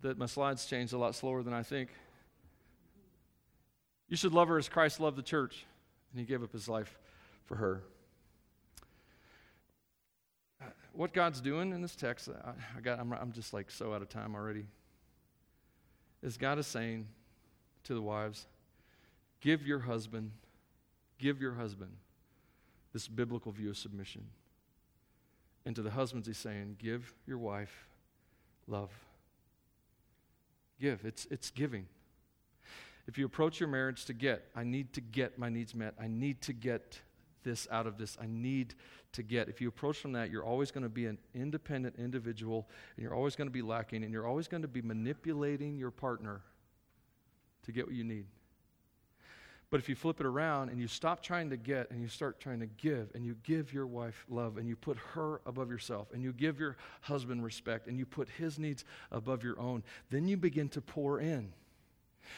that 0.00 0.18
my 0.18 0.26
slides 0.26 0.64
changed 0.66 0.92
a 0.92 0.98
lot 0.98 1.14
slower 1.14 1.42
than 1.42 1.52
I 1.52 1.62
think. 1.62 1.90
You 4.08 4.16
should 4.16 4.32
love 4.32 4.48
her 4.48 4.58
as 4.58 4.68
Christ 4.68 5.00
loved 5.00 5.16
the 5.16 5.22
church, 5.22 5.64
and 6.12 6.20
he 6.20 6.26
gave 6.26 6.42
up 6.42 6.52
his 6.52 6.68
life 6.68 6.96
for 7.44 7.56
her. 7.56 7.82
Uh, 10.60 10.66
what 10.92 11.12
God's 11.12 11.40
doing 11.40 11.72
in 11.72 11.80
this 11.82 11.96
text, 11.96 12.28
I, 12.28 12.50
I 12.76 12.80
got, 12.80 13.00
I'm, 13.00 13.12
I'm 13.12 13.32
just 13.32 13.52
like 13.52 13.70
so 13.70 13.92
out 13.94 14.02
of 14.02 14.08
time 14.08 14.34
already. 14.34 14.66
is 16.22 16.36
God 16.36 16.58
is 16.58 16.66
saying 16.66 17.06
to 17.84 17.94
the 17.94 18.02
wives, 18.02 18.46
give 19.40 19.66
your 19.66 19.80
husband, 19.80 20.30
give 21.18 21.40
your 21.40 21.54
husband 21.54 21.92
this 22.92 23.08
biblical 23.08 23.52
view 23.52 23.70
of 23.70 23.76
submission. 23.76 24.24
And 25.66 25.74
to 25.76 25.82
the 25.82 25.90
husbands, 25.90 26.26
he's 26.26 26.38
saying, 26.38 26.76
give 26.78 27.14
your 27.26 27.38
wife 27.38 27.88
love. 28.66 28.90
Give. 30.78 31.04
It's, 31.04 31.26
it's 31.30 31.50
giving. 31.50 31.86
If 33.06 33.18
you 33.18 33.26
approach 33.26 33.60
your 33.60 33.68
marriage 33.68 34.06
to 34.06 34.14
get, 34.14 34.46
I 34.56 34.64
need 34.64 34.92
to 34.94 35.00
get 35.00 35.38
my 35.38 35.48
needs 35.48 35.74
met. 35.74 35.94
I 36.00 36.06
need 36.06 36.40
to 36.42 36.52
get 36.52 37.00
this 37.42 37.68
out 37.70 37.86
of 37.86 37.98
this. 37.98 38.16
I 38.20 38.26
need 38.26 38.74
to 39.12 39.22
get. 39.22 39.48
If 39.48 39.60
you 39.60 39.68
approach 39.68 39.98
from 39.98 40.12
that, 40.12 40.30
you're 40.30 40.44
always 40.44 40.70
going 40.70 40.82
to 40.82 40.88
be 40.88 41.06
an 41.06 41.18
independent 41.34 41.96
individual, 41.98 42.68
and 42.96 43.02
you're 43.02 43.14
always 43.14 43.36
going 43.36 43.46
to 43.46 43.52
be 43.52 43.62
lacking, 43.62 44.02
and 44.02 44.12
you're 44.12 44.26
always 44.26 44.48
going 44.48 44.62
to 44.62 44.68
be 44.68 44.82
manipulating 44.82 45.76
your 45.76 45.90
partner 45.90 46.40
to 47.64 47.72
get 47.72 47.86
what 47.86 47.94
you 47.94 48.04
need. 48.04 48.26
But 49.70 49.80
if 49.80 49.88
you 49.88 49.96
flip 49.96 50.20
it 50.20 50.26
around 50.26 50.68
and 50.68 50.78
you 50.78 50.86
stop 50.86 51.20
trying 51.20 51.50
to 51.50 51.56
get 51.56 51.90
and 51.90 52.00
you 52.00 52.06
start 52.06 52.38
trying 52.38 52.60
to 52.60 52.66
give, 52.66 53.10
and 53.14 53.24
you 53.24 53.36
give 53.42 53.72
your 53.72 53.86
wife 53.86 54.24
love, 54.28 54.56
and 54.56 54.68
you 54.68 54.76
put 54.76 54.96
her 55.14 55.40
above 55.46 55.70
yourself, 55.70 56.08
and 56.12 56.22
you 56.22 56.32
give 56.32 56.60
your 56.60 56.76
husband 57.02 57.42
respect, 57.44 57.86
and 57.86 57.98
you 57.98 58.06
put 58.06 58.28
his 58.28 58.58
needs 58.58 58.84
above 59.10 59.42
your 59.42 59.58
own, 59.58 59.82
then 60.10 60.28
you 60.28 60.36
begin 60.36 60.68
to 60.70 60.80
pour 60.80 61.20
in. 61.20 61.52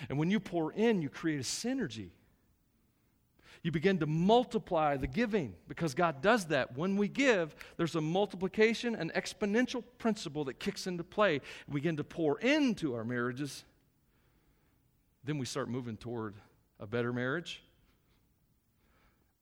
And 0.09 0.19
when 0.19 0.31
you 0.31 0.41
pour 0.41 0.73
in, 0.73 1.03
you 1.03 1.09
create 1.09 1.41
a 1.41 1.45
synergy. 1.45 2.11
You 3.63 3.73
begin 3.73 3.99
to 3.99 4.07
multiply 4.07 4.97
the 4.97 5.07
giving 5.07 5.55
because 5.67 5.95
God 5.95 6.23
does 6.23 6.47
that. 6.47 6.77
When 6.77 6.97
we 6.97 7.09
give, 7.09 7.55
there's 7.77 7.97
a 7.97 8.01
multiplication, 8.01 8.95
an 8.95 9.11
exponential 9.17 9.83
principle 9.99 10.45
that 10.45 10.61
kicks 10.61 10.87
into 10.87 11.03
play. 11.03 11.41
We 11.67 11.81
begin 11.81 11.97
to 11.97 12.05
pour 12.05 12.39
into 12.39 12.95
our 12.95 13.05
marriages. 13.05 13.65
Then 15.25 15.39
we 15.39 15.47
start 15.47 15.69
moving 15.69 15.97
toward 15.97 16.35
a 16.79 16.87
better 16.87 17.13
marriage, 17.13 17.63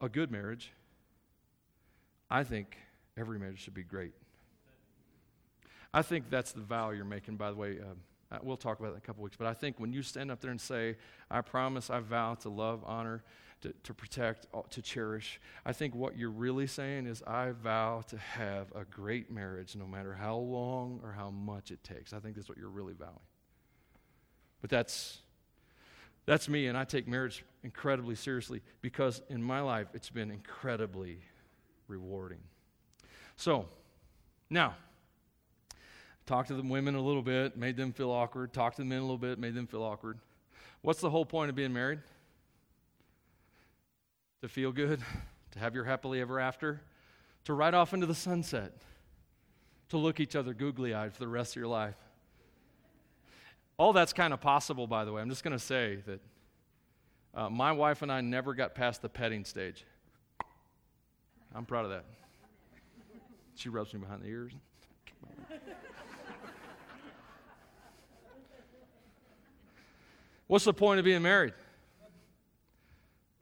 a 0.01 0.09
good 0.09 0.31
marriage. 0.31 0.73
I 2.31 2.45
think 2.45 2.79
every 3.19 3.39
marriage 3.39 3.61
should 3.61 3.75
be 3.75 3.83
great. 3.83 4.13
I 5.93 6.03
think 6.03 6.31
that's 6.31 6.53
the 6.53 6.63
vow 6.63 6.91
you're 6.91 7.05
making, 7.05 7.37
by 7.37 7.51
the 7.51 7.57
way. 7.57 7.79
Uh, 7.79 7.95
uh, 8.35 8.39
we'll 8.43 8.57
talk 8.57 8.79
about 8.79 8.89
that 8.89 8.95
in 8.95 8.99
a 8.99 9.07
couple 9.07 9.23
weeks. 9.23 9.37
But 9.37 9.47
I 9.47 9.55
think 9.55 9.79
when 9.79 9.93
you 9.93 10.03
stand 10.03 10.31
up 10.31 10.41
there 10.41 10.51
and 10.51 10.61
say, 10.61 10.97
I 11.31 11.41
promise, 11.41 11.91
I 11.91 12.01
vow 12.01 12.35
to 12.35 12.49
love, 12.49 12.83
honor, 12.85 13.23
to, 13.63 13.73
to 13.85 13.95
protect, 13.95 14.47
uh, 14.53 14.63
to 14.71 14.83
cherish, 14.83 15.41
I 15.65 15.73
think 15.73 15.95
what 15.95 16.19
you're 16.19 16.31
really 16.31 16.67
saying 16.67 17.07
is, 17.07 17.23
I 17.23 17.53
vow 17.53 18.03
to 18.09 18.19
have 18.19 18.73
a 18.75 18.85
great 18.85 19.31
marriage 19.31 19.77
no 19.77 19.87
matter 19.87 20.15
how 20.15 20.37
long 20.37 21.01
or 21.03 21.13
how 21.13 21.31
much 21.31 21.71
it 21.71 21.83
takes. 21.85 22.13
I 22.13 22.19
think 22.19 22.37
that's 22.37 22.49
what 22.49 22.59
you're 22.59 22.69
really 22.69 22.95
vowing. 22.95 23.13
But 24.61 24.71
that's. 24.71 25.19
That's 26.27 26.49
me, 26.49 26.69
and 26.69 26.79
I 26.79 26.85
take 26.85 27.07
marriage 27.07 27.45
incredibly 27.65 28.15
seriously 28.15 28.63
because 28.81 29.21
in 29.29 29.43
my 29.43 29.61
life 29.61 29.89
it's 29.93 30.09
been 30.09 30.31
incredibly 30.31 31.19
rewarding. 31.87 32.39
So, 33.37 33.67
now, 34.49 34.75
Talked 36.27 36.49
to 36.49 36.55
the 36.55 36.63
women 36.63 36.95
a 36.95 37.01
little 37.01 37.23
bit, 37.23 37.57
made 37.57 37.77
them 37.77 37.93
feel 37.93 38.11
awkward. 38.11 38.53
Talked 38.53 38.77
to 38.77 38.83
the 38.83 38.87
men 38.87 38.99
a 38.99 39.03
little 39.03 39.19
bit, 39.19 39.39
made 39.39 39.55
them 39.55 39.67
feel 39.67 39.83
awkward. 39.83 40.19
What's 40.81 41.01
the 41.01 41.11
whole 41.11 41.27
point 41.27 41.51
of 41.51 41.57
being 41.57 41.73
married? 41.73 42.01
To 44.41 44.49
feel 44.49 44.73
good, 44.73 45.01
to 45.53 45.59
have 45.59 45.75
your 45.75 45.85
happily 45.85 46.21
ever 46.21 46.41
after, 46.41 46.81
to 47.45 47.55
ride 47.55 47.75
off 47.75 47.93
into 47.93 48.07
the 48.07 48.15
sunset, 48.15 48.73
to 49.91 49.99
look 49.99 50.21
each 50.21 50.35
other 50.35 50.55
googly 50.55 50.95
eyed 50.95 51.13
for 51.13 51.21
the 51.21 51.29
rest 51.29 51.53
of 51.53 51.57
your 51.57 51.69
life. 51.69 51.97
All 53.77 53.93
that's 53.93 54.13
kind 54.13 54.33
of 54.33 54.41
possible, 54.41 54.87
by 54.87 55.05
the 55.05 55.13
way. 55.13 55.21
I'm 55.21 55.31
just 55.31 55.45
going 55.45 55.57
to 55.57 55.65
say 55.65 55.99
that 56.07 56.21
uh, 57.35 57.51
my 57.51 57.73
wife 57.73 58.03
and 58.03 58.13
I 58.13 58.21
never 58.21 58.55
got 58.55 58.75
past 58.75 59.03
the 59.03 59.09
petting 59.09 59.45
stage. 59.45 59.85
I'm 61.55 61.65
proud 61.65 61.85
of 61.85 61.91
that. 61.91 62.05
She 63.57 63.69
rubs 63.69 63.93
me 63.93 64.01
behind 64.01 64.23
the 64.23 64.29
ears. 64.29 64.53
What's 70.47 70.65
the 70.65 70.75
point 70.75 70.99
of 70.99 71.05
being 71.05 71.23
married? 71.23 71.55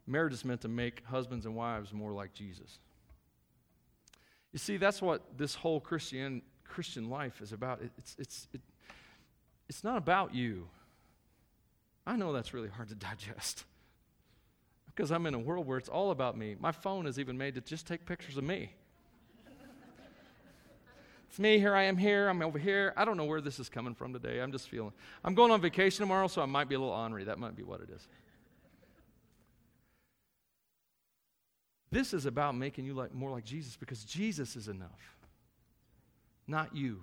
Marriage 0.07 0.35
is 0.35 0.45
meant 0.45 0.61
to 0.63 0.69
make 0.69 1.05
husbands 1.05 1.47
and 1.47 1.55
wives 1.55 1.93
more 1.93 2.13
like 2.13 2.33
Jesus. 2.33 2.79
You 4.53 4.59
see, 4.59 4.77
that's 4.77 5.01
what 5.01 5.39
this 5.39 5.55
whole 5.55 5.81
Christian, 5.81 6.43
Christian 6.65 7.09
life 7.09 7.41
is 7.41 7.53
about. 7.53 7.81
It, 7.81 7.93
it's, 7.97 8.17
it's, 8.19 8.49
it, 8.53 8.61
it's 9.69 9.83
not 9.83 9.97
about 9.97 10.35
you. 10.35 10.69
I 12.07 12.17
know 12.17 12.33
that's 12.33 12.53
really 12.53 12.69
hard 12.69 12.89
to 12.89 12.95
digest 12.95 13.65
because 14.87 15.11
I'm 15.11 15.27
in 15.27 15.35
a 15.35 15.39
world 15.39 15.67
where 15.67 15.79
it's 15.79 15.89
all 15.89 16.11
about 16.11 16.37
me. 16.37 16.57
My 16.59 16.73
phone 16.73 17.07
is 17.07 17.19
even 17.19 17.39
made 17.39 17.55
to 17.55 17.61
just 17.61 17.87
take 17.87 18.05
pictures 18.05 18.37
of 18.37 18.45
me. 18.45 18.73
It's 21.33 21.39
me, 21.39 21.59
here 21.59 21.75
I 21.75 21.85
am 21.85 21.97
here, 21.97 22.29
I'm 22.29 22.43
over 22.43 22.59
here. 22.59 22.93
I 22.95 23.07
don't 23.07 23.17
know 23.17 23.25
where 23.25 23.41
this 23.41 23.59
is 23.59 23.71
coming 23.71 23.95
from 23.95 24.13
today. 24.13 24.43
I'm 24.43 24.53
just 24.53 24.69
feeling. 24.69 24.93
I'm 25.25 25.35
going 25.35 25.51
on 25.51 25.63
vacation 25.63 26.03
tomorrow, 26.03 26.27
so 26.27 26.43
I 26.43 26.45
might 26.45 26.69
be 26.69 26.75
a 26.75 26.79
little 26.79 26.93
ornery. 26.93 27.25
That 27.25 27.39
might 27.39 27.57
be 27.57 27.63
what 27.63 27.81
it 27.81 27.89
is. 27.89 28.07
This 31.91 32.13
is 32.13 32.27
about 32.27 32.55
making 32.55 32.85
you 32.85 32.93
like, 32.93 33.15
more 33.15 33.31
like 33.31 33.45
Jesus 33.45 33.77
because 33.77 34.05
Jesus 34.05 34.57
is 34.57 34.69
enough, 34.69 35.17
not 36.47 36.77
you. 36.77 37.03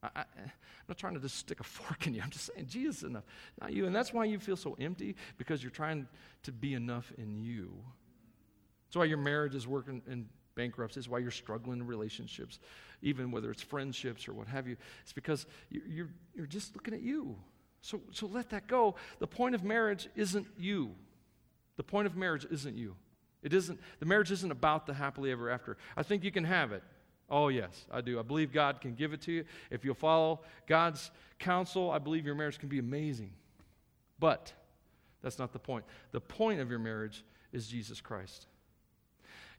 I, 0.00 0.20
am 0.20 0.50
not 0.86 0.96
trying 0.96 1.14
to 1.14 1.20
just 1.20 1.34
stick 1.34 1.58
a 1.58 1.64
fork 1.64 2.06
in 2.06 2.14
you. 2.14 2.22
I'm 2.22 2.30
just 2.30 2.48
saying 2.54 2.68
Jesus 2.68 2.98
is 2.98 3.02
enough, 3.10 3.24
not 3.60 3.72
you. 3.72 3.86
And 3.86 3.96
that's 3.96 4.12
why 4.12 4.24
you 4.24 4.38
feel 4.38 4.56
so 4.56 4.76
empty 4.78 5.16
because 5.36 5.64
you're 5.64 5.72
trying 5.72 6.06
to 6.44 6.52
be 6.52 6.74
enough 6.74 7.12
in 7.18 7.34
you. 7.34 7.74
That's 8.86 8.98
why 8.98 9.06
your 9.06 9.18
marriage 9.18 9.56
is 9.56 9.66
working 9.66 10.00
in 10.08 10.28
bankruptcy. 10.54 11.00
It's 11.00 11.08
why 11.08 11.18
you're 11.18 11.30
struggling 11.30 11.80
in 11.80 11.86
relationships, 11.86 12.58
even 13.02 13.30
whether 13.30 13.50
it's 13.50 13.62
friendships 13.62 14.28
or 14.28 14.32
what 14.32 14.48
have 14.48 14.66
you. 14.66 14.76
It's 15.02 15.12
because 15.12 15.46
you're, 15.70 16.10
you're 16.34 16.46
just 16.46 16.74
looking 16.74 16.94
at 16.94 17.02
you. 17.02 17.36
So, 17.80 18.00
so 18.12 18.26
let 18.26 18.50
that 18.50 18.66
go. 18.66 18.94
The 19.18 19.26
point 19.26 19.54
of 19.54 19.62
marriage 19.62 20.08
isn't 20.16 20.46
you. 20.58 20.92
The 21.76 21.82
point 21.82 22.06
of 22.06 22.16
marriage 22.16 22.46
isn't 22.50 22.76
you. 22.76 22.96
It 23.42 23.52
isn't, 23.52 23.78
the 24.00 24.06
marriage 24.06 24.32
isn't 24.32 24.50
about 24.50 24.86
the 24.86 24.94
happily 24.94 25.30
ever 25.30 25.50
after. 25.50 25.76
I 25.96 26.02
think 26.02 26.24
you 26.24 26.30
can 26.30 26.44
have 26.44 26.72
it. 26.72 26.82
Oh, 27.28 27.48
yes, 27.48 27.86
I 27.90 28.00
do. 28.00 28.18
I 28.18 28.22
believe 28.22 28.52
God 28.52 28.80
can 28.80 28.94
give 28.94 29.12
it 29.12 29.20
to 29.22 29.32
you. 29.32 29.44
If 29.70 29.84
you'll 29.84 29.94
follow 29.94 30.40
God's 30.66 31.10
counsel, 31.38 31.90
I 31.90 31.98
believe 31.98 32.24
your 32.24 32.34
marriage 32.34 32.58
can 32.58 32.68
be 32.68 32.78
amazing. 32.78 33.32
But 34.18 34.52
that's 35.22 35.38
not 35.38 35.52
the 35.52 35.58
point. 35.58 35.84
The 36.12 36.20
point 36.20 36.60
of 36.60 36.70
your 36.70 36.78
marriage 36.78 37.24
is 37.52 37.66
Jesus 37.68 38.00
Christ. 38.00 38.46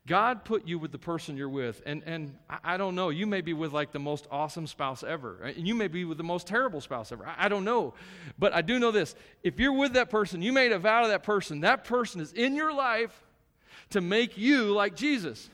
God 0.07 0.45
put 0.45 0.67
you 0.67 0.77
with 0.77 0.91
the 0.91 0.99
person 0.99 1.35
you're 1.35 1.49
with. 1.49 1.81
And, 1.85 2.03
and 2.05 2.35
I, 2.63 2.77
don't 2.77 2.93
know, 2.93 3.09
you 3.09 3.25
may 3.25 3.41
be 3.41 3.53
with 3.53 3.73
like 3.73 3.91
the 3.91 3.99
most 3.99 4.27
awesome 4.29 4.67
spouse 4.67 5.03
ever. 5.03 5.41
And 5.41 5.67
you 5.67 5.73
may 5.73 5.87
be 5.87 6.05
with 6.05 6.19
the 6.19 6.23
most 6.23 6.45
terrible 6.45 6.79
spouse 6.79 7.11
ever. 7.11 7.25
I, 7.25 7.45
I 7.45 7.49
don't 7.49 7.65
know. 7.65 7.95
But 8.37 8.53
I 8.53 8.61
do 8.61 8.77
know 8.77 8.91
this 8.91 9.15
if 9.41 9.59
you're 9.59 9.73
with 9.73 9.93
that 9.93 10.11
person, 10.11 10.43
you 10.43 10.53
made 10.53 10.71
a 10.71 10.79
vow 10.79 11.01
to 11.01 11.07
that 11.07 11.23
person, 11.23 11.61
that 11.61 11.85
person 11.85 12.21
is 12.21 12.33
in 12.33 12.55
your 12.55 12.71
life 12.71 13.23
to 13.91 14.01
make 14.01 14.37
you 14.37 14.73
like 14.73 14.95
Jesus. 14.95 15.49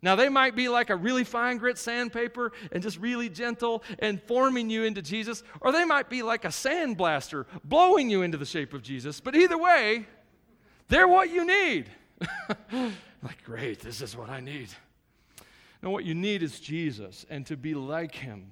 Now, 0.00 0.14
they 0.14 0.28
might 0.28 0.54
be 0.54 0.68
like 0.68 0.90
a 0.90 0.96
really 0.96 1.24
fine 1.24 1.56
grit 1.58 1.76
sandpaper 1.76 2.52
and 2.70 2.84
just 2.84 2.98
really 3.00 3.28
gentle 3.28 3.82
and 3.98 4.22
forming 4.22 4.70
you 4.70 4.84
into 4.84 5.02
Jesus, 5.02 5.42
or 5.60 5.72
they 5.72 5.84
might 5.84 6.08
be 6.08 6.22
like 6.22 6.44
a 6.44 6.48
sandblaster 6.48 7.46
blowing 7.64 8.08
you 8.08 8.22
into 8.22 8.38
the 8.38 8.44
shape 8.44 8.74
of 8.74 8.82
Jesus. 8.82 9.20
But 9.20 9.34
either 9.34 9.58
way, 9.58 10.06
they're 10.86 11.08
what 11.08 11.30
you 11.30 11.44
need. 11.44 11.90
Like, 13.22 13.42
great, 13.44 13.80
this 13.80 14.00
is 14.00 14.16
what 14.16 14.30
I 14.30 14.40
need. 14.40 14.68
Now, 15.82 15.90
what 15.90 16.04
you 16.04 16.14
need 16.14 16.42
is 16.42 16.60
Jesus 16.60 17.26
and 17.28 17.46
to 17.46 17.56
be 17.56 17.74
like 17.74 18.14
him. 18.14 18.50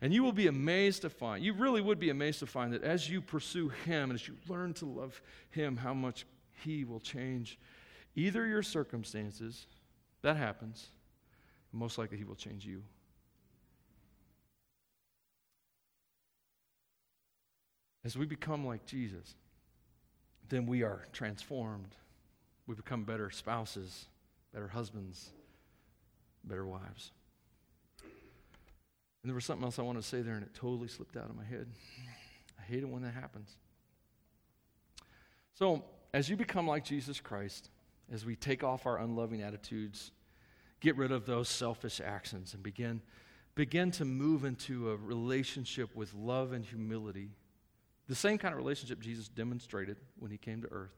And 0.00 0.12
you 0.12 0.22
will 0.22 0.32
be 0.32 0.46
amazed 0.46 1.02
to 1.02 1.10
find, 1.10 1.42
you 1.42 1.54
really 1.54 1.80
would 1.80 1.98
be 1.98 2.10
amazed 2.10 2.40
to 2.40 2.46
find 2.46 2.72
that 2.72 2.82
as 2.82 3.08
you 3.08 3.20
pursue 3.20 3.68
him 3.68 4.10
and 4.10 4.20
as 4.20 4.28
you 4.28 4.36
learn 4.46 4.74
to 4.74 4.84
love 4.84 5.20
him, 5.50 5.76
how 5.76 5.94
much 5.94 6.26
he 6.64 6.84
will 6.84 7.00
change 7.00 7.58
either 8.14 8.46
your 8.46 8.62
circumstances, 8.62 9.66
that 10.22 10.36
happens, 10.36 10.88
most 11.72 11.98
likely 11.98 12.18
he 12.18 12.24
will 12.24 12.34
change 12.34 12.64
you. 12.64 12.82
As 18.04 18.16
we 18.16 18.24
become 18.24 18.66
like 18.66 18.86
Jesus, 18.86 19.34
then 20.48 20.66
we 20.66 20.82
are 20.82 21.06
transformed 21.12 21.94
we 22.66 22.74
become 22.74 23.04
better 23.04 23.30
spouses, 23.30 24.06
better 24.52 24.68
husbands, 24.68 25.30
better 26.44 26.66
wives. 26.66 27.12
And 28.02 29.30
there 29.30 29.34
was 29.34 29.44
something 29.44 29.64
else 29.64 29.78
I 29.78 29.82
wanted 29.82 30.02
to 30.02 30.08
say 30.08 30.22
there, 30.22 30.34
and 30.34 30.44
it 30.44 30.54
totally 30.54 30.88
slipped 30.88 31.16
out 31.16 31.28
of 31.28 31.36
my 31.36 31.44
head. 31.44 31.66
I 32.58 32.62
hate 32.62 32.82
it 32.82 32.88
when 32.88 33.02
that 33.02 33.14
happens. 33.14 33.56
So, 35.54 35.84
as 36.14 36.28
you 36.28 36.36
become 36.36 36.66
like 36.66 36.84
Jesus 36.84 37.20
Christ, 37.20 37.70
as 38.12 38.24
we 38.24 38.36
take 38.36 38.62
off 38.62 38.86
our 38.86 38.98
unloving 38.98 39.42
attitudes, 39.42 40.12
get 40.80 40.96
rid 40.96 41.10
of 41.10 41.26
those 41.26 41.48
selfish 41.48 42.00
actions, 42.00 42.54
and 42.54 42.62
begin 42.62 43.02
begin 43.56 43.90
to 43.90 44.04
move 44.04 44.44
into 44.44 44.90
a 44.90 44.96
relationship 44.96 45.96
with 45.96 46.12
love 46.14 46.52
and 46.52 46.64
humility, 46.64 47.30
the 48.06 48.14
same 48.14 48.38
kind 48.38 48.52
of 48.52 48.58
relationship 48.58 49.00
Jesus 49.00 49.28
demonstrated 49.28 49.96
when 50.18 50.30
he 50.30 50.36
came 50.36 50.60
to 50.60 50.68
earth, 50.70 50.94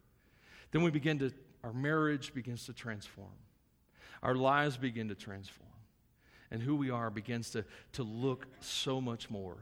then 0.70 0.82
we 0.82 0.90
begin 0.90 1.18
to, 1.20 1.32
our 1.64 1.72
marriage 1.72 2.34
begins 2.34 2.66
to 2.66 2.72
transform. 2.72 3.28
Our 4.22 4.34
lives 4.34 4.76
begin 4.76 5.08
to 5.08 5.14
transform. 5.14 5.68
And 6.50 6.62
who 6.62 6.76
we 6.76 6.90
are 6.90 7.10
begins 7.10 7.50
to, 7.50 7.64
to 7.92 8.02
look 8.02 8.46
so 8.60 9.00
much 9.00 9.30
more 9.30 9.56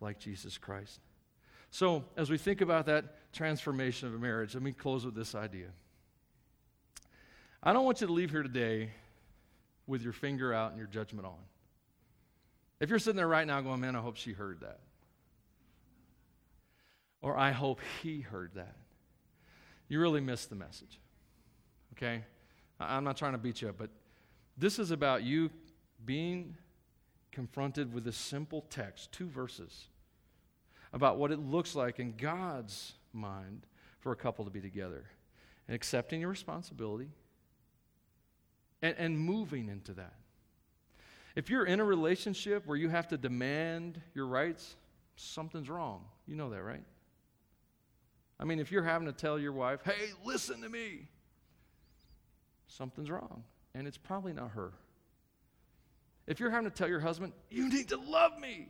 like 0.00 0.18
Jesus 0.18 0.58
Christ. 0.58 1.00
So, 1.70 2.04
as 2.16 2.30
we 2.30 2.38
think 2.38 2.60
about 2.60 2.86
that 2.86 3.32
transformation 3.32 4.08
of 4.08 4.14
a 4.14 4.18
marriage, 4.18 4.54
let 4.54 4.62
me 4.62 4.72
close 4.72 5.04
with 5.04 5.14
this 5.14 5.34
idea. 5.34 5.68
I 7.62 7.72
don't 7.72 7.84
want 7.84 8.00
you 8.00 8.06
to 8.06 8.12
leave 8.12 8.30
here 8.30 8.42
today 8.42 8.90
with 9.86 10.02
your 10.02 10.12
finger 10.12 10.54
out 10.54 10.70
and 10.70 10.78
your 10.78 10.88
judgment 10.88 11.26
on. 11.26 11.38
If 12.80 12.88
you're 12.88 12.98
sitting 12.98 13.16
there 13.16 13.28
right 13.28 13.46
now 13.46 13.60
going, 13.60 13.80
man, 13.80 13.94
I 13.94 14.00
hope 14.00 14.16
she 14.16 14.32
heard 14.32 14.60
that. 14.60 14.80
Or 17.20 17.36
I 17.36 17.50
hope 17.50 17.80
he 18.02 18.20
heard 18.20 18.52
that. 18.54 18.74
You 19.90 20.00
really 20.00 20.20
missed 20.20 20.48
the 20.48 20.56
message. 20.56 20.98
Okay? 21.94 22.24
I'm 22.78 23.04
not 23.04 23.18
trying 23.18 23.32
to 23.32 23.38
beat 23.38 23.60
you 23.60 23.68
up, 23.68 23.74
but 23.76 23.90
this 24.56 24.78
is 24.78 24.92
about 24.92 25.24
you 25.24 25.50
being 26.06 26.56
confronted 27.32 27.92
with 27.92 28.06
a 28.06 28.12
simple 28.12 28.64
text, 28.70 29.12
two 29.12 29.26
verses, 29.26 29.88
about 30.92 31.18
what 31.18 31.32
it 31.32 31.40
looks 31.40 31.74
like 31.74 31.98
in 31.98 32.14
God's 32.16 32.92
mind 33.12 33.66
for 33.98 34.12
a 34.12 34.16
couple 34.16 34.44
to 34.44 34.50
be 34.50 34.60
together 34.60 35.04
and 35.66 35.74
accepting 35.74 36.20
your 36.20 36.30
responsibility 36.30 37.10
and, 38.80 38.94
and 38.96 39.18
moving 39.18 39.68
into 39.68 39.92
that. 39.94 40.14
If 41.34 41.50
you're 41.50 41.66
in 41.66 41.80
a 41.80 41.84
relationship 41.84 42.64
where 42.64 42.76
you 42.76 42.88
have 42.88 43.08
to 43.08 43.18
demand 43.18 44.00
your 44.14 44.26
rights, 44.26 44.76
something's 45.16 45.68
wrong. 45.68 46.04
You 46.26 46.36
know 46.36 46.50
that, 46.50 46.62
right? 46.62 46.82
I 48.40 48.44
mean, 48.44 48.58
if 48.58 48.72
you're 48.72 48.82
having 48.82 49.06
to 49.06 49.12
tell 49.12 49.38
your 49.38 49.52
wife, 49.52 49.80
hey, 49.84 50.12
listen 50.24 50.62
to 50.62 50.68
me, 50.68 51.08
something's 52.66 53.10
wrong. 53.10 53.44
And 53.74 53.86
it's 53.86 53.98
probably 53.98 54.32
not 54.32 54.52
her. 54.52 54.72
If 56.26 56.40
you're 56.40 56.50
having 56.50 56.70
to 56.70 56.74
tell 56.74 56.88
your 56.88 57.00
husband, 57.00 57.34
you 57.50 57.68
need 57.68 57.90
to 57.90 57.98
love 57.98 58.38
me, 58.38 58.68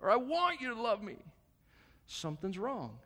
or 0.00 0.10
I 0.10 0.16
want 0.16 0.62
you 0.62 0.74
to 0.74 0.80
love 0.80 1.02
me, 1.02 1.16
something's 2.06 2.58
wrong. 2.58 2.98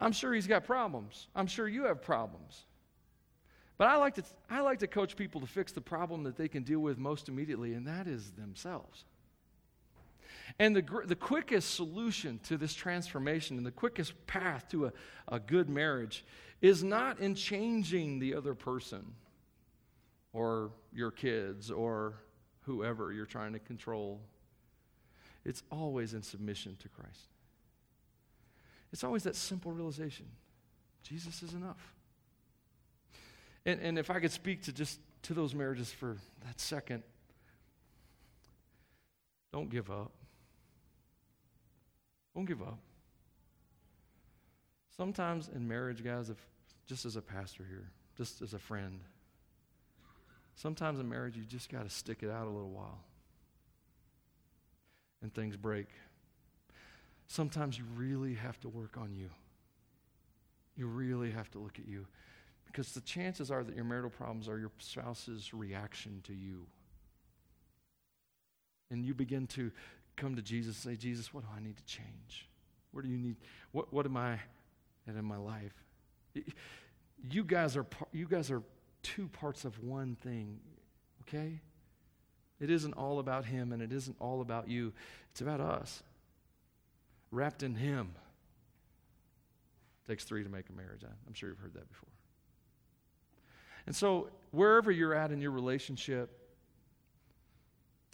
I'm 0.00 0.12
sure 0.12 0.32
he's 0.32 0.46
got 0.46 0.64
problems. 0.64 1.26
I'm 1.34 1.46
sure 1.46 1.68
you 1.68 1.84
have 1.84 2.00
problems. 2.00 2.64
But 3.76 3.88
I 3.88 3.96
like, 3.96 4.14
to, 4.14 4.24
I 4.48 4.60
like 4.60 4.78
to 4.78 4.86
coach 4.86 5.14
people 5.14 5.42
to 5.42 5.46
fix 5.46 5.72
the 5.72 5.80
problem 5.80 6.22
that 6.24 6.36
they 6.36 6.48
can 6.48 6.62
deal 6.62 6.80
with 6.80 6.96
most 6.96 7.28
immediately, 7.28 7.74
and 7.74 7.86
that 7.86 8.06
is 8.06 8.30
themselves. 8.30 9.04
And 10.58 10.74
the, 10.74 10.82
the 11.06 11.14
quickest 11.14 11.74
solution 11.74 12.40
to 12.44 12.56
this 12.56 12.74
transformation 12.74 13.56
and 13.56 13.66
the 13.66 13.70
quickest 13.70 14.26
path 14.26 14.68
to 14.70 14.86
a, 14.86 14.92
a 15.28 15.38
good 15.38 15.68
marriage 15.68 16.24
is 16.60 16.82
not 16.82 17.20
in 17.20 17.34
changing 17.36 18.18
the 18.18 18.34
other 18.34 18.54
person 18.54 19.14
or 20.32 20.72
your 20.92 21.12
kids 21.12 21.70
or 21.70 22.14
whoever 22.62 23.12
you're 23.12 23.26
trying 23.26 23.52
to 23.52 23.60
control. 23.60 24.20
It's 25.44 25.62
always 25.70 26.12
in 26.12 26.22
submission 26.22 26.76
to 26.82 26.88
Christ. 26.88 27.28
It's 28.92 29.04
always 29.04 29.22
that 29.24 29.36
simple 29.36 29.70
realization 29.70 30.26
Jesus 31.02 31.42
is 31.42 31.54
enough. 31.54 31.94
And, 33.64 33.80
and 33.80 33.98
if 33.98 34.10
I 34.10 34.20
could 34.20 34.32
speak 34.32 34.62
to 34.64 34.72
just 34.72 34.98
to 35.22 35.34
those 35.34 35.54
marriages 35.54 35.92
for 35.92 36.16
that 36.44 36.60
second, 36.60 37.02
don't 39.52 39.70
give 39.70 39.90
up. 39.90 40.12
Don't 42.38 42.44
give 42.44 42.62
up. 42.62 42.78
Sometimes 44.96 45.50
in 45.52 45.66
marriage, 45.66 46.04
guys, 46.04 46.30
if 46.30 46.36
just 46.86 47.04
as 47.04 47.16
a 47.16 47.20
pastor 47.20 47.64
here, 47.68 47.90
just 48.16 48.42
as 48.42 48.54
a 48.54 48.60
friend, 48.60 49.00
sometimes 50.54 51.00
in 51.00 51.08
marriage 51.08 51.36
you 51.36 51.42
just 51.42 51.68
got 51.68 51.82
to 51.82 51.90
stick 51.90 52.22
it 52.22 52.30
out 52.30 52.46
a 52.46 52.50
little 52.50 52.70
while. 52.70 53.00
And 55.20 55.34
things 55.34 55.56
break. 55.56 55.88
Sometimes 57.26 57.76
you 57.76 57.82
really 57.96 58.34
have 58.34 58.60
to 58.60 58.68
work 58.68 58.96
on 58.96 59.16
you. 59.16 59.30
You 60.76 60.86
really 60.86 61.32
have 61.32 61.50
to 61.50 61.58
look 61.58 61.80
at 61.80 61.88
you. 61.88 62.06
Because 62.66 62.92
the 62.92 63.00
chances 63.00 63.50
are 63.50 63.64
that 63.64 63.74
your 63.74 63.84
marital 63.84 64.10
problems 64.10 64.48
are 64.48 64.60
your 64.60 64.70
spouse's 64.78 65.52
reaction 65.52 66.20
to 66.28 66.34
you. 66.34 66.66
And 68.92 69.04
you 69.04 69.12
begin 69.12 69.48
to 69.48 69.72
come 70.18 70.36
to 70.36 70.42
Jesus 70.42 70.76
say, 70.76 70.96
Jesus, 70.96 71.32
what 71.32 71.44
do 71.44 71.48
I 71.56 71.60
need 71.60 71.76
to 71.76 71.84
change? 71.84 72.48
Where 72.92 73.02
do 73.02 73.08
you 73.08 73.16
need, 73.16 73.36
what, 73.72 73.92
what 73.92 74.04
am 74.04 74.16
I 74.16 74.34
at 75.06 75.14
in 75.16 75.24
my 75.24 75.36
life? 75.36 75.72
You 77.30 77.44
guys 77.44 77.76
are, 77.76 77.86
you 78.12 78.26
guys 78.26 78.50
are 78.50 78.62
two 79.02 79.28
parts 79.28 79.64
of 79.64 79.82
one 79.82 80.16
thing, 80.16 80.58
okay? 81.22 81.60
It 82.60 82.70
isn't 82.70 82.94
all 82.94 83.18
about 83.18 83.44
him 83.44 83.72
and 83.72 83.80
it 83.80 83.92
isn't 83.92 84.16
all 84.20 84.40
about 84.40 84.68
you. 84.68 84.92
It's 85.30 85.40
about 85.40 85.60
us. 85.60 86.02
Wrapped 87.30 87.62
in 87.62 87.74
him. 87.74 88.10
Takes 90.06 90.24
three 90.24 90.42
to 90.42 90.48
make 90.48 90.68
a 90.68 90.72
marriage. 90.72 91.02
I'm 91.04 91.34
sure 91.34 91.50
you've 91.50 91.58
heard 91.58 91.74
that 91.74 91.88
before. 91.88 92.08
And 93.86 93.94
so, 93.94 94.28
wherever 94.50 94.90
you're 94.90 95.14
at 95.14 95.32
in 95.32 95.40
your 95.40 95.50
relationship, 95.50 96.30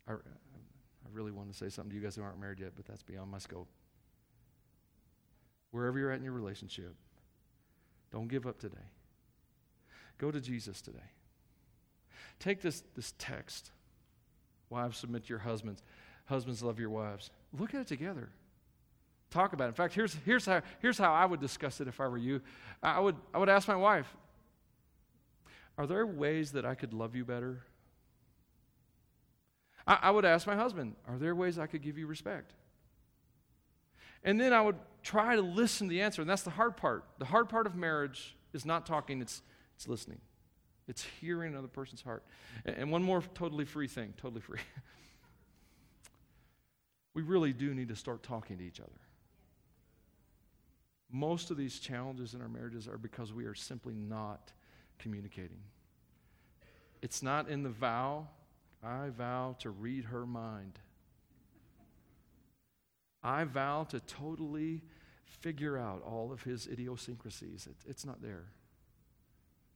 I 0.08 0.14
really 1.14 1.30
want 1.30 1.50
to 1.50 1.56
say 1.56 1.68
something 1.68 1.90
to 1.90 1.96
you 1.96 2.02
guys 2.02 2.16
who 2.16 2.22
aren't 2.22 2.40
married 2.40 2.60
yet, 2.60 2.72
but 2.76 2.84
that's 2.84 3.02
beyond 3.02 3.30
my 3.30 3.38
scope. 3.38 3.68
Wherever 5.70 5.98
you're 5.98 6.10
at 6.10 6.18
in 6.18 6.24
your 6.24 6.32
relationship, 6.32 6.94
don't 8.12 8.28
give 8.28 8.46
up 8.46 8.58
today. 8.58 8.76
Go 10.18 10.30
to 10.30 10.40
Jesus 10.40 10.80
today. 10.80 11.10
Take 12.38 12.60
this, 12.60 12.82
this 12.94 13.14
text. 13.18 13.70
Wives, 14.70 14.98
submit 14.98 15.24
to 15.24 15.28
your 15.28 15.40
husbands. 15.40 15.82
Husbands, 16.26 16.62
love 16.62 16.78
your 16.78 16.90
wives. 16.90 17.30
Look 17.58 17.74
at 17.74 17.80
it 17.80 17.86
together. 17.86 18.30
Talk 19.30 19.52
about 19.52 19.64
it. 19.64 19.68
In 19.68 19.74
fact, 19.74 19.94
here's, 19.94 20.14
here's, 20.24 20.46
how, 20.46 20.62
here's 20.80 20.98
how 20.98 21.12
I 21.12 21.26
would 21.26 21.40
discuss 21.40 21.80
it 21.80 21.88
if 21.88 22.00
I 22.00 22.06
were 22.06 22.18
you. 22.18 22.40
I 22.82 23.00
would, 23.00 23.16
I 23.32 23.38
would 23.38 23.48
ask 23.48 23.66
my 23.66 23.76
wife, 23.76 24.06
are 25.76 25.86
there 25.86 26.06
ways 26.06 26.52
that 26.52 26.64
I 26.64 26.74
could 26.76 26.94
love 26.94 27.16
you 27.16 27.24
better? 27.24 27.62
I, 29.86 29.98
I 30.02 30.10
would 30.10 30.24
ask 30.24 30.46
my 30.46 30.56
husband, 30.56 30.94
Are 31.08 31.18
there 31.18 31.34
ways 31.34 31.58
I 31.58 31.66
could 31.66 31.82
give 31.82 31.98
you 31.98 32.06
respect? 32.06 32.54
And 34.22 34.40
then 34.40 34.52
I 34.52 34.62
would 34.62 34.76
try 35.02 35.36
to 35.36 35.42
listen 35.42 35.88
to 35.88 35.90
the 35.90 36.00
answer. 36.00 36.22
And 36.22 36.30
that's 36.30 36.42
the 36.42 36.50
hard 36.50 36.76
part. 36.76 37.04
The 37.18 37.26
hard 37.26 37.48
part 37.48 37.66
of 37.66 37.76
marriage 37.76 38.36
is 38.54 38.64
not 38.64 38.86
talking, 38.86 39.20
it's, 39.20 39.42
it's 39.76 39.86
listening. 39.86 40.20
It's 40.88 41.04
hearing 41.20 41.52
another 41.52 41.68
person's 41.68 42.02
heart. 42.02 42.24
And, 42.64 42.76
and 42.76 42.90
one 42.90 43.02
more 43.02 43.22
totally 43.34 43.66
free 43.66 43.86
thing, 43.86 44.14
totally 44.16 44.40
free. 44.40 44.60
we 47.14 47.22
really 47.22 47.52
do 47.52 47.74
need 47.74 47.88
to 47.88 47.96
start 47.96 48.22
talking 48.22 48.58
to 48.58 48.64
each 48.64 48.80
other. 48.80 48.90
Most 51.12 51.50
of 51.50 51.56
these 51.56 51.78
challenges 51.78 52.34
in 52.34 52.40
our 52.40 52.48
marriages 52.48 52.88
are 52.88 52.98
because 52.98 53.32
we 53.32 53.44
are 53.44 53.54
simply 53.54 53.94
not 53.94 54.52
communicating. 54.98 55.60
It's 57.02 57.22
not 57.22 57.48
in 57.48 57.62
the 57.62 57.70
vow, 57.70 58.26
I 58.84 59.10
vow 59.10 59.56
to 59.60 59.70
read 59.70 60.04
her 60.06 60.26
mind. 60.26 60.78
I 63.22 63.44
vow 63.44 63.84
to 63.84 64.00
totally 64.00 64.82
figure 65.24 65.78
out 65.78 66.02
all 66.02 66.30
of 66.32 66.42
his 66.42 66.66
idiosyncrasies. 66.66 67.66
It, 67.66 67.76
it's 67.88 68.04
not 68.04 68.20
there. 68.20 68.44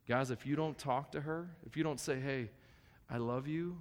Guys, 0.06 0.30
if 0.30 0.46
you 0.46 0.56
don't 0.56 0.76
talk 0.76 1.12
to 1.12 1.20
her, 1.20 1.48
if 1.66 1.76
you 1.76 1.82
don't 1.82 2.00
say, 2.00 2.20
hey, 2.20 2.50
I 3.10 3.16
love 3.16 3.46
you, 3.46 3.80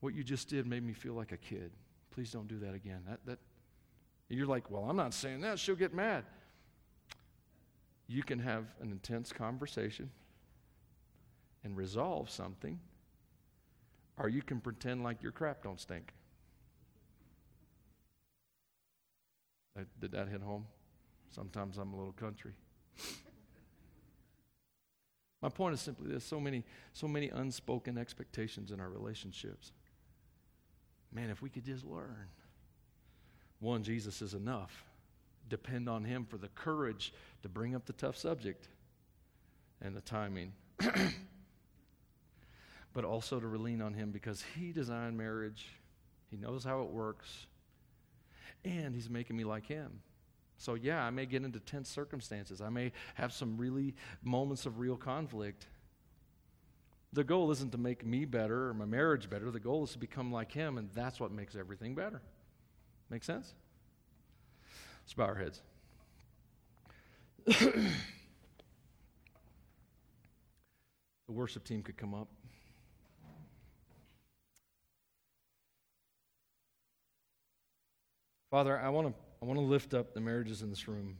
what 0.00 0.14
you 0.14 0.24
just 0.24 0.48
did 0.48 0.66
made 0.66 0.82
me 0.82 0.92
feel 0.92 1.14
like 1.14 1.32
a 1.32 1.36
kid. 1.36 1.70
Please 2.10 2.32
don't 2.32 2.48
do 2.48 2.58
that 2.58 2.74
again. 2.74 3.02
That, 3.08 3.20
that, 3.26 3.38
you're 4.28 4.46
like, 4.46 4.70
well, 4.70 4.84
I'm 4.88 4.96
not 4.96 5.14
saying 5.14 5.42
that. 5.42 5.58
She'll 5.58 5.76
get 5.76 5.94
mad 5.94 6.24
you 8.12 8.22
can 8.22 8.38
have 8.38 8.64
an 8.80 8.90
intense 8.90 9.32
conversation 9.32 10.10
and 11.64 11.76
resolve 11.76 12.28
something, 12.28 12.78
or 14.22 14.28
you 14.28 14.40
can 14.40 14.60
pretend 14.60 15.02
like 15.02 15.20
your 15.22 15.32
crap 15.32 15.64
don't 15.64 15.80
stink. 15.80 16.12
Did 20.00 20.12
that 20.12 20.28
hit 20.28 20.40
home? 20.40 20.66
Sometimes 21.30 21.76
I'm 21.76 21.92
a 21.92 21.96
little 21.96 22.12
country. 22.12 22.52
My 25.42 25.48
point 25.48 25.74
is 25.74 25.80
simply 25.80 26.12
this 26.12 26.24
so 26.24 26.38
many, 26.38 26.62
so 26.92 27.08
many 27.08 27.30
unspoken 27.30 27.98
expectations 27.98 28.70
in 28.70 28.78
our 28.78 28.88
relationships. 28.88 29.72
Man, 31.12 31.30
if 31.30 31.42
we 31.42 31.50
could 31.50 31.64
just 31.64 31.84
learn. 31.84 32.28
One, 33.58 33.82
Jesus 33.82 34.22
is 34.22 34.34
enough 34.34 34.84
depend 35.48 35.88
on 35.88 36.04
Him 36.04 36.24
for 36.24 36.38
the 36.38 36.48
courage 36.48 37.12
to 37.42 37.48
bring 37.48 37.74
up 37.74 37.84
the 37.84 37.92
tough 37.92 38.16
subject 38.16 38.68
and 39.82 39.94
the 39.94 40.00
timing. 40.00 40.52
but 42.92 43.04
also 43.04 43.40
to 43.40 43.46
lean 43.46 43.80
on 43.80 43.94
Him 43.94 44.10
because 44.10 44.42
He 44.54 44.72
designed 44.72 45.16
marriage, 45.16 45.68
He 46.30 46.36
knows 46.36 46.64
how 46.64 46.82
it 46.82 46.90
works, 46.90 47.46
and 48.64 48.94
He's 48.94 49.10
making 49.10 49.36
me 49.36 49.44
like 49.44 49.66
Him. 49.66 50.00
So, 50.58 50.74
yeah, 50.74 51.04
I 51.04 51.10
may 51.10 51.26
get 51.26 51.42
into 51.42 51.58
tense 51.58 51.88
circumstances. 51.88 52.60
I 52.60 52.68
may 52.68 52.92
have 53.14 53.32
some 53.32 53.56
really 53.56 53.94
moments 54.22 54.64
of 54.64 54.78
real 54.78 54.96
conflict. 54.96 55.66
The 57.12 57.24
goal 57.24 57.50
isn't 57.50 57.72
to 57.72 57.78
make 57.78 58.06
me 58.06 58.24
better 58.24 58.68
or 58.68 58.74
my 58.74 58.84
marriage 58.84 59.28
better. 59.28 59.50
The 59.50 59.58
goal 59.58 59.84
is 59.84 59.92
to 59.92 59.98
become 59.98 60.30
like 60.30 60.52
Him, 60.52 60.78
and 60.78 60.88
that's 60.94 61.18
what 61.18 61.32
makes 61.32 61.56
everything 61.56 61.94
better. 61.94 62.22
Make 63.10 63.24
sense? 63.24 63.54
Let's 65.02 65.14
bow 65.14 65.24
our 65.24 65.34
heads. 65.34 65.60
the 67.44 67.90
worship 71.28 71.64
team 71.64 71.82
could 71.82 71.96
come 71.96 72.14
up. 72.14 72.28
Father, 78.52 78.78
I 78.78 78.90
want 78.90 79.08
to 79.08 79.14
I 79.40 79.46
want 79.46 79.58
to 79.58 79.64
lift 79.64 79.94
up 79.94 80.12
the 80.12 80.20
marriages 80.20 80.60
in 80.60 80.68
this 80.68 80.86
room. 80.86 81.16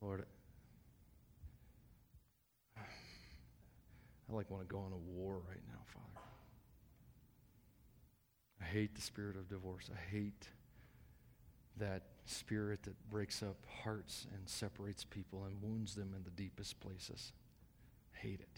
Lord, 0.00 0.24
I 2.78 2.80
like 4.30 4.50
want 4.50 4.66
to 4.66 4.74
go 4.74 4.78
on 4.78 4.92
a 4.92 4.96
war 4.96 5.42
right 5.46 5.60
now, 5.68 5.80
Father. 5.84 6.26
I 8.62 8.64
hate 8.64 8.94
the 8.94 9.02
spirit 9.02 9.36
of 9.36 9.50
divorce. 9.50 9.90
I 9.92 10.00
hate 10.10 10.48
that 11.76 12.04
spirit 12.24 12.84
that 12.84 13.10
breaks 13.10 13.42
up 13.42 13.58
hearts 13.84 14.26
and 14.32 14.48
separates 14.48 15.04
people 15.04 15.44
and 15.44 15.60
wounds 15.60 15.94
them 15.94 16.14
in 16.16 16.24
the 16.24 16.30
deepest 16.30 16.80
places. 16.80 17.34
hate 18.14 18.40
it. 18.40 18.55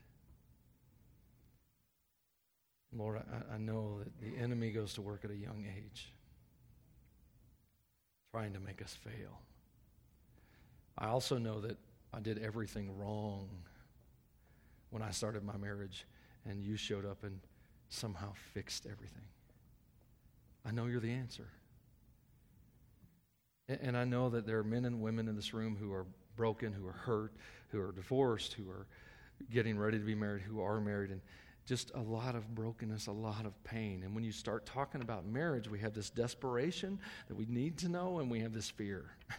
Lord, 2.97 3.19
I, 3.19 3.55
I 3.55 3.59
know 3.59 3.99
that 3.99 4.21
the 4.21 4.43
enemy 4.43 4.71
goes 4.71 4.95
to 4.95 5.03
work 5.03 5.25
at 5.25 5.31
a 5.31 5.37
young 5.37 5.67
age, 5.77 6.13
trying 8.33 8.53
to 8.55 8.61
make 8.61 8.83
us 8.83 8.97
fail. 9.05 9.41
I 10.97 11.09
also 11.09 11.39
know 11.39 11.61
that 11.61 11.77
I 12.13 12.21
did 12.21 12.39
everything 12.39 12.97
wrong 12.99 13.49
when 14.91 15.03
I 15.03 15.11
started 15.11 15.45
my 15.45 15.57
marriage, 15.57 16.07
and 16.47 16.63
you 16.63 16.77
showed 16.77 17.05
up 17.05 17.23
and 17.25 17.41
somehow 17.91 18.33
fixed 18.55 18.87
everything. 18.87 19.25
I 20.65 20.71
know 20.71 20.87
you're 20.87 21.01
the 21.01 21.13
answer. 21.13 21.49
And 23.69 23.97
I 23.97 24.05
know 24.05 24.31
that 24.31 24.47
there 24.47 24.59
are 24.59 24.65
men 24.65 24.87
and 24.87 25.03
women 25.03 25.29
in 25.29 25.37
this 25.37 25.53
room 25.53 25.77
who 25.79 25.93
are 25.93 26.07
broken, 26.37 26.73
who 26.73 26.87
are 26.87 26.93
hurt, 26.93 27.35
who 27.71 27.81
are 27.81 27.93
divorced, 27.93 28.55
who 28.55 28.71
are 28.71 28.87
getting 29.53 29.79
ready 29.79 29.99
to 29.99 30.05
be 30.05 30.15
married, 30.15 30.43
who 30.43 30.61
are 30.63 30.81
married. 30.81 31.11
And 31.11 31.21
just 31.69 31.91
a 31.95 32.01
lot 32.01 32.35
of 32.35 32.55
brokenness, 32.55 33.09
a 33.09 33.13
lot 33.13 33.45
of 33.45 33.63
pain. 33.63 34.03
And 34.03 34.15
when 34.15 34.25
you 34.25 34.33
start 34.33 34.65
talking 34.65 35.03
about 35.03 35.27
marriage, 35.27 35.69
we 35.69 35.79
have 35.81 35.93
this 35.93 36.09
desperation 36.09 36.99
that 37.29 37.35
we 37.35 37.45
need 37.45 37.77
to 37.79 37.91
know, 37.91 38.21
and 38.21 38.31
we 38.31 38.41
have 38.41 38.55
this 38.55 38.71
fear. 38.71 39.11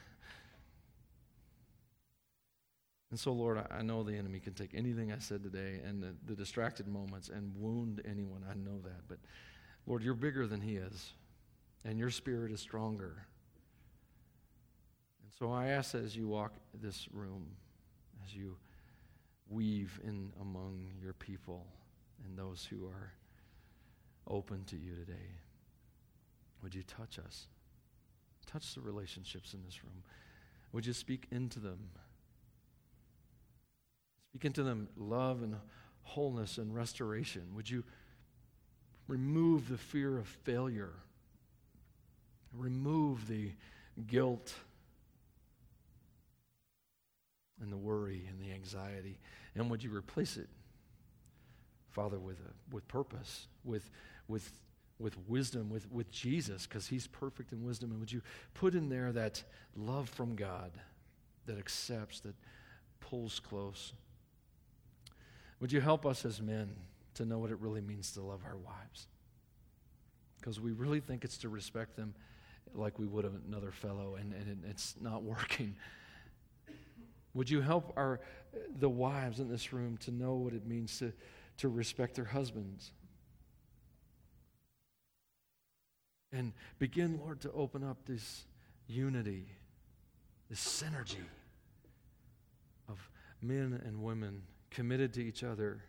and 3.09 3.19
so, 3.19 3.33
Lord, 3.33 3.65
I 3.71 3.81
know 3.81 4.03
the 4.03 4.15
enemy 4.15 4.39
can 4.39 4.53
take 4.53 4.75
anything 4.75 5.11
I 5.11 5.17
said 5.17 5.41
today 5.41 5.81
and 5.83 6.03
the, 6.03 6.13
the 6.27 6.35
distracted 6.35 6.87
moments 6.87 7.29
and 7.29 7.51
wound 7.57 8.03
anyone. 8.07 8.45
I 8.47 8.53
know 8.53 8.77
that. 8.83 9.07
But, 9.07 9.17
Lord, 9.87 10.03
you're 10.03 10.13
bigger 10.13 10.45
than 10.45 10.61
he 10.61 10.75
is, 10.75 11.13
and 11.83 11.97
your 11.97 12.11
spirit 12.11 12.51
is 12.51 12.59
stronger. 12.59 13.25
And 15.23 15.31
so 15.39 15.51
I 15.51 15.69
ask 15.69 15.93
that 15.93 16.03
as 16.03 16.15
you 16.15 16.27
walk 16.27 16.53
this 16.79 17.07
room, 17.11 17.47
as 18.23 18.35
you 18.35 18.55
weave 19.49 19.99
in 20.03 20.31
among 20.39 20.91
your 21.01 21.13
people, 21.13 21.65
and 22.25 22.37
those 22.37 22.67
who 22.69 22.85
are 22.85 23.13
open 24.27 24.63
to 24.65 24.75
you 24.75 24.93
today. 24.95 25.37
Would 26.61 26.75
you 26.75 26.83
touch 26.83 27.19
us? 27.19 27.45
Touch 28.45 28.75
the 28.75 28.81
relationships 28.81 29.53
in 29.53 29.63
this 29.63 29.83
room. 29.83 30.03
Would 30.71 30.85
you 30.85 30.93
speak 30.93 31.27
into 31.31 31.59
them? 31.59 31.89
Speak 34.31 34.45
into 34.45 34.63
them 34.63 34.89
love 34.97 35.41
and 35.41 35.55
wholeness 36.03 36.57
and 36.57 36.73
restoration. 36.75 37.43
Would 37.55 37.69
you 37.69 37.83
remove 39.07 39.69
the 39.69 39.77
fear 39.77 40.17
of 40.17 40.27
failure? 40.27 40.93
Remove 42.53 43.27
the 43.27 43.51
guilt 44.07 44.53
and 47.61 47.71
the 47.71 47.77
worry 47.77 48.27
and 48.29 48.39
the 48.39 48.53
anxiety. 48.53 49.19
And 49.55 49.69
would 49.69 49.83
you 49.83 49.95
replace 49.95 50.37
it 50.37 50.49
Father, 51.91 52.19
with, 52.19 52.37
a, 52.39 52.73
with 52.75 52.87
purpose, 52.87 53.47
with, 53.63 53.89
with, 54.27 54.51
with 54.99 55.17
wisdom, 55.27 55.69
with, 55.69 55.91
with 55.91 56.11
Jesus, 56.11 56.65
because 56.65 56.87
he's 56.87 57.07
perfect 57.07 57.51
in 57.51 57.63
wisdom. 57.63 57.91
And 57.91 57.99
would 57.99 58.11
you 58.11 58.21
put 58.53 58.75
in 58.75 58.89
there 58.89 59.11
that 59.11 59.43
love 59.75 60.09
from 60.09 60.35
God 60.35 60.71
that 61.45 61.57
accepts, 61.57 62.19
that 62.21 62.35
pulls 62.99 63.39
close? 63.39 63.93
Would 65.59 65.71
you 65.71 65.81
help 65.81 66.05
us 66.05 66.25
as 66.25 66.41
men 66.41 66.69
to 67.15 67.25
know 67.25 67.39
what 67.39 67.51
it 67.51 67.59
really 67.59 67.81
means 67.81 68.11
to 68.13 68.21
love 68.21 68.41
our 68.45 68.57
wives? 68.57 69.07
Because 70.39 70.59
we 70.59 70.71
really 70.71 70.99
think 70.99 71.25
it's 71.25 71.37
to 71.39 71.49
respect 71.49 71.95
them 71.95 72.13
like 72.73 72.99
we 72.99 73.07
would 73.07 73.25
another 73.47 73.71
fellow, 73.71 74.15
and, 74.15 74.33
and 74.33 74.63
it's 74.69 74.95
not 75.01 75.23
working. 75.23 75.75
Would 77.33 77.49
you 77.49 77.61
help 77.61 77.93
our 77.95 78.19
the 78.79 78.89
wives 78.89 79.39
in 79.39 79.47
this 79.47 79.71
room 79.71 79.97
to 79.97 80.11
know 80.11 80.33
what 80.33 80.53
it 80.53 80.65
means 80.65 80.97
to 80.99 81.13
to 81.59 81.67
respect 81.67 82.15
their 82.15 82.25
husbands. 82.25 82.91
And 86.31 86.53
begin, 86.77 87.19
Lord, 87.19 87.41
to 87.41 87.51
open 87.51 87.83
up 87.83 88.05
this 88.05 88.45
unity, 88.87 89.45
this 90.49 90.59
synergy 90.59 91.25
of 92.87 92.97
men 93.41 93.81
and 93.85 94.01
women 94.01 94.43
committed 94.69 95.13
to 95.15 95.21
each 95.21 95.43
other, 95.43 95.81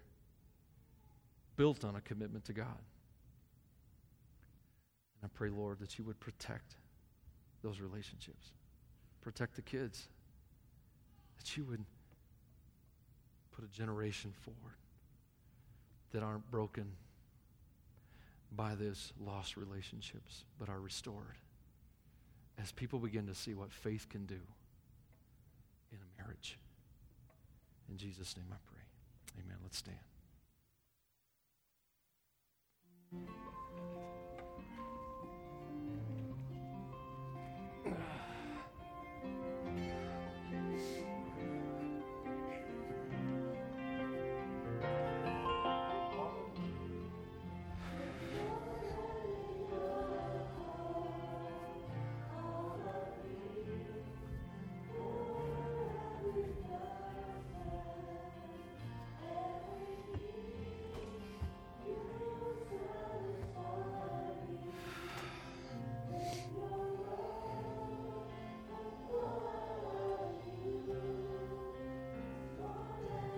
built 1.56 1.84
on 1.84 1.94
a 1.94 2.00
commitment 2.00 2.44
to 2.46 2.52
God. 2.52 2.80
And 5.22 5.24
I 5.24 5.28
pray, 5.32 5.50
Lord, 5.50 5.78
that 5.80 5.98
you 5.98 6.04
would 6.04 6.18
protect 6.18 6.74
those 7.62 7.80
relationships, 7.80 8.48
protect 9.20 9.54
the 9.54 9.62
kids, 9.62 10.08
that 11.36 11.56
you 11.56 11.64
would 11.64 11.84
put 13.52 13.64
a 13.64 13.68
generation 13.68 14.32
forward 14.40 14.79
that 16.12 16.22
aren't 16.22 16.50
broken 16.50 16.92
by 18.56 18.74
these 18.74 19.12
lost 19.24 19.56
relationships, 19.56 20.44
but 20.58 20.68
are 20.68 20.80
restored. 20.80 21.36
As 22.60 22.72
people 22.72 22.98
begin 22.98 23.26
to 23.26 23.34
see 23.34 23.54
what 23.54 23.72
faith 23.72 24.08
can 24.08 24.26
do 24.26 24.40
in 25.92 25.98
a 25.98 26.22
marriage. 26.22 26.58
In 27.88 27.96
Jesus' 27.96 28.36
name 28.36 28.46
I 28.50 28.56
pray. 28.70 29.42
Amen. 29.44 29.56
Let's 29.62 29.78
stand. 29.78 30.09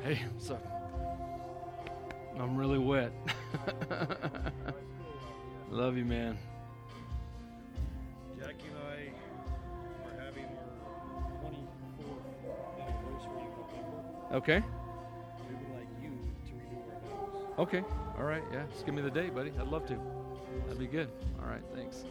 Hey, 0.03 0.21
so 0.37 0.59
I'm 2.37 2.57
really 2.57 2.79
wet. 2.79 3.13
Love 5.71 5.97
you, 5.97 6.05
man. 6.05 6.37
Jackie 8.37 8.67
and 8.67 8.79
I 8.79 10.11
are 10.11 10.25
having 10.25 10.47
our 10.47 11.31
24th 11.41 12.81
anniversary 12.81 13.43
in 13.43 13.51
November. 13.57 14.35
Okay. 14.35 14.63
We 15.49 15.55
would 15.55 15.79
like 15.79 15.87
you 16.03 16.11
to 16.47 16.53
renew 16.57 16.83
our 16.91 16.99
vows. 17.29 17.59
Okay. 17.61 17.85
All 18.19 18.25
right. 18.25 18.43
Yeah. 18.53 18.65
Just 18.73 18.85
give 18.85 18.97
me 18.97 19.03
the 19.03 19.11
date, 19.11 19.33
buddy. 19.37 19.53
I'd 19.57 19.69
love 19.69 19.87
to. 19.87 19.97
That'd 20.65 20.81
be 20.81 20.89
good. 20.89 21.11
All 21.41 21.49
right. 21.49 21.63
Thanks. 21.77 22.05